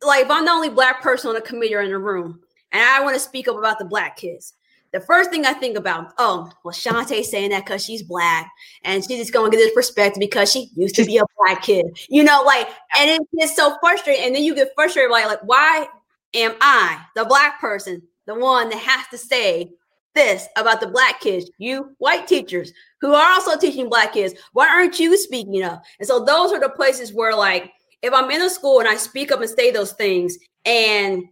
like, 0.02 0.26
if 0.26 0.30
I'm 0.30 0.44
the 0.44 0.52
only 0.52 0.68
black 0.68 1.02
person 1.02 1.30
on 1.30 1.36
a 1.36 1.40
committee 1.40 1.74
or 1.74 1.82
in 1.82 1.90
a 1.90 1.98
room 1.98 2.40
and 2.70 2.82
I 2.82 3.02
want 3.02 3.14
to 3.14 3.20
speak 3.20 3.48
up 3.48 3.56
about 3.56 3.80
the 3.80 3.84
black 3.84 4.16
kids? 4.16 4.54
The 4.94 5.00
first 5.00 5.28
thing 5.30 5.44
I 5.44 5.52
think 5.52 5.76
about, 5.76 6.12
oh, 6.18 6.48
well, 6.62 6.72
Shantae 6.72 7.24
saying 7.24 7.50
that 7.50 7.64
because 7.64 7.84
she's 7.84 8.04
black 8.04 8.48
and 8.84 9.02
she's 9.02 9.18
just 9.18 9.32
going 9.32 9.50
to 9.50 9.56
get 9.56 9.60
this 9.60 9.74
perspective 9.74 10.20
because 10.20 10.52
she 10.52 10.70
used 10.76 10.94
to 10.94 11.04
be 11.04 11.18
a 11.18 11.24
black 11.36 11.64
kid, 11.64 11.86
you 12.08 12.22
know, 12.22 12.44
like, 12.46 12.68
and 12.96 13.10
it's 13.10 13.26
just 13.36 13.56
so 13.56 13.76
frustrating. 13.80 14.24
And 14.24 14.36
then 14.36 14.44
you 14.44 14.54
get 14.54 14.70
frustrated, 14.76 15.10
like, 15.10 15.26
like, 15.26 15.42
why 15.42 15.88
am 16.34 16.54
I, 16.60 17.00
the 17.16 17.24
black 17.24 17.60
person, 17.60 18.02
the 18.26 18.36
one 18.36 18.68
that 18.68 18.78
has 18.78 19.08
to 19.08 19.18
say 19.18 19.72
this 20.14 20.46
about 20.56 20.80
the 20.80 20.86
black 20.86 21.20
kids, 21.20 21.50
you 21.58 21.96
white 21.98 22.28
teachers 22.28 22.72
who 23.00 23.14
are 23.14 23.32
also 23.32 23.58
teaching 23.58 23.88
black 23.88 24.12
kids, 24.12 24.34
why 24.52 24.68
aren't 24.68 25.00
you 25.00 25.16
speaking 25.16 25.64
up? 25.64 25.82
And 25.98 26.06
so 26.06 26.24
those 26.24 26.52
are 26.52 26.60
the 26.60 26.68
places 26.68 27.12
where, 27.12 27.34
like, 27.34 27.72
if 28.02 28.14
I'm 28.14 28.30
in 28.30 28.42
a 28.42 28.48
school 28.48 28.78
and 28.78 28.88
I 28.88 28.94
speak 28.94 29.32
up 29.32 29.40
and 29.40 29.50
say 29.50 29.72
those 29.72 29.92
things 29.94 30.38
and 30.64 31.24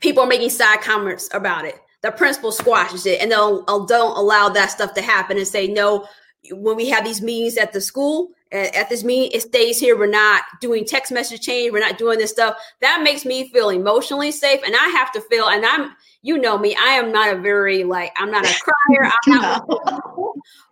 people 0.00 0.24
are 0.24 0.28
making 0.28 0.50
side 0.50 0.80
comments 0.80 1.28
about 1.32 1.64
it, 1.64 1.76
the 2.02 2.12
principal 2.12 2.52
squashes 2.52 3.06
it 3.06 3.20
and 3.20 3.30
they'll 3.30 3.64
uh, 3.68 3.84
don't 3.86 4.16
allow 4.16 4.48
that 4.48 4.70
stuff 4.70 4.94
to 4.94 5.02
happen 5.02 5.36
and 5.36 5.46
say 5.46 5.66
no 5.66 6.06
when 6.52 6.76
we 6.76 6.88
have 6.88 7.04
these 7.04 7.20
meetings 7.20 7.56
at 7.56 7.72
the 7.72 7.80
school 7.80 8.30
at 8.52 8.88
this 8.88 9.04
meeting 9.04 9.30
it 9.34 9.42
stays 9.42 9.78
here. 9.78 9.98
We're 9.98 10.06
not 10.06 10.42
doing 10.60 10.84
text 10.84 11.12
message 11.12 11.42
change. 11.42 11.72
We're 11.72 11.80
not 11.80 11.98
doing 11.98 12.18
this 12.18 12.30
stuff. 12.30 12.56
That 12.80 13.02
makes 13.02 13.24
me 13.24 13.50
feel 13.50 13.68
emotionally 13.70 14.30
safe 14.30 14.60
and 14.64 14.74
i 14.74 14.88
have 14.88 15.12
to 15.12 15.20
feel 15.22 15.48
and 15.48 15.64
i'm 15.66 15.92
you 16.22 16.38
know 16.38 16.58
me 16.58 16.76
i 16.76 16.90
am 16.90 17.12
not 17.12 17.36
a 17.36 17.40
very 17.40 17.84
like 17.84 18.12
i'm 18.16 18.30
not 18.30 18.44
a 18.44 18.54
crier. 18.88 19.12
I'm 19.26 19.34
not 19.34 19.68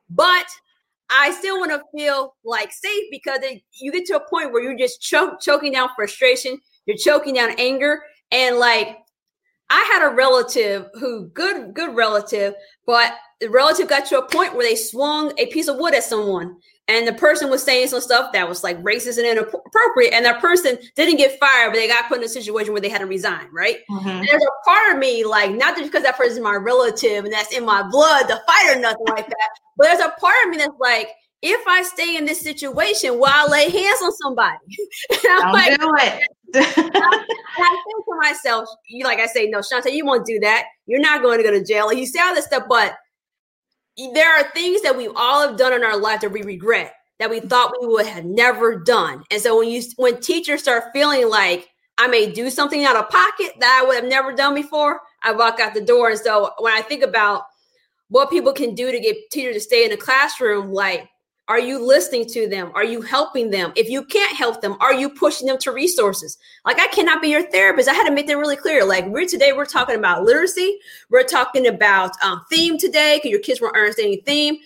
but 0.09 0.47
i 1.11 1.31
still 1.33 1.59
want 1.59 1.73
to 1.73 1.83
feel 1.97 2.35
like 2.45 2.73
safe 2.73 3.05
because 3.11 3.41
it, 3.43 3.63
you 3.81 3.93
get 3.93 4.07
to 4.07 4.17
a 4.17 4.29
point 4.29 4.53
where 4.53 4.63
you're 4.63 4.79
just 4.79 5.01
choke, 5.01 5.41
choking 5.41 5.73
down 5.73 5.89
frustration. 5.97 6.59
You're 6.87 6.97
choking 6.97 7.35
down 7.35 7.51
anger 7.59 8.01
and 8.31 8.57
like 8.57 8.99
I 9.69 9.91
had 9.93 10.09
a 10.09 10.15
relative 10.15 10.87
who 10.95 11.29
good 11.29 11.75
good 11.75 11.95
relative, 11.95 12.55
but 12.87 13.15
the 13.41 13.51
relative 13.51 13.89
got 13.89 14.07
to 14.07 14.19
a 14.19 14.29
point 14.29 14.55
where 14.55 14.67
they 14.67 14.77
swung 14.77 15.33
a 15.39 15.47
piece 15.47 15.69
of 15.69 15.77
wood 15.77 15.95
at 15.95 16.05
someone, 16.05 16.57
and 16.89 17.07
the 17.07 17.13
person 17.13 17.51
was 17.51 17.63
saying 17.63 17.89
some 17.89 18.01
stuff 18.01 18.33
that 18.33 18.49
was 18.49 18.63
like 18.63 18.81
racist 18.83 19.19
and 19.19 19.27
inappropriate, 19.27 20.13
and 20.13 20.25
that 20.25 20.41
person 20.41 20.79
didn't 20.95 21.17
get 21.17 21.39
fired, 21.41 21.71
but 21.71 21.77
they 21.77 21.89
got 21.89 22.09
put 22.09 22.19
in 22.19 22.25
a 22.25 22.29
situation 22.29 22.73
where 22.73 22.81
they 22.81 22.89
had 22.89 23.01
to 23.01 23.07
resign. 23.07 23.49
Right? 23.53 23.79
Mm-hmm. 23.91 24.25
there's 24.25 24.43
a 24.43 24.69
part 24.69 24.93
of 24.93 24.99
me 24.99 25.25
like 25.25 25.51
not 25.51 25.77
just 25.77 25.91
because 25.91 26.05
that 26.05 26.17
person 26.17 26.37
is 26.37 26.43
my 26.43 26.55
relative 26.55 27.25
and 27.25 27.33
that's 27.33 27.57
in 27.57 27.65
my 27.65 27.83
blood 27.83 28.29
to 28.29 28.41
fight 28.47 28.77
or 28.77 28.81
nothing 28.81 29.07
like 29.09 29.29
that, 29.29 29.49
but 29.77 29.85
there's 29.85 30.01
a 30.01 30.15
part 30.21 30.37
of 30.45 30.51
me 30.51 30.59
that's 30.59 30.71
like 30.79 31.09
if 31.43 31.67
I 31.67 31.83
stay 31.83 32.17
in 32.17 32.25
this 32.25 32.41
situation, 32.41 33.19
will 33.19 33.27
I 33.29 33.47
lay 33.47 33.71
hands 33.71 34.01
on 34.03 34.13
somebody? 34.17 34.59
Don't 35.23 35.53
like, 35.53 35.79
do 35.79 35.93
it. 35.99 36.23
And 36.55 36.65
I 36.65 37.83
think 37.85 38.05
to 38.05 38.17
myself, 38.21 38.69
you 38.89 39.05
like 39.05 39.19
I 39.19 39.27
say, 39.27 39.47
no, 39.47 39.59
Shante, 39.59 39.93
you 39.93 40.05
won't 40.05 40.27
do 40.27 40.39
that. 40.41 40.67
You're 40.87 41.01
not 41.01 41.23
going 41.23 41.39
to 41.39 41.45
go 41.45 41.51
to 41.51 41.65
jail. 41.65 41.87
Like 41.87 41.99
you 41.99 42.07
say 42.07 42.21
all 42.21 42.35
this 42.35 42.47
stuff, 42.47 42.65
but 42.69 42.97
there 44.15 44.31
are 44.31 44.51
things 44.51 44.83
that 44.83 44.97
we 44.97 45.09
all 45.09 45.47
have 45.47 45.57
done 45.57 45.73
in 45.73 45.83
our 45.83 45.99
life 45.99 46.21
that 46.21 46.33
we 46.33 46.43
regret 46.43 46.93
that 47.19 47.31
we 47.31 47.41
thought 47.41 47.75
we 47.81 47.87
would 47.87 48.07
have 48.07 48.25
never 48.25 48.79
done. 48.79 49.25
And 49.31 49.41
so 49.41 49.59
when 49.59 49.69
you 49.69 49.83
when 49.97 50.21
teachers 50.21 50.63
start 50.63 50.85
feeling 50.93 51.29
like 51.29 51.69
I 51.99 52.09
may 52.09 52.31
do 52.31 52.51
something 52.51 52.85
out 52.85 52.97
of 52.97 53.09
pocket 53.09 53.53
that 53.61 53.81
I 53.83 53.87
would 53.87 53.97
have 53.97 54.05
never 54.05 54.33
done 54.33 54.55
before, 54.55 55.01
I 55.23 55.33
walk 55.33 55.61
out 55.61 55.75
the 55.75 55.81
door. 55.81 56.11
And 56.11 56.19
so 56.19 56.51
when 56.59 56.75
I 56.75 56.83
think 56.83 57.03
about 57.03 57.45
what 58.09 58.31
people 58.31 58.53
can 58.53 58.75
do 58.75 58.93
to 58.93 59.01
get 59.01 59.17
teachers 59.33 59.55
to 59.55 59.61
stay 59.61 59.85
in 59.85 59.91
the 59.91 59.97
classroom, 59.97 60.73
like 60.73 61.09
are 61.49 61.61
you 61.61 61.85
listening 61.85 62.27
to 62.27 62.49
them? 62.49 62.73
Are 62.75 62.85
you 62.85 63.01
helping 63.01 63.51
them? 63.51 63.73
If 63.77 63.89
you 63.89 64.05
can't 64.05 64.37
help 64.37 64.61
them, 64.61 64.77
are 64.81 64.95
you 64.95 65.09
pushing 65.09 65.47
them 65.47 65.59
to 65.59 65.73
resources? 65.73 66.39
Like 66.65 66.81
I 66.81 66.89
cannot 66.89 67.23
be 67.23 67.29
your 67.29 67.49
therapist. 67.51 67.89
I 67.89 67.95
had 67.95 68.09
to 68.09 68.15
make 68.15 68.27
that 68.27 68.37
really 68.37 68.57
clear. 68.57 68.85
Like 68.85 69.07
we're 69.07 69.27
today, 69.27 69.53
we're 69.53 69.65
talking 69.65 69.97
about 69.97 70.25
literacy. 70.25 70.79
We're 71.09 71.23
talking 71.23 71.67
about 71.69 72.11
um, 72.23 72.43
theme 72.51 72.79
today 72.79 73.19
because 73.19 73.31
your 73.31 73.41
kids 73.41 73.61
weren't 73.61 73.77
understanding 73.77 74.21
theme. 74.27 74.57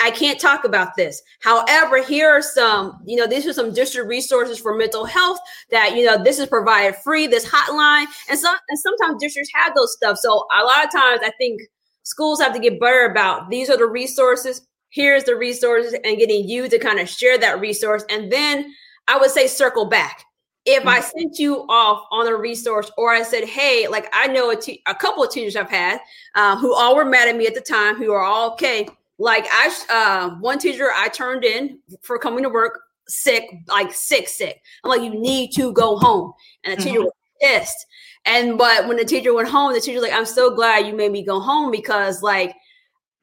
I 0.00 0.10
can't 0.10 0.40
talk 0.40 0.64
about 0.64 0.96
this. 0.96 1.22
However, 1.40 2.02
here 2.02 2.30
are 2.30 2.40
some, 2.40 2.98
you 3.04 3.16
know, 3.16 3.26
these 3.26 3.46
are 3.46 3.52
some 3.52 3.74
district 3.74 4.08
resources 4.08 4.58
for 4.58 4.74
mental 4.74 5.04
health 5.04 5.38
that, 5.70 5.94
you 5.94 6.04
know, 6.04 6.22
this 6.22 6.38
is 6.38 6.46
provided 6.46 6.96
free, 6.96 7.26
this 7.26 7.46
hotline. 7.46 8.06
And 8.30 8.38
some 8.38 8.56
and 8.68 8.78
sometimes 8.78 9.20
districts 9.20 9.50
have 9.54 9.74
those 9.74 9.92
stuff. 9.92 10.16
So 10.18 10.46
a 10.58 10.64
lot 10.64 10.84
of 10.84 10.90
times 10.90 11.20
I 11.22 11.30
think 11.38 11.60
schools 12.04 12.40
have 12.40 12.54
to 12.54 12.58
get 12.58 12.80
better 12.80 13.04
about 13.04 13.50
these 13.50 13.68
are 13.68 13.76
the 13.76 13.86
resources 13.86 14.66
here's 14.94 15.24
the 15.24 15.34
resources 15.34 15.92
and 16.04 16.18
getting 16.18 16.48
you 16.48 16.68
to 16.68 16.78
kind 16.78 17.00
of 17.00 17.08
share 17.08 17.36
that 17.36 17.60
resource. 17.60 18.04
And 18.08 18.30
then 18.30 18.72
I 19.08 19.18
would 19.18 19.30
say 19.30 19.48
circle 19.48 19.86
back. 19.86 20.24
If 20.64 20.80
mm-hmm. 20.80 20.88
I 20.88 21.00
sent 21.00 21.38
you 21.38 21.66
off 21.68 22.06
on 22.10 22.26
a 22.28 22.36
resource, 22.36 22.90
or 22.96 23.12
I 23.12 23.22
said, 23.22 23.44
"Hey, 23.44 23.86
like 23.86 24.08
I 24.14 24.28
know 24.28 24.50
a, 24.50 24.56
te- 24.56 24.82
a 24.86 24.94
couple 24.94 25.22
of 25.22 25.30
teachers 25.30 25.56
I've 25.56 25.68
had 25.68 26.00
uh, 26.36 26.56
who 26.56 26.72
all 26.74 26.96
were 26.96 27.04
mad 27.04 27.28
at 27.28 27.36
me 27.36 27.46
at 27.46 27.54
the 27.54 27.60
time, 27.60 27.96
who 27.96 28.12
are 28.12 28.22
all 28.22 28.52
okay." 28.52 28.88
Like 29.18 29.46
I, 29.50 29.70
uh, 29.90 30.36
one 30.40 30.58
teacher 30.58 30.90
I 30.94 31.08
turned 31.08 31.44
in 31.44 31.80
for 32.02 32.18
coming 32.18 32.42
to 32.44 32.48
work 32.48 32.80
sick, 33.06 33.44
like 33.68 33.92
sick, 33.92 34.26
sick. 34.26 34.62
I'm 34.82 34.90
like, 34.90 35.02
"You 35.02 35.10
need 35.10 35.50
to 35.56 35.70
go 35.72 35.98
home," 35.98 36.32
and 36.64 36.78
the 36.78 36.82
teacher 36.82 37.00
mm-hmm. 37.00 37.04
was 37.04 37.12
pissed. 37.42 37.86
And 38.24 38.56
but 38.56 38.88
when 38.88 38.96
the 38.96 39.04
teacher 39.04 39.34
went 39.34 39.48
home, 39.48 39.74
the 39.74 39.80
teacher 39.82 40.00
was 40.00 40.08
like, 40.08 40.18
"I'm 40.18 40.24
so 40.24 40.54
glad 40.54 40.86
you 40.86 40.94
made 40.94 41.12
me 41.12 41.24
go 41.24 41.40
home 41.40 41.72
because 41.72 42.22
like." 42.22 42.54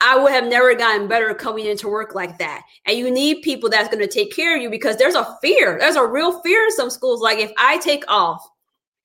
I 0.02 0.18
would 0.18 0.32
have 0.32 0.48
never 0.48 0.74
gotten 0.74 1.08
better 1.08 1.34
coming 1.34 1.68
into 1.68 1.88
work 1.88 2.16
like 2.16 2.40
that. 2.40 2.64
And 2.86 2.98
you 2.98 3.12
need 3.12 3.44
people 3.44 3.70
that's 3.70 3.88
going 3.88 4.06
to 4.06 4.12
take 4.12 4.36
care 4.36 4.56
of 4.56 4.62
you 4.62 4.70
because 4.70 4.98
there's 4.98 5.16
a 5.16 5.38
fear. 5.42 5.78
There's 5.80 5.96
a 5.96 6.06
real 6.06 6.42
fear 6.42 6.64
in 6.66 6.72
some 6.72 6.90
schools. 6.90 7.22
Like 7.22 7.38
if 7.38 7.52
I 7.58 7.78
take 7.78 8.04
off, 8.08 8.44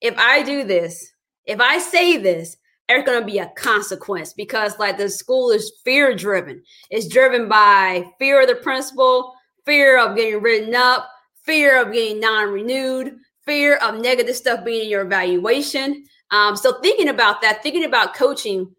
if 0.01 0.17
I 0.17 0.43
do 0.43 0.65
this, 0.65 1.13
if 1.45 1.61
I 1.61 1.79
say 1.79 2.17
this, 2.17 2.57
there's 2.89 3.05
going 3.05 3.21
to 3.21 3.27
be 3.27 3.39
a 3.39 3.53
consequence 3.57 4.33
because 4.33 4.79
like 4.79 4.97
the 4.97 5.09
school 5.09 5.51
is 5.51 5.73
fear 5.85 6.15
driven. 6.15 6.63
It's 6.91 7.09
driven 7.09 7.49
by 7.49 8.05
fear 8.19 8.43
of 8.43 8.49
the 8.49 8.55
principal, 8.57 9.35
fear 9.65 9.99
of 9.99 10.17
getting 10.17 10.41
written 10.41 10.75
up, 10.75 11.09
fear 11.45 11.83
of 11.83 11.93
getting 11.93 12.21
non-renewed, 12.21 13.17
fear 13.45 13.77
of 13.77 14.01
negative 14.01 14.37
stuff 14.37 14.65
being 14.65 14.85
in 14.85 14.89
your 14.89 15.03
evaluation. 15.03 16.05
Um, 16.31 16.57
so 16.57 16.81
thinking 16.81 17.09
about 17.09 17.43
that, 17.43 17.63
thinking 17.63 17.85
about 17.85 18.15
coaching 18.15 18.75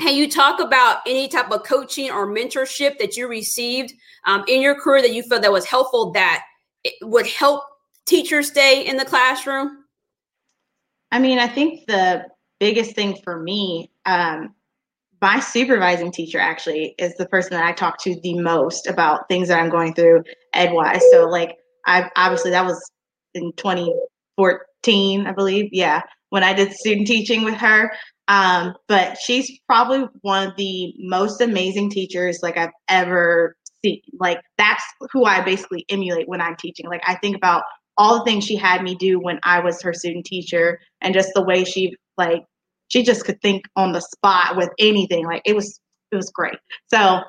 can 0.00 0.14
you 0.14 0.30
talk 0.30 0.60
about 0.60 0.98
any 1.06 1.28
type 1.28 1.50
of 1.50 1.62
coaching 1.64 2.10
or 2.10 2.26
mentorship 2.26 2.98
that 2.98 3.16
you 3.16 3.28
received 3.28 3.94
um, 4.26 4.44
in 4.48 4.60
your 4.60 4.74
career 4.74 5.02
that 5.02 5.12
you 5.12 5.22
felt 5.22 5.42
that 5.42 5.52
was 5.52 5.64
helpful 5.64 6.10
that 6.12 6.44
would 7.02 7.26
help 7.26 7.62
teachers 8.06 8.48
stay 8.48 8.86
in 8.86 8.96
the 8.96 9.04
classroom? 9.04 9.84
I 11.12 11.18
mean, 11.18 11.38
I 11.38 11.46
think 11.46 11.86
the 11.86 12.26
biggest 12.58 12.94
thing 12.94 13.18
for 13.22 13.40
me 13.40 13.90
um, 14.06 14.54
my 15.24 15.40
supervising 15.40 16.12
teacher 16.12 16.38
actually 16.38 16.94
is 16.98 17.14
the 17.14 17.24
person 17.26 17.52
that 17.52 17.64
I 17.64 17.72
talk 17.72 17.98
to 18.02 18.14
the 18.20 18.38
most 18.38 18.86
about 18.86 19.26
things 19.26 19.48
that 19.48 19.58
I'm 19.58 19.70
going 19.70 19.94
through 19.94 20.22
edwise. 20.52 21.00
So 21.10 21.26
like 21.26 21.56
I 21.86 22.10
obviously 22.14 22.50
that 22.50 22.66
was 22.66 22.78
in 23.32 23.50
2014, 23.56 25.26
I 25.26 25.32
believe. 25.32 25.70
Yeah, 25.72 26.02
when 26.28 26.44
I 26.44 26.52
did 26.52 26.74
student 26.74 27.06
teaching 27.06 27.42
with 27.42 27.54
her. 27.54 27.90
Um, 28.28 28.74
but 28.88 29.18
she's 29.18 29.58
probably 29.66 30.06
one 30.22 30.48
of 30.48 30.56
the 30.56 30.94
most 30.98 31.40
amazing 31.40 31.90
teachers 31.90 32.40
like 32.42 32.56
I've 32.56 32.70
ever 32.88 33.56
seen. 33.84 34.00
Like 34.18 34.40
that's 34.56 34.82
who 35.12 35.24
I 35.24 35.42
basically 35.42 35.84
emulate 35.88 36.28
when 36.28 36.40
I'm 36.40 36.56
teaching. 36.56 36.86
Like 36.86 37.02
I 37.06 37.16
think 37.16 37.36
about 37.36 37.64
all 37.96 38.18
the 38.18 38.24
things 38.24 38.44
she 38.44 38.56
had 38.56 38.82
me 38.82 38.94
do 38.94 39.20
when 39.20 39.38
I 39.42 39.60
was 39.60 39.80
her 39.82 39.92
student 39.92 40.24
teacher 40.24 40.80
and 41.00 41.14
just 41.14 41.30
the 41.34 41.44
way 41.44 41.64
she 41.64 41.94
like 42.16 42.44
she 42.88 43.02
just 43.02 43.24
could 43.24 43.40
think 43.40 43.64
on 43.76 43.92
the 43.92 44.00
spot 44.00 44.56
with 44.56 44.70
anything. 44.78 45.26
Like 45.26 45.42
it 45.44 45.54
was 45.54 45.80
it 46.10 46.16
was 46.16 46.30
great. 46.30 46.58
So 46.92 47.20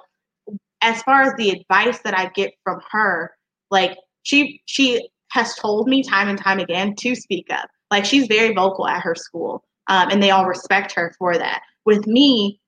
as 0.82 1.02
far 1.04 1.24
as 1.24 1.34
the 1.38 1.50
advice 1.50 2.00
that 2.04 2.18
I 2.18 2.30
get 2.36 2.54
from 2.64 2.80
her, 2.92 3.32
like 3.72 3.98
she 4.24 4.62
she 4.66 5.08
has 5.32 5.56
told 5.56 5.88
me 5.88 6.04
time 6.04 6.30
and 6.30 6.40
time 6.40 6.60
again 6.60 6.96
to 7.00 7.16
speak 7.16 7.48
up. 7.52 7.68
Like 7.92 8.06
she's 8.06 8.28
very 8.28 8.54
vocal 8.54 8.88
at 8.88 9.02
her 9.02 9.16
school, 9.16 9.64
um, 9.88 10.10
and 10.10 10.22
they 10.22 10.32
all 10.32 10.46
respect 10.46 10.94
her 10.94 11.14
for 11.18 11.38
that. 11.38 11.62
With 11.86 12.08
me, 12.08 12.60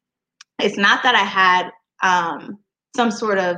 it's 0.60 0.78
not 0.78 1.04
that 1.04 1.16
I 1.16 1.24
had 1.24 1.70
um, 2.04 2.60
some 2.96 3.12
sort 3.12 3.40
of 3.40 3.58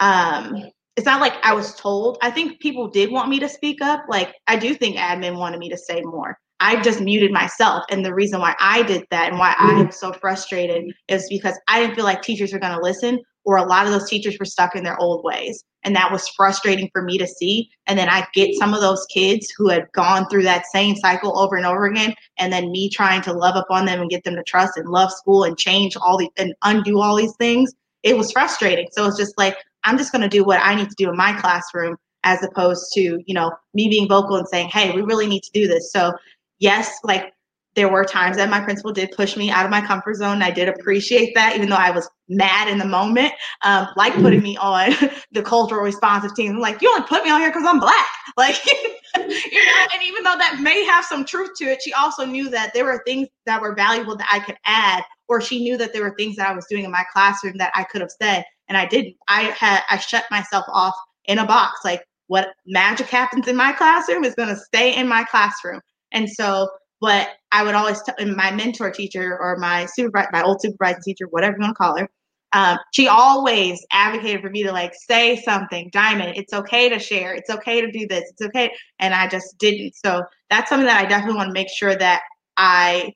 um, 0.00 0.56
it's 0.96 1.06
not 1.06 1.20
like 1.20 1.34
I 1.42 1.54
was 1.54 1.74
told. 1.74 2.18
I 2.22 2.30
think 2.30 2.60
people 2.60 2.88
did 2.88 3.10
want 3.10 3.28
me 3.28 3.38
to 3.38 3.48
speak 3.48 3.80
up. 3.80 4.04
Like 4.08 4.34
I 4.46 4.56
do 4.56 4.74
think 4.74 4.96
admin 4.96 5.38
wanted 5.38 5.58
me 5.58 5.68
to 5.70 5.78
say 5.78 6.02
more. 6.02 6.38
I 6.60 6.80
just 6.80 7.00
muted 7.00 7.32
myself. 7.32 7.84
And 7.90 8.04
the 8.04 8.14
reason 8.14 8.40
why 8.40 8.54
I 8.60 8.82
did 8.82 9.04
that 9.10 9.30
and 9.30 9.38
why 9.38 9.54
I 9.58 9.80
am 9.80 9.90
so 9.90 10.12
frustrated 10.12 10.84
is 11.08 11.26
because 11.28 11.58
I 11.66 11.80
didn't 11.80 11.96
feel 11.96 12.04
like 12.04 12.22
teachers 12.22 12.52
were 12.52 12.60
going 12.60 12.76
to 12.76 12.82
listen, 12.82 13.18
or 13.44 13.56
a 13.56 13.64
lot 13.64 13.86
of 13.86 13.92
those 13.92 14.08
teachers 14.08 14.36
were 14.38 14.44
stuck 14.44 14.74
in 14.76 14.84
their 14.84 14.98
old 14.98 15.24
ways. 15.24 15.64
And 15.84 15.96
that 15.96 16.12
was 16.12 16.28
frustrating 16.28 16.88
for 16.92 17.02
me 17.02 17.18
to 17.18 17.26
see. 17.26 17.68
And 17.86 17.98
then 17.98 18.08
I 18.08 18.26
get 18.34 18.54
some 18.54 18.72
of 18.72 18.80
those 18.80 19.04
kids 19.12 19.52
who 19.56 19.68
had 19.68 19.90
gone 19.92 20.28
through 20.28 20.44
that 20.44 20.66
same 20.72 20.94
cycle 20.96 21.38
over 21.38 21.56
and 21.56 21.66
over 21.66 21.86
again. 21.86 22.14
And 22.38 22.52
then 22.52 22.70
me 22.70 22.88
trying 22.88 23.22
to 23.22 23.32
love 23.32 23.56
up 23.56 23.66
on 23.68 23.84
them 23.84 24.00
and 24.00 24.10
get 24.10 24.22
them 24.22 24.36
to 24.36 24.44
trust 24.44 24.76
and 24.76 24.88
love 24.88 25.10
school 25.10 25.42
and 25.44 25.58
change 25.58 25.96
all 25.96 26.16
these 26.16 26.30
and 26.36 26.54
undo 26.62 27.00
all 27.00 27.16
these 27.16 27.34
things. 27.36 27.72
It 28.04 28.16
was 28.16 28.30
frustrating. 28.30 28.88
So 28.92 29.06
it's 29.06 29.18
just 29.18 29.36
like, 29.38 29.56
I'm 29.84 29.98
just 29.98 30.12
going 30.12 30.22
to 30.22 30.28
do 30.28 30.44
what 30.44 30.60
I 30.62 30.74
need 30.76 30.88
to 30.88 30.94
do 30.96 31.10
in 31.10 31.16
my 31.16 31.32
classroom 31.40 31.96
as 32.24 32.42
opposed 32.44 32.92
to, 32.94 33.20
you 33.26 33.34
know, 33.34 33.50
me 33.74 33.88
being 33.88 34.08
vocal 34.08 34.36
and 34.36 34.46
saying, 34.46 34.68
hey, 34.68 34.92
we 34.92 35.02
really 35.02 35.26
need 35.26 35.42
to 35.42 35.50
do 35.52 35.66
this. 35.66 35.90
So 35.90 36.12
yes, 36.60 37.00
like 37.02 37.32
there 37.74 37.88
were 37.88 38.04
times 38.04 38.36
that 38.36 38.50
my 38.50 38.60
principal 38.60 38.92
did 38.92 39.10
push 39.12 39.36
me 39.36 39.50
out 39.50 39.64
of 39.64 39.70
my 39.70 39.80
comfort 39.80 40.16
zone. 40.16 40.42
I 40.42 40.50
did 40.50 40.68
appreciate 40.68 41.34
that, 41.34 41.56
even 41.56 41.68
though 41.70 41.76
I 41.76 41.90
was 41.90 42.08
mad 42.28 42.68
in 42.68 42.78
the 42.78 42.84
moment, 42.84 43.32
um, 43.62 43.88
like 43.96 44.14
putting 44.14 44.42
me 44.42 44.56
on 44.58 44.92
the 45.32 45.42
cultural 45.42 45.82
responsive 45.82 46.34
team. 46.34 46.58
Like, 46.58 46.82
you 46.82 46.90
only 46.90 47.06
put 47.06 47.24
me 47.24 47.30
on 47.30 47.40
here 47.40 47.50
because 47.50 47.66
I'm 47.66 47.80
black. 47.80 48.06
Like, 48.38 48.56
you 49.16 49.22
know, 49.22 49.86
and 49.92 50.02
even 50.02 50.24
though 50.24 50.38
that 50.38 50.58
may 50.62 50.84
have 50.84 51.04
some 51.04 51.22
truth 51.26 51.50
to 51.58 51.64
it, 51.64 51.82
she 51.82 51.92
also 51.92 52.24
knew 52.24 52.48
that 52.48 52.72
there 52.72 52.86
were 52.86 53.02
things 53.04 53.28
that 53.44 53.60
were 53.60 53.74
valuable 53.74 54.16
that 54.16 54.28
I 54.32 54.38
could 54.38 54.56
add, 54.64 55.02
or 55.28 55.42
she 55.42 55.62
knew 55.62 55.76
that 55.76 55.92
there 55.92 56.00
were 56.00 56.14
things 56.16 56.36
that 56.36 56.48
I 56.48 56.54
was 56.54 56.64
doing 56.70 56.84
in 56.84 56.90
my 56.90 57.04
classroom 57.12 57.58
that 57.58 57.72
I 57.74 57.84
could 57.84 58.00
have 58.00 58.10
said, 58.10 58.44
and 58.68 58.78
I 58.78 58.86
didn't. 58.86 59.16
I 59.28 59.42
had 59.42 59.82
I 59.90 59.98
shut 59.98 60.24
myself 60.30 60.64
off 60.68 60.94
in 61.26 61.40
a 61.40 61.46
box. 61.46 61.80
Like, 61.84 62.06
what 62.28 62.54
magic 62.64 63.08
happens 63.08 63.48
in 63.48 63.56
my 63.56 63.72
classroom 63.72 64.24
is 64.24 64.34
going 64.34 64.48
to 64.48 64.56
stay 64.56 64.96
in 64.96 65.06
my 65.06 65.24
classroom. 65.24 65.82
And 66.12 66.30
so, 66.30 66.70
but 67.02 67.30
I 67.50 67.64
would 67.64 67.74
always 67.74 68.00
tell 68.00 68.14
my 68.26 68.52
mentor 68.52 68.92
teacher 68.92 69.36
or 69.38 69.56
my 69.56 69.86
supervisor, 69.86 70.30
my 70.32 70.42
old 70.42 70.62
supervising 70.62 71.02
teacher, 71.04 71.26
whatever 71.28 71.56
you 71.58 71.62
want 71.62 71.74
to 71.76 71.82
call 71.82 71.98
her, 71.98 72.08
um, 72.52 72.78
she 72.94 73.08
always 73.08 73.84
advocated 73.92 74.40
for 74.40 74.50
me 74.50 74.62
to 74.62 74.70
like 74.70 74.92
say 74.94 75.36
something, 75.42 75.90
Diamond. 75.92 76.34
It's 76.36 76.52
okay 76.52 76.88
to 76.88 77.00
share. 77.00 77.34
It's 77.34 77.50
okay 77.50 77.80
to 77.80 77.90
do 77.90 78.06
this. 78.06 78.30
It's 78.30 78.42
okay. 78.42 78.70
And 79.00 79.14
I 79.14 79.26
just 79.26 79.58
didn't. 79.58 79.94
So 79.96 80.22
that's 80.48 80.68
something 80.68 80.86
that 80.86 81.04
I 81.04 81.08
definitely 81.08 81.36
want 81.36 81.48
to 81.48 81.54
make 81.54 81.70
sure 81.70 81.96
that 81.96 82.22
I 82.56 83.12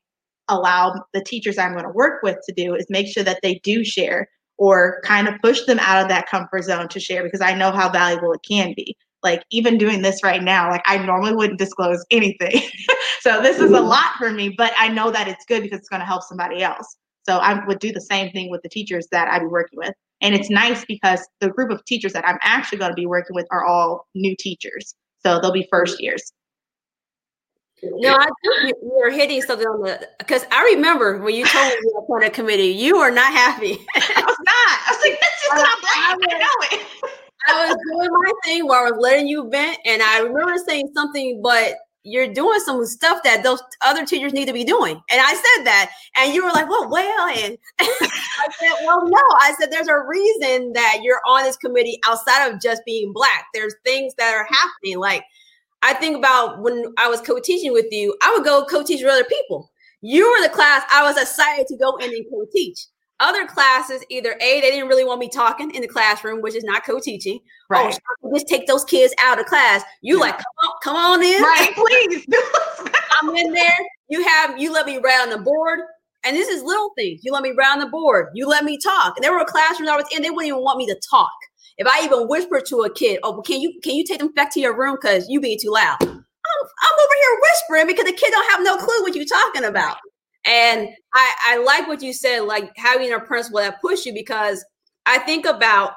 allow 0.48 0.94
the 1.14 1.22
teachers 1.22 1.56
I'm 1.56 1.72
going 1.72 1.84
to 1.84 1.90
work 1.90 2.22
with 2.24 2.38
to 2.48 2.54
do 2.54 2.74
is 2.74 2.86
make 2.90 3.06
sure 3.06 3.22
that 3.24 3.38
they 3.42 3.60
do 3.62 3.84
share 3.84 4.28
or 4.58 5.00
kind 5.04 5.28
of 5.28 5.34
push 5.42 5.64
them 5.66 5.78
out 5.78 6.02
of 6.02 6.08
that 6.08 6.28
comfort 6.28 6.64
zone 6.64 6.88
to 6.88 6.98
share 6.98 7.22
because 7.22 7.40
I 7.40 7.54
know 7.54 7.70
how 7.70 7.88
valuable 7.88 8.32
it 8.32 8.40
can 8.48 8.74
be 8.76 8.96
like 9.22 9.42
even 9.50 9.78
doing 9.78 10.02
this 10.02 10.22
right 10.22 10.42
now 10.42 10.70
like 10.70 10.82
i 10.86 10.96
normally 10.98 11.34
wouldn't 11.34 11.58
disclose 11.58 12.04
anything 12.10 12.62
so 13.20 13.40
this 13.40 13.58
is 13.58 13.70
a 13.70 13.80
lot 13.80 14.14
for 14.18 14.30
me 14.30 14.54
but 14.56 14.72
i 14.78 14.88
know 14.88 15.10
that 15.10 15.28
it's 15.28 15.44
good 15.46 15.62
because 15.62 15.78
it's 15.78 15.88
going 15.88 16.00
to 16.00 16.06
help 16.06 16.22
somebody 16.22 16.62
else 16.62 16.96
so 17.24 17.38
i 17.38 17.64
would 17.66 17.78
do 17.78 17.92
the 17.92 18.00
same 18.00 18.30
thing 18.32 18.50
with 18.50 18.62
the 18.62 18.68
teachers 18.68 19.06
that 19.10 19.28
i'd 19.28 19.40
be 19.40 19.46
working 19.46 19.78
with 19.78 19.94
and 20.22 20.34
it's 20.34 20.50
nice 20.50 20.84
because 20.86 21.26
the 21.40 21.50
group 21.50 21.70
of 21.70 21.84
teachers 21.84 22.12
that 22.12 22.26
i'm 22.26 22.38
actually 22.42 22.78
going 22.78 22.90
to 22.90 22.96
be 22.96 23.06
working 23.06 23.34
with 23.34 23.46
are 23.50 23.64
all 23.64 24.06
new 24.14 24.34
teachers 24.38 24.94
so 25.24 25.40
they'll 25.40 25.52
be 25.52 25.66
first 25.70 26.00
years 26.00 26.32
no, 27.82 28.14
I 28.14 28.28
think 28.42 28.76
you're 28.82 29.10
hitting 29.10 29.42
something 29.42 29.66
on 29.66 29.82
the 29.82 30.08
because 30.18 30.46
I 30.50 30.62
remember 30.74 31.18
when 31.18 31.34
you 31.34 31.44
told 31.44 31.68
me 31.68 31.74
you 31.82 32.04
were 32.08 32.16
on 32.16 32.22
a 32.22 32.30
committee, 32.30 32.68
you 32.68 32.98
were 32.98 33.10
not 33.10 33.32
happy. 33.32 33.78
I 33.96 34.22
was 34.22 34.36
not. 34.46 34.78
I 34.80 34.90
was 34.90 34.98
like, 35.02 35.20
"This 35.20 35.42
is 35.42 35.62
not 35.62 35.80
black." 35.82 36.16
I 36.30 36.38
know 36.38 36.78
it. 36.78 37.25
I 37.48 37.66
was 37.68 37.76
doing 37.90 38.10
my 38.10 38.32
thing 38.44 38.66
where 38.66 38.86
I 38.86 38.90
was 38.90 38.98
letting 39.00 39.28
you 39.28 39.48
vent, 39.50 39.78
and 39.84 40.02
I 40.02 40.20
remember 40.20 40.54
saying 40.66 40.90
something, 40.94 41.40
but 41.42 41.74
you're 42.02 42.32
doing 42.32 42.60
some 42.60 42.84
stuff 42.86 43.22
that 43.24 43.42
those 43.42 43.60
other 43.82 44.06
teachers 44.06 44.32
need 44.32 44.46
to 44.46 44.52
be 44.52 44.62
doing. 44.62 45.00
And 45.10 45.20
I 45.20 45.32
said 45.32 45.64
that, 45.64 45.90
and 46.16 46.32
you 46.32 46.44
were 46.44 46.52
like, 46.52 46.68
well, 46.68 46.88
well, 46.88 47.28
and 47.28 47.58
I 47.80 48.48
said, 48.60 48.72
well, 48.84 49.08
no. 49.08 49.22
I 49.40 49.54
said, 49.58 49.72
there's 49.72 49.88
a 49.88 49.98
reason 49.98 50.72
that 50.74 51.00
you're 51.02 51.20
on 51.26 51.42
this 51.42 51.56
committee 51.56 51.98
outside 52.06 52.48
of 52.48 52.60
just 52.60 52.82
being 52.86 53.12
black. 53.12 53.46
There's 53.52 53.74
things 53.84 54.14
that 54.18 54.32
are 54.34 54.46
happening. 54.48 54.98
Like 54.98 55.24
I 55.82 55.94
think 55.94 56.16
about 56.16 56.60
when 56.62 56.92
I 56.98 57.08
was 57.08 57.20
co-teaching 57.20 57.72
with 57.72 57.86
you, 57.90 58.16
I 58.22 58.32
would 58.32 58.44
go 58.44 58.64
co-teach 58.64 59.02
with 59.02 59.12
other 59.12 59.24
people. 59.24 59.70
You 60.00 60.30
were 60.30 60.42
the 60.42 60.52
class 60.52 60.82
I 60.90 61.02
was 61.04 61.16
excited 61.16 61.66
to 61.68 61.76
go 61.76 61.96
in 61.96 62.10
and 62.10 62.24
co-teach. 62.30 62.86
Other 63.18 63.46
classes, 63.46 64.04
either 64.10 64.36
A, 64.42 64.60
they 64.60 64.70
didn't 64.70 64.88
really 64.88 65.04
want 65.04 65.20
me 65.20 65.30
talking 65.30 65.70
in 65.74 65.80
the 65.80 65.88
classroom, 65.88 66.42
which 66.42 66.54
is 66.54 66.64
not 66.64 66.84
co-teaching. 66.84 67.40
Oh, 67.42 67.46
right. 67.70 67.98
Oh, 68.22 68.32
just 68.34 68.46
take 68.46 68.66
those 68.66 68.84
kids 68.84 69.14
out 69.18 69.40
of 69.40 69.46
class. 69.46 69.82
You 70.02 70.16
yeah. 70.16 70.20
like, 70.20 70.36
come 70.36 70.44
on, 70.64 70.72
come 70.82 70.96
on 70.96 71.22
in. 71.22 71.42
Right, 71.42 71.72
please. 71.74 72.26
I'm 73.22 73.34
in 73.34 73.52
there. 73.52 73.72
You 74.08 74.22
have 74.22 74.58
you 74.58 74.72
let 74.72 74.86
me 74.86 74.98
write 74.98 75.22
on 75.22 75.30
the 75.30 75.38
board. 75.38 75.80
And 76.24 76.36
this 76.36 76.48
is 76.48 76.62
little 76.62 76.90
things. 76.96 77.20
You 77.22 77.32
let 77.32 77.42
me 77.42 77.52
write 77.56 77.72
on 77.72 77.78
the 77.78 77.86
board. 77.86 78.28
You 78.34 78.48
let 78.48 78.64
me 78.64 78.78
talk. 78.78 79.16
And 79.16 79.22
there 79.22 79.32
were 79.32 79.44
classrooms 79.44 79.88
I 79.88 79.96
was 79.96 80.06
in, 80.14 80.22
they 80.22 80.30
wouldn't 80.30 80.48
even 80.48 80.62
want 80.62 80.78
me 80.78 80.86
to 80.86 81.00
talk. 81.08 81.30
If 81.78 81.86
I 81.86 82.04
even 82.04 82.26
whisper 82.26 82.60
to 82.60 82.82
a 82.82 82.92
kid, 82.92 83.20
oh, 83.22 83.40
can 83.42 83.60
you 83.60 83.78
can 83.82 83.94
you 83.94 84.04
take 84.04 84.18
them 84.18 84.32
back 84.32 84.52
to 84.54 84.60
your 84.60 84.76
room 84.76 84.96
because 85.00 85.28
you 85.28 85.40
being 85.40 85.58
too 85.60 85.70
loud? 85.70 85.96
I'm, 86.00 86.08
I'm 86.08 86.98
over 87.00 87.14
here 87.20 87.40
whispering 87.40 87.86
because 87.86 88.06
the 88.06 88.12
kid 88.12 88.30
don't 88.30 88.50
have 88.50 88.62
no 88.62 88.76
clue 88.76 89.02
what 89.02 89.14
you're 89.14 89.24
talking 89.24 89.64
about. 89.64 89.98
And 90.46 90.88
I, 91.12 91.34
I 91.44 91.56
like 91.58 91.88
what 91.88 92.02
you 92.02 92.12
said, 92.12 92.40
like 92.40 92.70
having 92.76 93.12
a 93.12 93.20
principal 93.20 93.58
that 93.58 93.80
push 93.80 94.06
you 94.06 94.14
because 94.14 94.64
I 95.04 95.18
think 95.18 95.44
about 95.44 95.92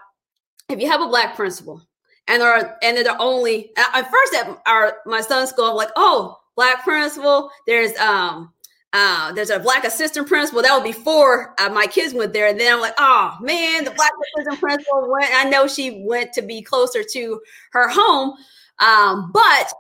if 0.70 0.80
you 0.80 0.90
have 0.90 1.02
a 1.02 1.08
black 1.08 1.36
principal 1.36 1.82
and 2.28 2.42
they're 2.42 2.78
and 2.84 2.98
they're 2.98 3.22
only 3.22 3.72
at 3.78 4.10
first 4.10 4.34
at 4.36 4.62
our 4.66 4.98
my 5.06 5.22
son's 5.22 5.50
school, 5.50 5.66
I'm 5.66 5.76
like, 5.76 5.92
oh, 5.96 6.38
black 6.56 6.84
principal. 6.84 7.52
There's 7.68 7.96
um 7.98 8.54
uh, 8.92 9.32
there's 9.34 9.52
a 9.52 9.60
black 9.60 9.84
assistant 9.84 10.28
principal. 10.28 10.64
That 10.64 10.74
was 10.74 10.96
before 10.96 11.54
uh, 11.60 11.70
my 11.70 11.86
kids 11.86 12.14
went 12.14 12.34
there. 12.34 12.48
And 12.48 12.60
then 12.60 12.74
I'm 12.74 12.82
like, 12.82 12.96
oh 12.98 13.38
man, 13.40 13.84
the 13.84 13.92
black 13.92 14.12
assistant 14.36 14.60
principal 14.60 15.12
went. 15.12 15.32
I 15.34 15.48
know 15.48 15.68
she 15.68 16.04
went 16.08 16.34
to 16.34 16.42
be 16.42 16.62
closer 16.62 17.04
to 17.04 17.42
her 17.72 17.88
home. 17.88 18.36
Um, 18.80 19.32
but 19.32 19.72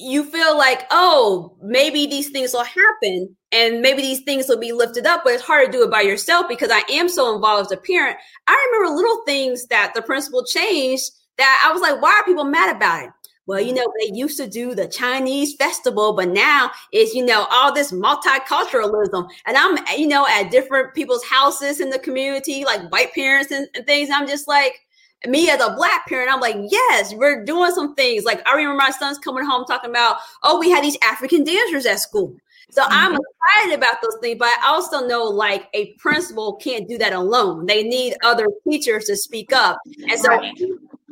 you 0.00 0.24
feel 0.24 0.56
like, 0.56 0.86
oh, 0.90 1.56
maybe 1.62 2.06
these 2.06 2.30
things 2.30 2.54
will 2.54 2.64
happen 2.64 3.36
and 3.52 3.82
maybe 3.82 4.00
these 4.00 4.22
things 4.22 4.48
will 4.48 4.58
be 4.58 4.72
lifted 4.72 5.06
up, 5.06 5.22
but 5.24 5.34
it's 5.34 5.42
hard 5.42 5.66
to 5.66 5.72
do 5.72 5.84
it 5.84 5.90
by 5.90 6.00
yourself 6.00 6.46
because 6.48 6.70
I 6.72 6.82
am 6.90 7.08
so 7.08 7.34
involved 7.34 7.66
as 7.66 7.78
a 7.78 7.80
parent. 7.80 8.16
I 8.46 8.70
remember 8.72 8.96
little 8.96 9.22
things 9.26 9.66
that 9.66 9.92
the 9.94 10.00
principal 10.00 10.44
changed 10.44 11.10
that 11.36 11.66
I 11.68 11.72
was 11.72 11.82
like, 11.82 12.00
why 12.00 12.12
are 12.12 12.24
people 12.24 12.44
mad 12.44 12.74
about 12.74 13.04
it? 13.04 13.10
Well, 13.46 13.60
you 13.60 13.74
mm-hmm. 13.74 13.76
know, 13.76 13.92
they 14.00 14.16
used 14.16 14.38
to 14.38 14.46
do 14.46 14.74
the 14.74 14.88
Chinese 14.88 15.54
festival, 15.56 16.14
but 16.14 16.28
now 16.28 16.70
it's, 16.92 17.14
you 17.14 17.24
know, 17.24 17.46
all 17.50 17.74
this 17.74 17.92
multiculturalism. 17.92 19.28
And 19.44 19.56
I'm, 19.56 19.76
you 19.98 20.06
know, 20.06 20.26
at 20.30 20.50
different 20.50 20.94
people's 20.94 21.24
houses 21.24 21.80
in 21.80 21.90
the 21.90 21.98
community, 21.98 22.64
like 22.64 22.90
white 22.90 23.12
parents 23.12 23.50
and, 23.50 23.68
and 23.74 23.84
things. 23.84 24.08
I'm 24.10 24.28
just 24.28 24.48
like, 24.48 24.80
me 25.26 25.50
as 25.50 25.60
a 25.60 25.74
black 25.74 26.06
parent, 26.06 26.32
I'm 26.32 26.40
like, 26.40 26.56
yes, 26.68 27.12
we're 27.14 27.44
doing 27.44 27.72
some 27.72 27.94
things. 27.94 28.24
Like 28.24 28.46
I 28.46 28.54
remember 28.54 28.76
my 28.76 28.90
son's 28.90 29.18
coming 29.18 29.44
home 29.44 29.64
talking 29.66 29.90
about, 29.90 30.16
oh, 30.42 30.58
we 30.58 30.70
had 30.70 30.82
these 30.82 30.96
African 31.02 31.44
dancers 31.44 31.86
at 31.86 32.00
school. 32.00 32.34
So 32.70 32.82
mm-hmm. 32.82 32.92
I'm 32.92 33.12
excited 33.12 33.76
about 33.76 34.00
those 34.02 34.16
things, 34.20 34.38
but 34.38 34.48
I 34.48 34.68
also 34.68 35.06
know 35.06 35.24
like 35.24 35.68
a 35.74 35.92
principal 35.94 36.54
can't 36.54 36.88
do 36.88 36.96
that 36.98 37.12
alone. 37.12 37.66
They 37.66 37.82
need 37.82 38.16
other 38.22 38.46
teachers 38.68 39.04
to 39.06 39.16
speak 39.16 39.52
up. 39.52 39.78
And 40.08 40.18
so 40.18 40.28
right. 40.28 40.58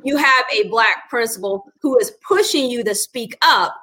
you 0.04 0.16
have 0.16 0.44
a 0.52 0.68
black 0.68 1.10
principal 1.10 1.64
who 1.80 1.98
is 1.98 2.12
pushing 2.26 2.70
you 2.70 2.84
to 2.84 2.94
speak 2.94 3.36
up 3.42 3.74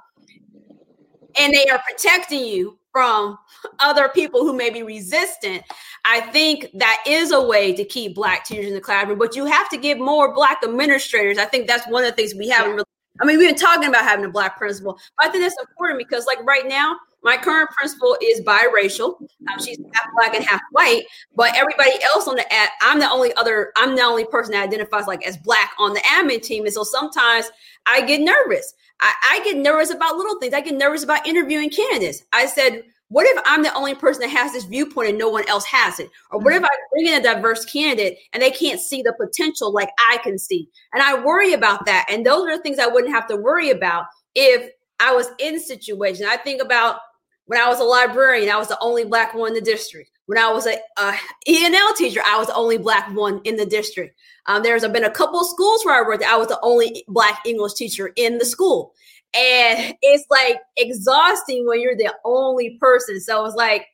and 1.40 1.54
they 1.54 1.68
are 1.68 1.82
protecting 1.90 2.46
you 2.46 2.78
from 2.96 3.38
other 3.82 4.08
people 4.08 4.39
who 4.39 4.54
may 4.54 4.70
be 4.70 4.82
resistant, 4.82 5.62
I 6.06 6.22
think 6.32 6.68
that 6.76 7.04
is 7.06 7.34
a 7.34 7.46
way 7.46 7.74
to 7.74 7.84
keep 7.84 8.16
black 8.16 8.46
teachers 8.46 8.68
in 8.68 8.74
the 8.74 8.80
classroom. 8.80 9.20
But 9.20 9.36
you 9.36 9.43
have 9.43 9.68
to 9.72 9.78
get 9.78 10.00
more 10.00 10.34
black 10.34 10.62
administrators. 10.64 11.38
I 11.38 11.43
think 11.43 11.68
that's 11.68 11.86
one 11.89 12.06
of 12.06 12.10
the 12.10 12.16
things 12.16 12.34
we 12.34 12.48
haven't 12.48 12.72
really. 12.72 12.86
I 13.20 13.26
mean, 13.26 13.38
we've 13.38 13.50
been 13.50 13.60
talking 13.60 13.89
about 13.89 14.06
having 14.06 14.24
a 14.24 14.30
black 14.30 14.58
principal, 14.58 14.98
but 15.18 15.28
I 15.28 15.30
think 15.30 15.43
that's 15.43 15.60
important 15.60 15.98
because, 16.00 16.26
like 16.26 16.41
right 16.46 16.66
now, 16.66 16.96
my 17.26 17.38
current 17.38 17.72
principal 17.72 18.16
is 18.22 18.40
biracial. 18.42 19.20
Um, 19.20 19.60
she's 19.60 19.80
half 19.94 20.08
black 20.16 20.36
and 20.36 20.46
half 20.46 20.62
white, 20.72 21.06
but 21.36 21.58
everybody 21.58 21.92
else 22.14 22.28
on 22.28 22.36
the 22.36 22.54
ad, 22.54 22.70
I'm 22.82 23.00
the 23.00 23.10
only 23.10 23.34
other, 23.34 23.72
I'm 23.76 23.96
the 23.96 24.04
only 24.04 24.26
person 24.26 24.52
that 24.52 24.64
identifies 24.64 25.08
like 25.08 25.26
as 25.26 25.36
black 25.36 25.72
on 25.80 25.94
the 25.94 26.02
admin 26.02 26.42
team. 26.42 26.66
And 26.66 26.74
so 26.74 26.84
sometimes 26.84 27.50
I 27.88 28.02
get 28.02 28.22
nervous. 28.22 28.76
I, 29.02 29.12
I 29.24 29.44
get 29.44 29.58
nervous 29.58 29.92
about 29.92 30.18
little 30.18 30.40
things. 30.40 30.54
I 30.54 30.62
get 30.62 30.76
nervous 30.76 31.04
about 31.04 31.26
interviewing 31.26 31.72
candidates. 31.72 32.22
I 32.32 32.46
said, 32.46 32.84
what 33.10 33.26
if 33.26 33.42
I'm 33.44 33.64
the 33.64 33.74
only 33.74 33.96
person 33.96 34.22
that 34.22 34.30
has 34.30 34.54
this 34.54 34.66
viewpoint 34.66 35.10
and 35.10 35.18
no 35.18 35.30
one 35.30 35.48
else 35.50 35.66
has 35.66 36.00
it? 36.00 36.12
Or 36.30 36.40
what 36.40 36.54
if 36.54 36.64
I 36.64 36.70
bring 36.92 37.08
in 37.08 37.20
a 37.20 37.24
diverse 37.24 37.66
candidate 37.66 38.20
and 38.34 38.42
they 38.42 38.52
can't 38.52 38.80
see 38.80 39.02
the 39.02 39.14
potential 39.20 39.74
like 39.74 39.90
I 39.98 40.18
can 40.24 40.38
see? 40.38 40.70
And 40.94 41.02
I 41.02 41.20
worry 41.24 41.54
about 41.54 41.88
that. 41.88 42.06
And 42.08 42.24
those 42.24 42.48
are 42.48 42.58
the 42.58 42.62
things 42.62 42.78
I 42.78 42.88
wouldn't 42.88 43.14
have 43.14 43.28
to 43.30 43.36
worry 43.36 43.72
about 43.72 44.06
if 44.36 44.70
I 45.00 45.14
was 45.14 45.28
in 45.40 45.60
situation. 45.60 46.26
I 46.28 46.38
think 46.38 46.62
about 46.62 47.00
when 47.46 47.60
I 47.60 47.68
was 47.68 47.80
a 47.80 47.84
librarian, 47.84 48.50
I 48.50 48.58
was 48.58 48.68
the 48.68 48.80
only 48.82 49.06
black 49.06 49.34
one 49.34 49.50
in 49.50 49.54
the 49.56 49.62
district. 49.62 50.12
When 50.26 50.39
I 50.39 50.52
was 50.52 50.66
a, 50.66 50.78
a 50.98 51.14
ENL 51.48 51.96
teacher, 51.96 52.22
I 52.26 52.38
was 52.38 52.48
the 52.48 52.56
only 52.56 52.78
black 52.78 53.14
one 53.16 53.41
in 53.43 53.58
the 53.58 53.66
district. 53.66 54.20
Um, 54.48 54.64
there's 54.64 54.88
been 54.88 55.04
a 55.04 55.12
couple 55.12 55.39
of 55.39 55.48
schools 55.48 55.86
where 55.86 56.04
I 56.04 56.08
worked. 56.08 56.24
I 56.24 56.38
was 56.38 56.48
the 56.48 56.60
only 56.64 57.04
black 57.08 57.41
English 57.46 57.74
teacher 57.74 58.12
in 58.16 58.39
the 58.39 58.46
school, 58.46 58.93
and 59.36 59.96
it's 60.02 60.26
like 60.30 60.60
exhausting 60.78 61.68
when 61.68 61.82
you're 61.82 61.96
the 61.96 62.14
only 62.26 62.78
person. 62.80 63.20
So 63.22 63.46
it's 63.46 63.56
like 63.56 63.88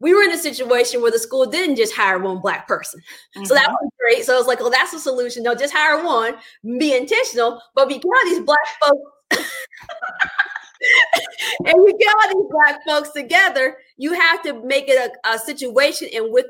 we 0.00 0.14
were 0.14 0.22
in 0.22 0.32
a 0.32 0.38
situation 0.38 1.00
where 1.00 1.10
the 1.10 1.18
school 1.18 1.46
didn't 1.46 1.76
just 1.76 1.94
hire 1.94 2.18
one 2.18 2.40
black 2.40 2.66
person. 2.66 3.00
Mm-hmm. 3.36 3.44
So 3.44 3.54
that 3.54 3.66
mm-hmm. 3.66 3.72
was 3.72 3.90
great. 4.00 4.24
So 4.24 4.34
I 4.34 4.38
was 4.38 4.46
like, 4.46 4.60
well, 4.60 4.70
that's 4.70 4.92
a 4.92 5.00
solution. 5.00 5.42
No, 5.42 5.54
just 5.54 5.74
hire 5.74 6.04
one, 6.04 6.36
be 6.78 6.96
intentional, 6.96 7.60
but 7.74 7.88
because 7.88 8.24
these 8.24 8.40
black 8.40 8.58
folks 8.80 9.12
and 11.66 11.74
you 11.74 11.96
get 11.98 12.14
all 12.14 12.28
these 12.28 12.50
black 12.50 12.80
folks 12.86 13.10
together, 13.10 13.76
you 13.96 14.12
have 14.12 14.42
to 14.42 14.62
make 14.64 14.88
it 14.88 15.12
a, 15.24 15.30
a 15.34 15.38
situation 15.38 16.08
in 16.12 16.32
with 16.32 16.46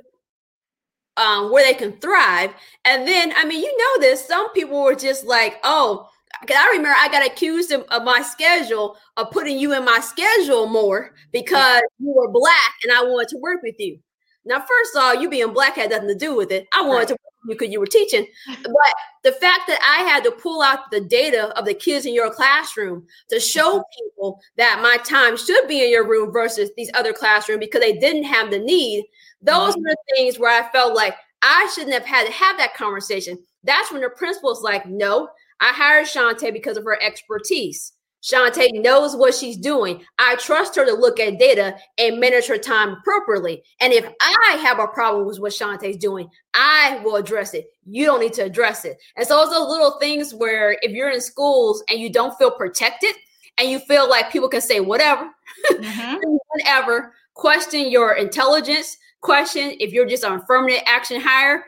um, 1.16 1.50
where 1.52 1.64
they 1.64 1.74
can 1.74 1.98
thrive. 1.98 2.52
And 2.84 3.06
then, 3.06 3.32
I 3.36 3.44
mean, 3.44 3.62
you 3.62 3.76
know 3.76 4.00
this. 4.00 4.24
Some 4.24 4.52
people 4.52 4.82
were 4.82 4.94
just 4.94 5.24
like, 5.24 5.58
"Oh, 5.64 6.08
because 6.40 6.56
I 6.58 6.68
remember 6.68 6.96
I 6.98 7.08
got 7.08 7.26
accused 7.26 7.72
of, 7.72 7.82
of, 7.90 8.04
my 8.04 8.22
schedule 8.22 8.96
of 9.16 9.30
putting 9.30 9.58
you 9.58 9.74
in 9.74 9.84
my 9.84 10.00
schedule 10.00 10.66
more 10.66 11.14
because 11.32 11.82
you 11.98 12.12
were 12.14 12.30
black 12.30 12.74
and 12.82 12.92
I 12.92 13.02
wanted 13.02 13.28
to 13.30 13.38
work 13.38 13.62
with 13.62 13.76
you." 13.78 13.98
Now, 14.44 14.60
first 14.60 14.96
of 14.96 15.02
all, 15.02 15.14
you 15.14 15.28
being 15.28 15.52
black 15.52 15.74
had 15.74 15.90
nothing 15.90 16.08
to 16.08 16.14
do 16.14 16.34
with 16.34 16.52
it. 16.52 16.68
I 16.72 16.82
wanted 16.82 16.98
right. 16.98 17.08
to 17.08 17.18
you 17.44 17.54
because 17.54 17.72
you 17.72 17.80
were 17.80 17.86
teaching. 17.86 18.26
But 18.62 18.94
the 19.22 19.32
fact 19.32 19.62
that 19.68 19.80
I 19.82 20.04
had 20.04 20.24
to 20.24 20.30
pull 20.30 20.62
out 20.62 20.90
the 20.90 21.00
data 21.00 21.56
of 21.58 21.64
the 21.64 21.74
kids 21.74 22.06
in 22.06 22.14
your 22.14 22.30
classroom 22.30 23.06
to 23.30 23.40
show 23.40 23.78
mm-hmm. 23.78 24.04
people 24.04 24.40
that 24.56 24.80
my 24.82 24.96
time 25.04 25.36
should 25.36 25.68
be 25.68 25.84
in 25.84 25.90
your 25.90 26.06
room 26.06 26.32
versus 26.32 26.70
these 26.76 26.90
other 26.94 27.12
classrooms 27.12 27.60
because 27.60 27.80
they 27.80 27.98
didn't 27.98 28.24
have 28.24 28.50
the 28.50 28.58
need, 28.58 29.04
those 29.42 29.74
mm-hmm. 29.74 29.86
are 29.86 29.90
the 29.90 30.16
things 30.16 30.38
where 30.38 30.50
I 30.50 30.70
felt 30.70 30.94
like 30.94 31.14
I 31.42 31.70
shouldn't 31.74 31.94
have 31.94 32.06
had 32.06 32.26
to 32.26 32.32
have 32.32 32.58
that 32.58 32.74
conversation. 32.74 33.38
That's 33.64 33.92
when 33.92 34.02
the 34.02 34.10
principal's 34.10 34.62
like, 34.62 34.86
no, 34.86 35.28
I 35.60 35.72
hired 35.72 36.06
Shante 36.06 36.52
because 36.52 36.76
of 36.76 36.84
her 36.84 37.00
expertise. 37.02 37.92
Shantae 38.22 38.82
knows 38.82 39.14
what 39.14 39.34
she's 39.34 39.56
doing. 39.56 40.04
I 40.18 40.36
trust 40.36 40.74
her 40.76 40.84
to 40.84 40.92
look 40.92 41.20
at 41.20 41.38
data 41.38 41.76
and 41.98 42.18
manage 42.18 42.46
her 42.46 42.58
time 42.58 42.96
appropriately. 43.00 43.62
And 43.80 43.92
if 43.92 44.06
I 44.20 44.58
have 44.60 44.80
a 44.80 44.88
problem 44.88 45.26
with 45.26 45.38
what 45.38 45.52
Shantae's 45.52 45.96
doing, 45.96 46.28
I 46.54 47.00
will 47.04 47.16
address 47.16 47.54
it. 47.54 47.66
You 47.84 48.06
don't 48.06 48.20
need 48.20 48.32
to 48.34 48.44
address 48.44 48.84
it. 48.84 48.96
And 49.16 49.26
so 49.26 49.40
it's 49.42 49.52
those 49.52 49.68
little 49.68 49.98
things 50.00 50.34
where 50.34 50.76
if 50.82 50.90
you're 50.90 51.10
in 51.10 51.20
schools 51.20 51.82
and 51.88 52.00
you 52.00 52.10
don't 52.10 52.36
feel 52.38 52.50
protected 52.50 53.14
and 53.56 53.70
you 53.70 53.78
feel 53.78 54.08
like 54.08 54.32
people 54.32 54.48
can 54.48 54.60
say 54.60 54.80
whatever, 54.80 55.30
mm-hmm. 55.70 56.16
whatever, 56.48 57.14
question 57.34 57.88
your 57.88 58.14
intelligence, 58.14 58.96
question 59.20 59.74
if 59.78 59.92
you're 59.92 60.06
just 60.06 60.24
an 60.24 60.34
affirmative 60.34 60.80
action 60.86 61.20
hire 61.20 61.64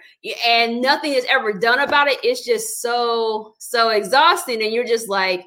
and 0.47 0.81
nothing 0.81 1.13
is 1.13 1.27
ever 1.29 1.53
done 1.53 1.79
about 1.79 2.09
it, 2.09 2.19
it's 2.25 2.45
just 2.45 2.83
so, 2.83 3.55
so 3.59 3.91
exhausting. 3.91 4.63
And 4.63 4.73
you're 4.73 4.85
just 4.85 5.09
like, 5.09 5.45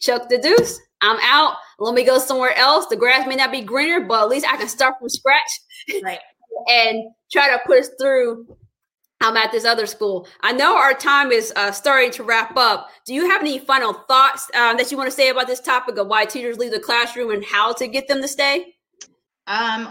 chuck 0.00 0.28
the 0.28 0.38
deuce. 0.38 0.80
I'm 1.00 1.18
out. 1.22 1.56
Let 1.78 1.94
me 1.94 2.04
go 2.04 2.18
somewhere 2.18 2.56
else. 2.56 2.86
The 2.86 2.96
grass 2.96 3.26
may 3.26 3.36
not 3.36 3.52
be 3.52 3.60
greener, 3.60 4.06
but 4.06 4.22
at 4.22 4.28
least 4.28 4.46
I 4.46 4.56
can 4.56 4.68
start 4.68 4.94
from 4.98 5.08
scratch 5.08 5.60
right. 6.02 6.18
and 6.70 7.10
try 7.30 7.48
to 7.48 7.60
push 7.66 7.86
through. 8.00 8.46
I'm 9.20 9.36
at 9.36 9.52
this 9.52 9.64
other 9.64 9.86
school. 9.86 10.26
I 10.42 10.52
know 10.52 10.76
our 10.76 10.92
time 10.92 11.30
is 11.30 11.52
uh, 11.56 11.72
starting 11.72 12.10
to 12.12 12.24
wrap 12.24 12.56
up. 12.56 12.90
Do 13.06 13.14
you 13.14 13.28
have 13.30 13.40
any 13.40 13.58
final 13.58 13.92
thoughts 13.92 14.50
um, 14.54 14.76
that 14.76 14.90
you 14.90 14.98
want 14.98 15.08
to 15.08 15.16
say 15.16 15.30
about 15.30 15.46
this 15.46 15.60
topic 15.60 15.96
of 15.96 16.08
why 16.08 16.24
teachers 16.24 16.58
leave 16.58 16.72
the 16.72 16.80
classroom 16.80 17.30
and 17.30 17.44
how 17.44 17.72
to 17.74 17.86
get 17.86 18.06
them 18.06 18.20
to 18.20 18.28
stay? 18.28 18.74
Um, 19.46 19.88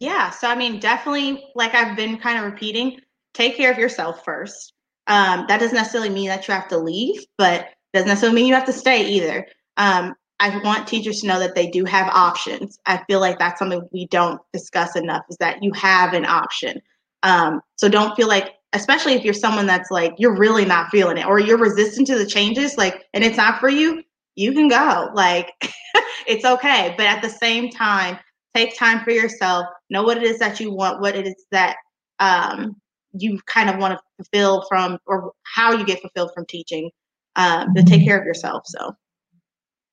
yeah. 0.00 0.30
So, 0.30 0.48
I 0.48 0.56
mean, 0.56 0.80
definitely, 0.80 1.44
like 1.54 1.74
I've 1.74 1.96
been 1.96 2.18
kind 2.18 2.38
of 2.38 2.44
repeating, 2.50 2.98
take 3.34 3.56
care 3.56 3.70
of 3.70 3.78
yourself 3.78 4.24
first. 4.24 4.72
Um, 5.06 5.44
that 5.48 5.60
doesn't 5.60 5.76
necessarily 5.76 6.10
mean 6.10 6.28
that 6.28 6.48
you 6.48 6.54
have 6.54 6.68
to 6.68 6.78
leave, 6.78 7.24
but 7.38 7.68
doesn't 7.96 8.08
necessarily 8.08 8.36
mean 8.36 8.46
you 8.46 8.54
have 8.54 8.66
to 8.66 8.72
stay 8.72 9.06
either. 9.06 9.46
Um, 9.76 10.14
I 10.38 10.58
want 10.62 10.86
teachers 10.86 11.20
to 11.20 11.26
know 11.26 11.38
that 11.38 11.54
they 11.54 11.68
do 11.68 11.84
have 11.86 12.08
options. 12.12 12.78
I 12.86 13.02
feel 13.06 13.20
like 13.20 13.38
that's 13.38 13.58
something 13.58 13.88
we 13.92 14.06
don't 14.08 14.40
discuss 14.52 14.96
enough 14.96 15.24
is 15.30 15.38
that 15.38 15.62
you 15.62 15.72
have 15.72 16.12
an 16.12 16.26
option. 16.26 16.80
Um, 17.22 17.60
so 17.76 17.88
don't 17.88 18.14
feel 18.16 18.28
like, 18.28 18.54
especially 18.74 19.14
if 19.14 19.24
you're 19.24 19.34
someone 19.34 19.66
that's 19.66 19.90
like, 19.90 20.14
you're 20.18 20.36
really 20.36 20.66
not 20.66 20.90
feeling 20.90 21.16
it 21.16 21.26
or 21.26 21.38
you're 21.38 21.56
resistant 21.56 22.06
to 22.08 22.18
the 22.18 22.26
changes, 22.26 22.76
like, 22.76 23.04
and 23.14 23.24
it's 23.24 23.38
not 23.38 23.60
for 23.60 23.70
you, 23.70 24.02
you 24.34 24.52
can 24.52 24.68
go. 24.68 25.10
Like, 25.14 25.52
it's 26.26 26.44
okay. 26.44 26.94
But 26.98 27.06
at 27.06 27.22
the 27.22 27.30
same 27.30 27.70
time, 27.70 28.18
take 28.54 28.76
time 28.78 29.02
for 29.04 29.12
yourself, 29.12 29.66
know 29.88 30.02
what 30.02 30.18
it 30.18 30.24
is 30.24 30.38
that 30.38 30.60
you 30.60 30.70
want, 30.70 31.00
what 31.00 31.16
it 31.16 31.26
is 31.26 31.46
that 31.50 31.76
um, 32.18 32.76
you 33.12 33.40
kind 33.46 33.70
of 33.70 33.78
want 33.78 33.98
to 33.98 34.00
fulfill 34.18 34.66
from, 34.68 34.98
or 35.06 35.32
how 35.44 35.72
you 35.72 35.86
get 35.86 36.02
fulfilled 36.02 36.32
from 36.34 36.44
teaching 36.44 36.90
um, 37.36 37.74
to 37.74 37.82
take 37.82 38.04
care 38.04 38.18
of 38.18 38.26
yourself. 38.26 38.62
So, 38.66 38.96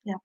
yeah. 0.03 0.15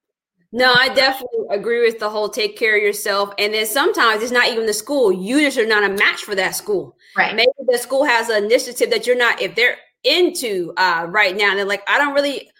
No, 0.52 0.72
I 0.72 0.88
definitely 0.88 1.46
agree 1.50 1.84
with 1.84 1.98
the 1.98 2.08
whole 2.08 2.28
take 2.28 2.56
care 2.56 2.76
of 2.76 2.82
yourself. 2.82 3.34
And 3.38 3.52
then 3.52 3.66
sometimes 3.66 4.22
it's 4.22 4.32
not 4.32 4.48
even 4.48 4.66
the 4.66 4.72
school. 4.72 5.12
You 5.12 5.40
just 5.40 5.58
are 5.58 5.66
not 5.66 5.84
a 5.84 5.90
match 5.90 6.22
for 6.22 6.34
that 6.34 6.54
school. 6.54 6.96
Right. 7.16 7.34
Maybe 7.34 7.50
the 7.66 7.78
school 7.78 8.04
has 8.04 8.28
an 8.28 8.44
initiative 8.44 8.90
that 8.90 9.06
you're 9.06 9.18
not, 9.18 9.42
if 9.42 9.54
they're 9.54 9.76
into 10.04 10.72
uh, 10.76 11.06
right 11.08 11.36
now, 11.36 11.54
they're 11.54 11.64
like, 11.64 11.82
I 11.88 11.98
don't 11.98 12.14
really, 12.14 12.50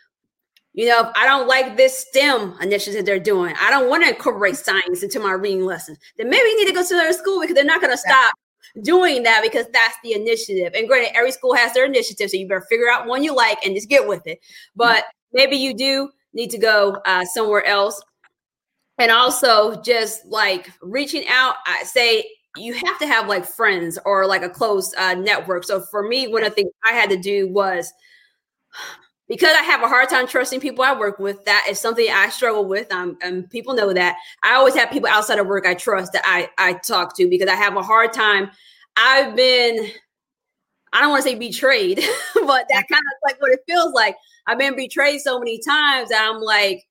you 0.74 0.88
know, 0.88 1.10
I 1.16 1.24
don't 1.24 1.48
like 1.48 1.76
this 1.76 1.98
STEM 1.98 2.56
initiative 2.60 3.06
they're 3.06 3.18
doing. 3.18 3.54
I 3.60 3.70
don't 3.70 3.88
want 3.88 4.04
to 4.04 4.10
incorporate 4.10 4.56
science 4.56 5.02
into 5.02 5.20
my 5.20 5.32
reading 5.32 5.64
lessons. 5.64 5.98
Then 6.16 6.28
maybe 6.28 6.48
you 6.48 6.58
need 6.58 6.68
to 6.68 6.74
go 6.74 6.86
to 6.86 6.94
another 6.94 7.12
school 7.12 7.40
because 7.40 7.54
they're 7.54 7.64
not 7.64 7.80
going 7.80 7.92
to 7.92 7.98
stop 7.98 8.34
doing 8.82 9.22
that 9.24 9.42
because 9.42 9.66
that's 9.72 9.96
the 10.02 10.12
initiative. 10.12 10.72
And 10.74 10.88
granted, 10.88 11.16
every 11.16 11.32
school 11.32 11.54
has 11.54 11.72
their 11.74 11.84
initiative, 11.84 12.30
so 12.30 12.36
you 12.36 12.48
better 12.48 12.66
figure 12.68 12.90
out 12.90 13.06
one 13.06 13.22
you 13.22 13.34
like 13.34 13.58
and 13.64 13.74
just 13.74 13.88
get 13.88 14.06
with 14.06 14.26
it. 14.26 14.40
But 14.76 15.04
maybe 15.32 15.56
you 15.56 15.74
do 15.74 16.10
need 16.32 16.50
to 16.50 16.58
go 16.58 17.00
uh, 17.04 17.24
somewhere 17.24 17.64
else. 17.64 18.00
And 18.98 19.10
also, 19.12 19.80
just 19.82 20.26
like 20.26 20.70
reaching 20.82 21.26
out, 21.28 21.56
I 21.66 21.84
say 21.84 22.28
you 22.56 22.74
have 22.74 22.98
to 22.98 23.06
have 23.06 23.28
like 23.28 23.44
friends 23.44 23.98
or 24.04 24.26
like 24.26 24.42
a 24.42 24.48
close 24.48 24.92
uh, 24.96 25.14
network. 25.14 25.64
So 25.64 25.80
for 25.80 26.06
me, 26.08 26.28
one 26.28 26.42
of 26.42 26.50
the 26.50 26.56
things 26.56 26.72
I 26.84 26.92
had 26.92 27.10
to 27.10 27.16
do 27.16 27.48
was 27.48 27.92
because 29.28 29.54
I 29.54 29.62
have 29.62 29.82
a 29.82 29.88
hard 29.88 30.08
time 30.08 30.26
trusting 30.26 30.60
people 30.60 30.84
I 30.84 30.98
work 30.98 31.18
with, 31.18 31.44
that 31.44 31.66
is 31.68 31.78
something 31.78 32.06
I 32.10 32.30
struggle 32.30 32.64
with. 32.64 32.90
Um, 32.92 33.18
and 33.22 33.48
people 33.50 33.74
know 33.74 33.92
that. 33.92 34.16
I 34.42 34.54
always 34.54 34.74
have 34.74 34.90
people 34.90 35.08
outside 35.08 35.38
of 35.38 35.46
work 35.46 35.66
I 35.66 35.74
trust 35.74 36.12
that 36.14 36.22
I, 36.24 36.48
I 36.58 36.74
talk 36.74 37.14
to 37.16 37.28
because 37.28 37.48
I 37.48 37.54
have 37.54 37.76
a 37.76 37.82
hard 37.82 38.12
time. 38.12 38.50
I've 38.96 39.36
been, 39.36 39.90
I 40.92 41.00
don't 41.00 41.10
want 41.10 41.24
to 41.24 41.28
say 41.28 41.34
betrayed, 41.36 41.98
but 42.34 42.66
that 42.70 42.88
kind 42.88 43.02
of 43.02 43.18
like 43.24 43.40
what 43.40 43.52
it 43.52 43.60
feels 43.66 43.92
like. 43.92 44.16
I've 44.46 44.58
been 44.58 44.74
betrayed 44.74 45.20
so 45.20 45.38
many 45.38 45.58
times 45.58 46.08
that 46.08 46.26
I'm 46.26 46.40
like, 46.40 46.84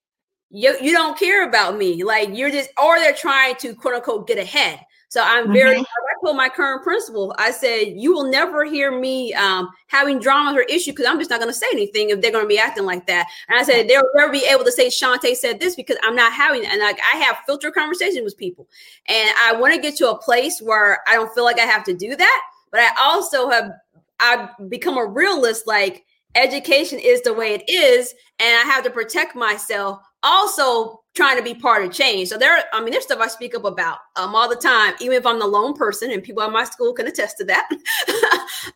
you, 0.52 0.78
you 0.80 0.92
don't 0.92 1.18
care 1.18 1.48
about 1.48 1.76
me. 1.76 2.04
Like 2.04 2.30
you're 2.34 2.52
just, 2.52 2.70
or 2.82 3.00
they're 3.00 3.14
trying 3.14 3.56
to 3.56 3.74
quote 3.74 3.96
unquote 3.96 4.28
get 4.28 4.38
ahead. 4.38 4.80
So 5.10 5.22
I'm 5.24 5.52
very, 5.52 5.76
mm-hmm. 5.76 5.84
Told 6.24 6.36
my 6.36 6.50
current 6.50 6.84
principal, 6.84 7.36
I 7.38 7.52
said, 7.52 7.94
you 7.96 8.12
will 8.12 8.30
never 8.30 8.66
hear 8.66 8.98
me 8.98 9.34
um, 9.34 9.70
having 9.88 10.20
drama 10.20 10.58
or 10.58 10.64
issue 10.64 10.92
because 10.92 11.06
I'm 11.06 11.20
just 11.20 11.30
not 11.30 11.40
going 11.40 11.52
to 11.52 11.58
say 11.58 11.68
anything 11.72 12.10
if 12.10 12.22
they're 12.22 12.32
going 12.32 12.44
to 12.44 12.50
be 12.50 12.58
acting 12.58 12.86
like 12.86 13.06
that. 13.08 13.28
And 13.48 13.60
I 13.60 13.64
said, 13.64 13.88
they'll 13.88 14.02
never 14.16 14.32
be 14.32 14.46
able 14.46 14.64
to 14.64 14.72
say 14.72 14.88
Shante 14.88 15.36
said 15.36 15.60
this 15.60 15.76
because 15.76 15.98
I'm 16.04 16.16
not 16.16 16.34
having. 16.34 16.66
And 16.66 16.80
like 16.82 17.00
I 17.14 17.18
have 17.18 17.38
filter 17.46 17.72
conversations 17.72 18.24
with 18.24 18.38
people. 18.38 18.68
And 19.08 19.30
I 19.40 19.54
want 19.54 19.74
to 19.76 19.82
get 19.82 19.96
to 19.98 20.10
a 20.10 20.18
place 20.18 20.62
where 20.62 21.00
I 21.08 21.14
don't 21.14 21.34
feel 21.34 21.44
like 21.44 21.60
I 21.60 21.66
have 21.66 21.84
to 21.86 21.94
do 21.94 22.16
that. 22.16 22.42
But 22.72 22.82
I 22.82 22.90
also 23.00 23.50
have, 23.50 23.72
I've 24.20 24.50
become 24.70 24.98
a 24.98 25.06
realist, 25.06 25.68
like 25.68 26.04
education 26.36 27.00
is 27.00 27.22
the 27.22 27.34
way 27.34 27.54
it 27.54 27.70
is. 27.70 28.14
And 28.40 28.56
I 28.58 28.72
have 28.72 28.84
to 28.84 28.90
protect 28.90 29.36
myself. 29.36 30.00
Also, 30.24 31.02
trying 31.18 31.36
to 31.36 31.44
be 31.44 31.56
part 31.56 31.84
of 31.84 31.92
change. 31.92 32.30
So 32.30 32.38
there, 32.38 32.64
I 32.72 32.80
mean, 32.80 32.92
there's 32.92 33.04
stuff 33.04 33.20
I 33.20 33.28
speak 33.28 33.56
up 33.56 33.66
about 33.66 33.98
um, 34.16 34.36
all 34.36 34.48
the 34.48 34.56
time, 34.56 34.94
even 35.02 35.18
if 35.18 35.26
I'm 35.26 35.40
the 35.40 35.48
lone 35.48 35.74
person, 35.74 36.12
and 36.12 36.24
people 36.24 36.44
at 36.44 36.52
my 36.52 36.64
school 36.64 36.94
can 36.94 37.08
attest 37.08 37.38
to 37.40 37.46
that. 37.46 37.68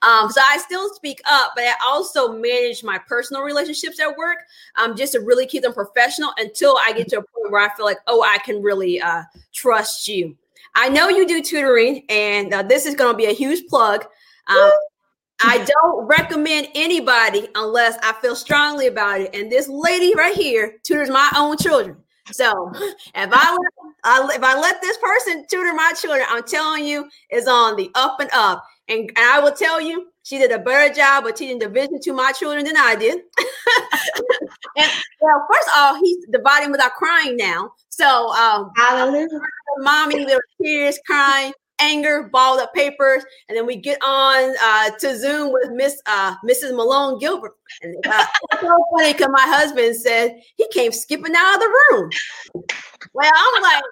um, 0.01 0.29
so 0.31 0.41
I 0.43 0.57
still 0.57 0.89
speak 0.95 1.21
up, 1.29 1.53
but 1.55 1.63
I 1.63 1.73
also 1.85 2.33
manage 2.33 2.83
my 2.83 2.97
personal 2.97 3.43
relationships 3.43 3.99
at 3.99 4.17
work, 4.17 4.39
um, 4.75 4.97
just 4.97 5.13
to 5.13 5.19
really 5.19 5.45
keep 5.45 5.61
them 5.61 5.73
professional 5.73 6.33
until 6.37 6.77
I 6.81 6.93
get 6.93 7.07
to 7.09 7.19
a 7.19 7.21
point 7.21 7.51
where 7.51 7.61
I 7.61 7.73
feel 7.75 7.85
like, 7.85 7.99
oh, 8.07 8.23
I 8.23 8.39
can 8.39 8.61
really 8.63 8.99
uh, 8.99 9.23
trust 9.53 10.07
you. 10.07 10.35
I 10.73 10.89
know 10.89 11.09
you 11.09 11.27
do 11.27 11.43
tutoring, 11.43 12.03
and 12.09 12.51
uh, 12.53 12.63
this 12.63 12.87
is 12.87 12.95
going 12.95 13.13
to 13.13 13.17
be 13.17 13.25
a 13.25 13.33
huge 13.33 13.67
plug. 13.67 14.03
Um, 14.47 14.71
I 15.43 15.65
don't 15.65 16.05
recommend 16.05 16.69
anybody 16.75 17.49
unless 17.55 17.97
I 18.03 18.13
feel 18.21 18.35
strongly 18.35 18.87
about 18.87 19.21
it. 19.21 19.35
And 19.35 19.51
this 19.51 19.67
lady 19.67 20.15
right 20.15 20.35
here 20.35 20.79
tutors 20.83 21.09
my 21.09 21.31
own 21.35 21.57
children. 21.57 21.97
So 22.31 22.71
if 22.75 23.29
I, 23.31 23.57
let, 23.57 24.35
if 24.35 24.43
I 24.43 24.59
let 24.59 24.81
this 24.81 24.97
person 24.97 25.45
tutor 25.49 25.73
my 25.73 25.93
children, 25.99 26.25
I'm 26.29 26.43
telling 26.43 26.85
you, 26.85 27.09
is 27.29 27.47
on 27.47 27.75
the 27.75 27.91
up 27.95 28.19
and 28.19 28.29
up. 28.33 28.63
And, 28.87 29.09
and 29.15 29.17
I 29.17 29.39
will 29.39 29.51
tell 29.51 29.79
you, 29.79 30.07
she 30.23 30.37
did 30.37 30.51
a 30.51 30.59
better 30.59 30.93
job 30.93 31.25
of 31.25 31.35
teaching 31.35 31.59
division 31.59 31.99
to 32.01 32.13
my 32.13 32.31
children 32.31 32.65
than 32.65 32.77
I 32.77 32.95
did. 32.95 33.13
and 34.77 34.91
well, 35.19 35.47
first 35.51 35.67
of 35.69 35.73
all, 35.77 35.95
he's 35.95 36.25
dividing 36.31 36.71
without 36.71 36.93
crying 36.93 37.37
now. 37.37 37.71
So 37.89 38.31
um, 38.31 38.71
mommy 39.79 40.25
little 40.25 40.39
tears 40.61 40.99
crying 41.05 41.53
anger, 41.81 42.29
balled 42.31 42.59
up 42.59 42.73
papers, 42.73 43.23
and 43.49 43.57
then 43.57 43.65
we 43.65 43.75
get 43.75 43.97
on 44.05 44.55
uh, 44.61 44.91
to 44.99 45.17
Zoom 45.17 45.51
with 45.51 45.71
Miss 45.71 46.01
uh, 46.05 46.35
Mrs. 46.47 46.75
Malone 46.75 47.19
Gilbert. 47.19 47.53
And 47.81 47.95
uh, 48.07 48.25
it's 48.51 48.61
so 48.61 48.85
funny 48.95 49.13
because 49.13 49.29
my 49.31 49.45
husband 49.45 49.95
said 49.95 50.39
he 50.57 50.67
came 50.71 50.91
skipping 50.91 51.33
out 51.35 51.55
of 51.55 51.59
the 51.59 51.67
room. 51.67 52.09
Well, 53.13 53.31
I'm 53.35 53.61
like, 53.61 53.83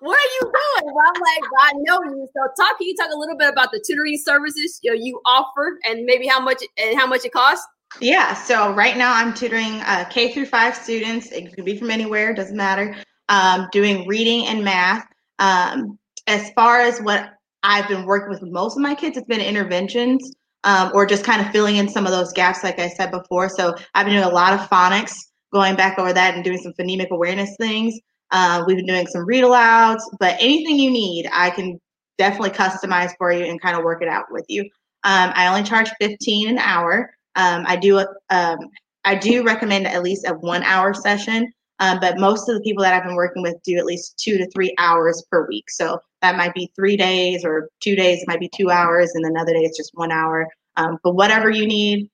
what 0.00 0.18
are 0.18 0.32
you 0.34 0.40
doing? 0.40 0.94
Well, 0.94 1.04
I'm 1.14 1.20
like, 1.20 1.50
I 1.60 1.72
know 1.76 2.00
you. 2.04 2.28
So, 2.32 2.40
talk. 2.56 2.78
Can 2.78 2.86
you 2.86 2.96
talk 2.96 3.10
a 3.12 3.18
little 3.18 3.36
bit 3.36 3.48
about 3.48 3.70
the 3.72 3.82
tutoring 3.86 4.16
services 4.16 4.78
you, 4.82 4.90
know, 4.90 4.98
you 5.00 5.20
offer, 5.26 5.78
and 5.84 6.04
maybe 6.04 6.26
how 6.26 6.40
much 6.40 6.62
and 6.78 6.98
how 6.98 7.06
much 7.06 7.24
it 7.24 7.32
costs? 7.32 7.66
Yeah. 8.00 8.34
So 8.34 8.72
right 8.74 8.96
now 8.96 9.14
I'm 9.14 9.34
tutoring 9.34 9.80
uh, 9.80 10.04
K 10.10 10.32
through 10.32 10.46
five 10.46 10.76
students. 10.76 11.32
It 11.32 11.54
could 11.54 11.64
be 11.64 11.76
from 11.76 11.90
anywhere. 11.90 12.34
Doesn't 12.34 12.56
matter. 12.56 12.96
Um, 13.28 13.68
doing 13.72 14.06
reading 14.06 14.46
and 14.46 14.64
math. 14.64 15.06
Um, 15.38 15.98
as 16.28 16.50
far 16.50 16.80
as 16.80 17.00
what 17.00 17.30
I've 17.62 17.88
been 17.88 18.04
working 18.04 18.30
with 18.30 18.42
most 18.42 18.76
of 18.76 18.82
my 18.82 18.94
kids, 18.94 19.16
it's 19.16 19.26
been 19.26 19.40
interventions 19.40 20.32
um, 20.64 20.90
or 20.94 21.06
just 21.06 21.24
kind 21.24 21.40
of 21.40 21.50
filling 21.50 21.76
in 21.76 21.88
some 21.88 22.06
of 22.06 22.12
those 22.12 22.32
gaps, 22.32 22.62
like 22.62 22.78
I 22.78 22.88
said 22.88 23.10
before. 23.10 23.48
So 23.48 23.74
I've 23.94 24.06
been 24.06 24.14
doing 24.14 24.24
a 24.24 24.34
lot 24.34 24.52
of 24.52 24.60
phonics, 24.68 25.14
going 25.52 25.74
back 25.74 25.98
over 25.98 26.12
that 26.12 26.34
and 26.34 26.44
doing 26.44 26.58
some 26.58 26.74
phonemic 26.74 27.08
awareness 27.08 27.56
things. 27.58 27.98
Uh, 28.30 28.62
we've 28.66 28.76
been 28.76 28.86
doing 28.86 29.06
some 29.06 29.24
read 29.24 29.42
alouds, 29.42 30.02
but 30.20 30.36
anything 30.38 30.78
you 30.78 30.90
need, 30.90 31.28
I 31.32 31.50
can 31.50 31.80
definitely 32.18 32.50
customize 32.50 33.12
for 33.16 33.32
you 33.32 33.44
and 33.44 33.60
kind 33.60 33.76
of 33.76 33.84
work 33.84 34.02
it 34.02 34.08
out 34.08 34.26
with 34.30 34.44
you. 34.48 34.62
Um, 35.04 35.32
I 35.34 35.46
only 35.46 35.62
charge 35.62 35.88
15 36.00 36.48
an 36.50 36.58
hour. 36.58 37.10
Um, 37.36 37.64
I 37.66 37.76
do 37.76 38.04
um, 38.30 38.58
I 39.04 39.14
do 39.14 39.44
recommend 39.44 39.86
at 39.86 40.02
least 40.02 40.26
a 40.26 40.34
one 40.34 40.62
hour 40.64 40.92
session. 40.92 41.50
Um, 41.80 42.00
but 42.00 42.18
most 42.18 42.48
of 42.48 42.56
the 42.56 42.60
people 42.62 42.82
that 42.82 42.92
I've 42.92 43.04
been 43.04 43.14
working 43.14 43.42
with 43.42 43.62
do 43.62 43.76
at 43.76 43.84
least 43.84 44.18
two 44.18 44.36
to 44.36 44.50
three 44.50 44.74
hours 44.78 45.24
per 45.30 45.46
week. 45.46 45.70
So 45.70 46.00
that 46.22 46.36
might 46.36 46.54
be 46.54 46.72
three 46.74 46.96
days 46.96 47.44
or 47.44 47.68
two 47.80 47.94
days, 47.94 48.22
it 48.22 48.28
might 48.28 48.40
be 48.40 48.50
two 48.52 48.70
hours, 48.70 49.12
and 49.14 49.24
another 49.24 49.52
day 49.52 49.60
it's 49.60 49.76
just 49.76 49.92
one 49.94 50.10
hour. 50.10 50.48
Um, 50.76 50.98
but 51.04 51.14
whatever 51.14 51.50
you 51.50 51.66
need, 51.66 52.10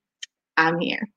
I'm 0.56 0.78
here. 0.78 1.08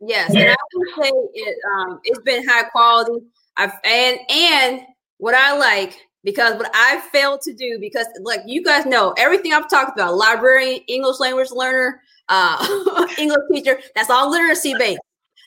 Yes, 0.00 0.34
and 0.34 0.50
I 0.50 0.56
would 0.74 0.88
say 1.02 1.10
it. 1.34 1.58
Um, 1.74 2.00
it's 2.04 2.20
been 2.20 2.46
high 2.46 2.64
quality. 2.64 3.24
I've 3.56 3.72
and 3.84 4.18
and 4.28 4.80
what 5.18 5.34
I 5.34 5.56
like 5.56 5.96
because 6.24 6.54
what 6.56 6.70
I 6.74 7.00
failed 7.12 7.40
to 7.42 7.54
do 7.54 7.78
because 7.80 8.06
like 8.20 8.40
you 8.46 8.62
guys 8.62 8.84
know 8.84 9.14
everything 9.16 9.52
I've 9.52 9.70
talked 9.70 9.96
about 9.96 10.16
librarian, 10.16 10.80
English 10.88 11.20
language 11.20 11.50
learner, 11.52 12.02
uh, 12.28 13.06
English 13.18 13.40
teacher. 13.52 13.78
That's 13.94 14.10
all 14.10 14.30
literacy 14.30 14.74
based. 14.78 15.00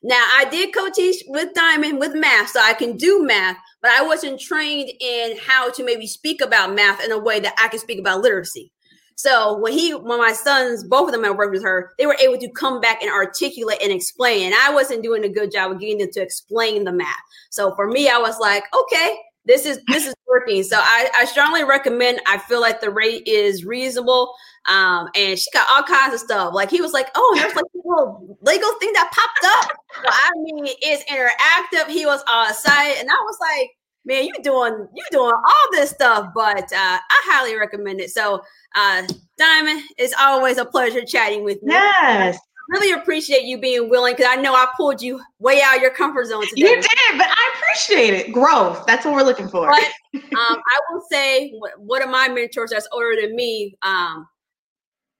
Now, 0.03 0.25
I 0.35 0.45
did 0.49 0.73
co-teach 0.73 1.23
with 1.27 1.53
Diamond 1.53 1.99
with 1.99 2.13
math, 2.13 2.49
so 2.49 2.59
I 2.59 2.73
can 2.73 2.97
do 2.97 3.23
math, 3.23 3.57
but 3.81 3.91
I 3.91 4.05
wasn't 4.05 4.39
trained 4.39 4.91
in 4.99 5.37
how 5.37 5.71
to 5.71 5.83
maybe 5.83 6.07
speak 6.07 6.41
about 6.41 6.75
math 6.75 7.03
in 7.03 7.11
a 7.11 7.17
way 7.17 7.39
that 7.39 7.55
I 7.57 7.67
can 7.67 7.79
speak 7.79 7.99
about 7.99 8.21
literacy. 8.21 8.71
So 9.15 9.57
when 9.57 9.73
he, 9.73 9.95
when 9.95 10.19
my 10.19 10.31
sons, 10.31 10.83
both 10.83 11.09
of 11.09 11.13
them, 11.13 11.25
I 11.25 11.31
worked 11.31 11.53
with 11.53 11.63
her, 11.63 11.93
they 11.97 12.05
were 12.05 12.17
able 12.21 12.37
to 12.37 12.51
come 12.51 12.79
back 12.79 13.01
and 13.01 13.11
articulate 13.11 13.79
and 13.81 13.91
explain. 13.91 14.45
And 14.45 14.55
I 14.55 14.71
wasn't 14.71 15.01
doing 15.01 15.23
a 15.23 15.29
good 15.29 15.51
job 15.51 15.71
of 15.71 15.79
getting 15.79 15.97
them 15.97 16.11
to 16.11 16.21
explain 16.21 16.83
the 16.83 16.91
math. 16.91 17.15
So 17.49 17.73
for 17.73 17.87
me, 17.87 18.09
I 18.09 18.19
was 18.19 18.39
like, 18.39 18.63
okay, 18.71 19.17
this 19.47 19.65
is 19.65 19.79
this 19.87 20.05
is 20.05 20.13
working. 20.27 20.61
So 20.63 20.77
I, 20.77 21.09
I 21.15 21.25
strongly 21.25 21.63
recommend. 21.63 22.21
I 22.27 22.37
feel 22.37 22.61
like 22.61 22.81
the 22.81 22.91
rate 22.91 23.25
is 23.25 23.65
reasonable. 23.65 24.33
Um, 24.67 25.07
and 25.15 25.39
she 25.39 25.49
got 25.51 25.65
all 25.69 25.83
kinds 25.83 26.13
of 26.13 26.19
stuff. 26.19 26.53
Like 26.53 26.69
he 26.69 26.81
was 26.81 26.91
like, 26.91 27.09
oh, 27.15 27.35
there's 27.39 27.55
like 27.55 27.63
a 27.63 27.77
little 27.77 28.37
Lego 28.41 28.67
thing 28.79 28.91
that 28.93 29.11
popped 29.13 29.55
up. 29.55 29.77
Well, 30.03 30.13
I 30.13 30.31
mean, 30.35 30.67
it's 30.81 31.03
interactive. 31.05 31.89
He 31.89 32.05
was 32.05 32.21
all 32.27 32.49
excited, 32.49 32.99
and 32.99 33.09
I 33.09 33.17
was 33.23 33.37
like, 33.39 33.69
man, 34.05 34.25
you 34.25 34.33
doing 34.43 34.87
you 34.93 35.03
doing 35.11 35.33
all 35.33 35.71
this 35.71 35.91
stuff. 35.91 36.31
But 36.35 36.63
uh, 36.73 36.99
I 36.99 37.21
highly 37.25 37.55
recommend 37.55 38.01
it. 38.01 38.09
So, 38.09 38.41
uh, 38.75 39.07
Diamond, 39.37 39.83
it's 39.97 40.13
always 40.19 40.57
a 40.57 40.65
pleasure 40.65 41.05
chatting 41.05 41.45
with 41.45 41.59
you. 41.63 41.71
Yes 41.71 42.37
really 42.69 42.99
appreciate 42.99 43.43
you 43.43 43.59
being 43.59 43.89
willing 43.89 44.15
because 44.15 44.27
I 44.29 44.39
know 44.41 44.53
I 44.53 44.67
pulled 44.75 45.01
you 45.01 45.21
way 45.39 45.61
out 45.61 45.75
of 45.75 45.81
your 45.81 45.91
comfort 45.91 46.27
zone 46.27 46.45
today. 46.49 46.69
You 46.69 46.75
did, 46.75 47.17
but 47.17 47.27
I 47.29 47.53
appreciate 47.55 48.13
it. 48.13 48.31
Growth. 48.31 48.85
That's 48.85 49.05
what 49.05 49.13
we're 49.13 49.23
looking 49.23 49.47
for. 49.47 49.69
But, 49.69 50.21
um, 50.23 50.57
I 50.57 50.79
will 50.91 51.01
say, 51.11 51.53
one 51.77 52.01
of 52.01 52.09
my 52.09 52.27
mentors 52.27 52.71
that's 52.71 52.87
older 52.91 53.15
than 53.19 53.35
me, 53.35 53.77
um, 53.81 54.27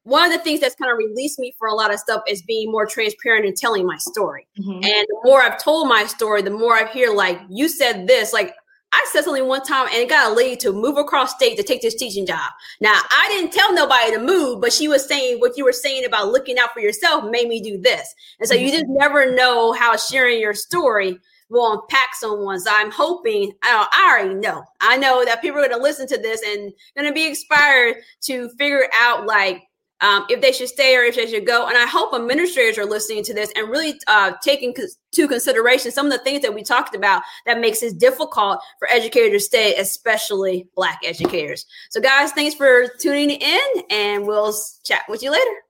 one 0.03 0.25
of 0.25 0.31
the 0.31 0.39
things 0.39 0.61
that's 0.61 0.75
kind 0.75 0.91
of 0.91 0.97
released 0.97 1.37
me 1.37 1.53
for 1.59 1.67
a 1.67 1.73
lot 1.73 1.93
of 1.93 1.99
stuff 1.99 2.21
is 2.27 2.41
being 2.41 2.71
more 2.71 2.85
transparent 2.85 3.45
and 3.45 3.57
telling 3.57 3.85
my 3.85 3.97
story. 3.97 4.47
Mm-hmm. 4.57 4.71
And 4.71 4.83
the 4.83 5.19
more 5.25 5.41
I've 5.41 5.61
told 5.61 5.89
my 5.89 6.05
story, 6.05 6.41
the 6.41 6.49
more 6.49 6.73
I 6.73 6.87
hear 6.87 7.13
like 7.13 7.41
you 7.49 7.67
said 7.67 8.07
this, 8.07 8.31
like 8.31 8.53
I 8.93 9.05
said 9.11 9.23
something 9.23 9.47
one 9.47 9.63
time 9.63 9.87
and 9.87 9.97
it 9.97 10.09
got 10.09 10.31
a 10.31 10.35
lady 10.35 10.55
to 10.57 10.71
move 10.71 10.97
across 10.97 11.35
state 11.35 11.57
to 11.57 11.63
take 11.63 11.81
this 11.81 11.95
teaching 11.95 12.25
job. 12.25 12.51
Now, 12.79 12.99
I 13.09 13.27
didn't 13.29 13.51
tell 13.51 13.73
nobody 13.73 14.13
to 14.13 14.19
move, 14.19 14.61
but 14.61 14.71
she 14.71 14.87
was 14.87 15.05
saying 15.05 15.39
what 15.39 15.57
you 15.57 15.65
were 15.65 15.73
saying 15.73 16.05
about 16.05 16.31
looking 16.31 16.57
out 16.57 16.73
for 16.73 16.79
yourself 16.79 17.29
made 17.29 17.47
me 17.47 17.61
do 17.61 17.77
this. 17.77 18.13
And 18.39 18.47
so 18.47 18.55
you 18.55 18.71
just 18.71 18.85
mm-hmm. 18.85 18.97
never 18.97 19.35
know 19.35 19.73
how 19.73 19.97
sharing 19.97 20.39
your 20.39 20.53
story 20.53 21.19
will 21.49 21.81
impact 21.81 22.15
someone. 22.15 22.59
So 22.59 22.71
I'm 22.73 22.91
hoping, 22.91 23.53
I, 23.63 23.87
I 23.91 24.09
already 24.09 24.35
know, 24.35 24.63
I 24.81 24.97
know 24.97 25.23
that 25.25 25.41
people 25.41 25.59
are 25.59 25.67
going 25.67 25.77
to 25.77 25.83
listen 25.83 26.07
to 26.07 26.17
this 26.17 26.41
and 26.45 26.73
going 26.95 27.07
to 27.07 27.13
be 27.13 27.27
inspired 27.27 27.97
to 28.21 28.49
figure 28.57 28.87
out 28.95 29.25
like, 29.25 29.66
um, 30.01 30.25
if 30.29 30.41
they 30.41 30.51
should 30.51 30.69
stay 30.69 30.95
or 30.95 31.03
if 31.03 31.15
they 31.15 31.27
should 31.27 31.45
go. 31.45 31.67
And 31.67 31.77
I 31.77 31.85
hope 31.85 32.13
administrators 32.13 32.77
are 32.77 32.85
listening 32.85 33.23
to 33.25 33.33
this 33.33 33.51
and 33.55 33.69
really 33.69 33.99
uh, 34.07 34.33
taking 34.41 34.73
to 34.73 35.27
consideration 35.27 35.91
some 35.91 36.05
of 36.05 36.11
the 36.11 36.19
things 36.19 36.41
that 36.41 36.53
we 36.53 36.63
talked 36.63 36.95
about 36.95 37.23
that 37.45 37.59
makes 37.59 37.81
it 37.83 37.97
difficult 37.97 38.59
for 38.79 38.89
educators 38.91 39.43
to 39.43 39.45
stay, 39.45 39.75
especially 39.75 40.67
Black 40.75 40.99
educators. 41.03 41.65
So, 41.89 41.99
guys, 41.99 42.31
thanks 42.31 42.55
for 42.55 42.87
tuning 42.99 43.31
in, 43.31 43.83
and 43.89 44.27
we'll 44.27 44.53
chat 44.83 45.03
with 45.09 45.23
you 45.23 45.31
later. 45.31 45.66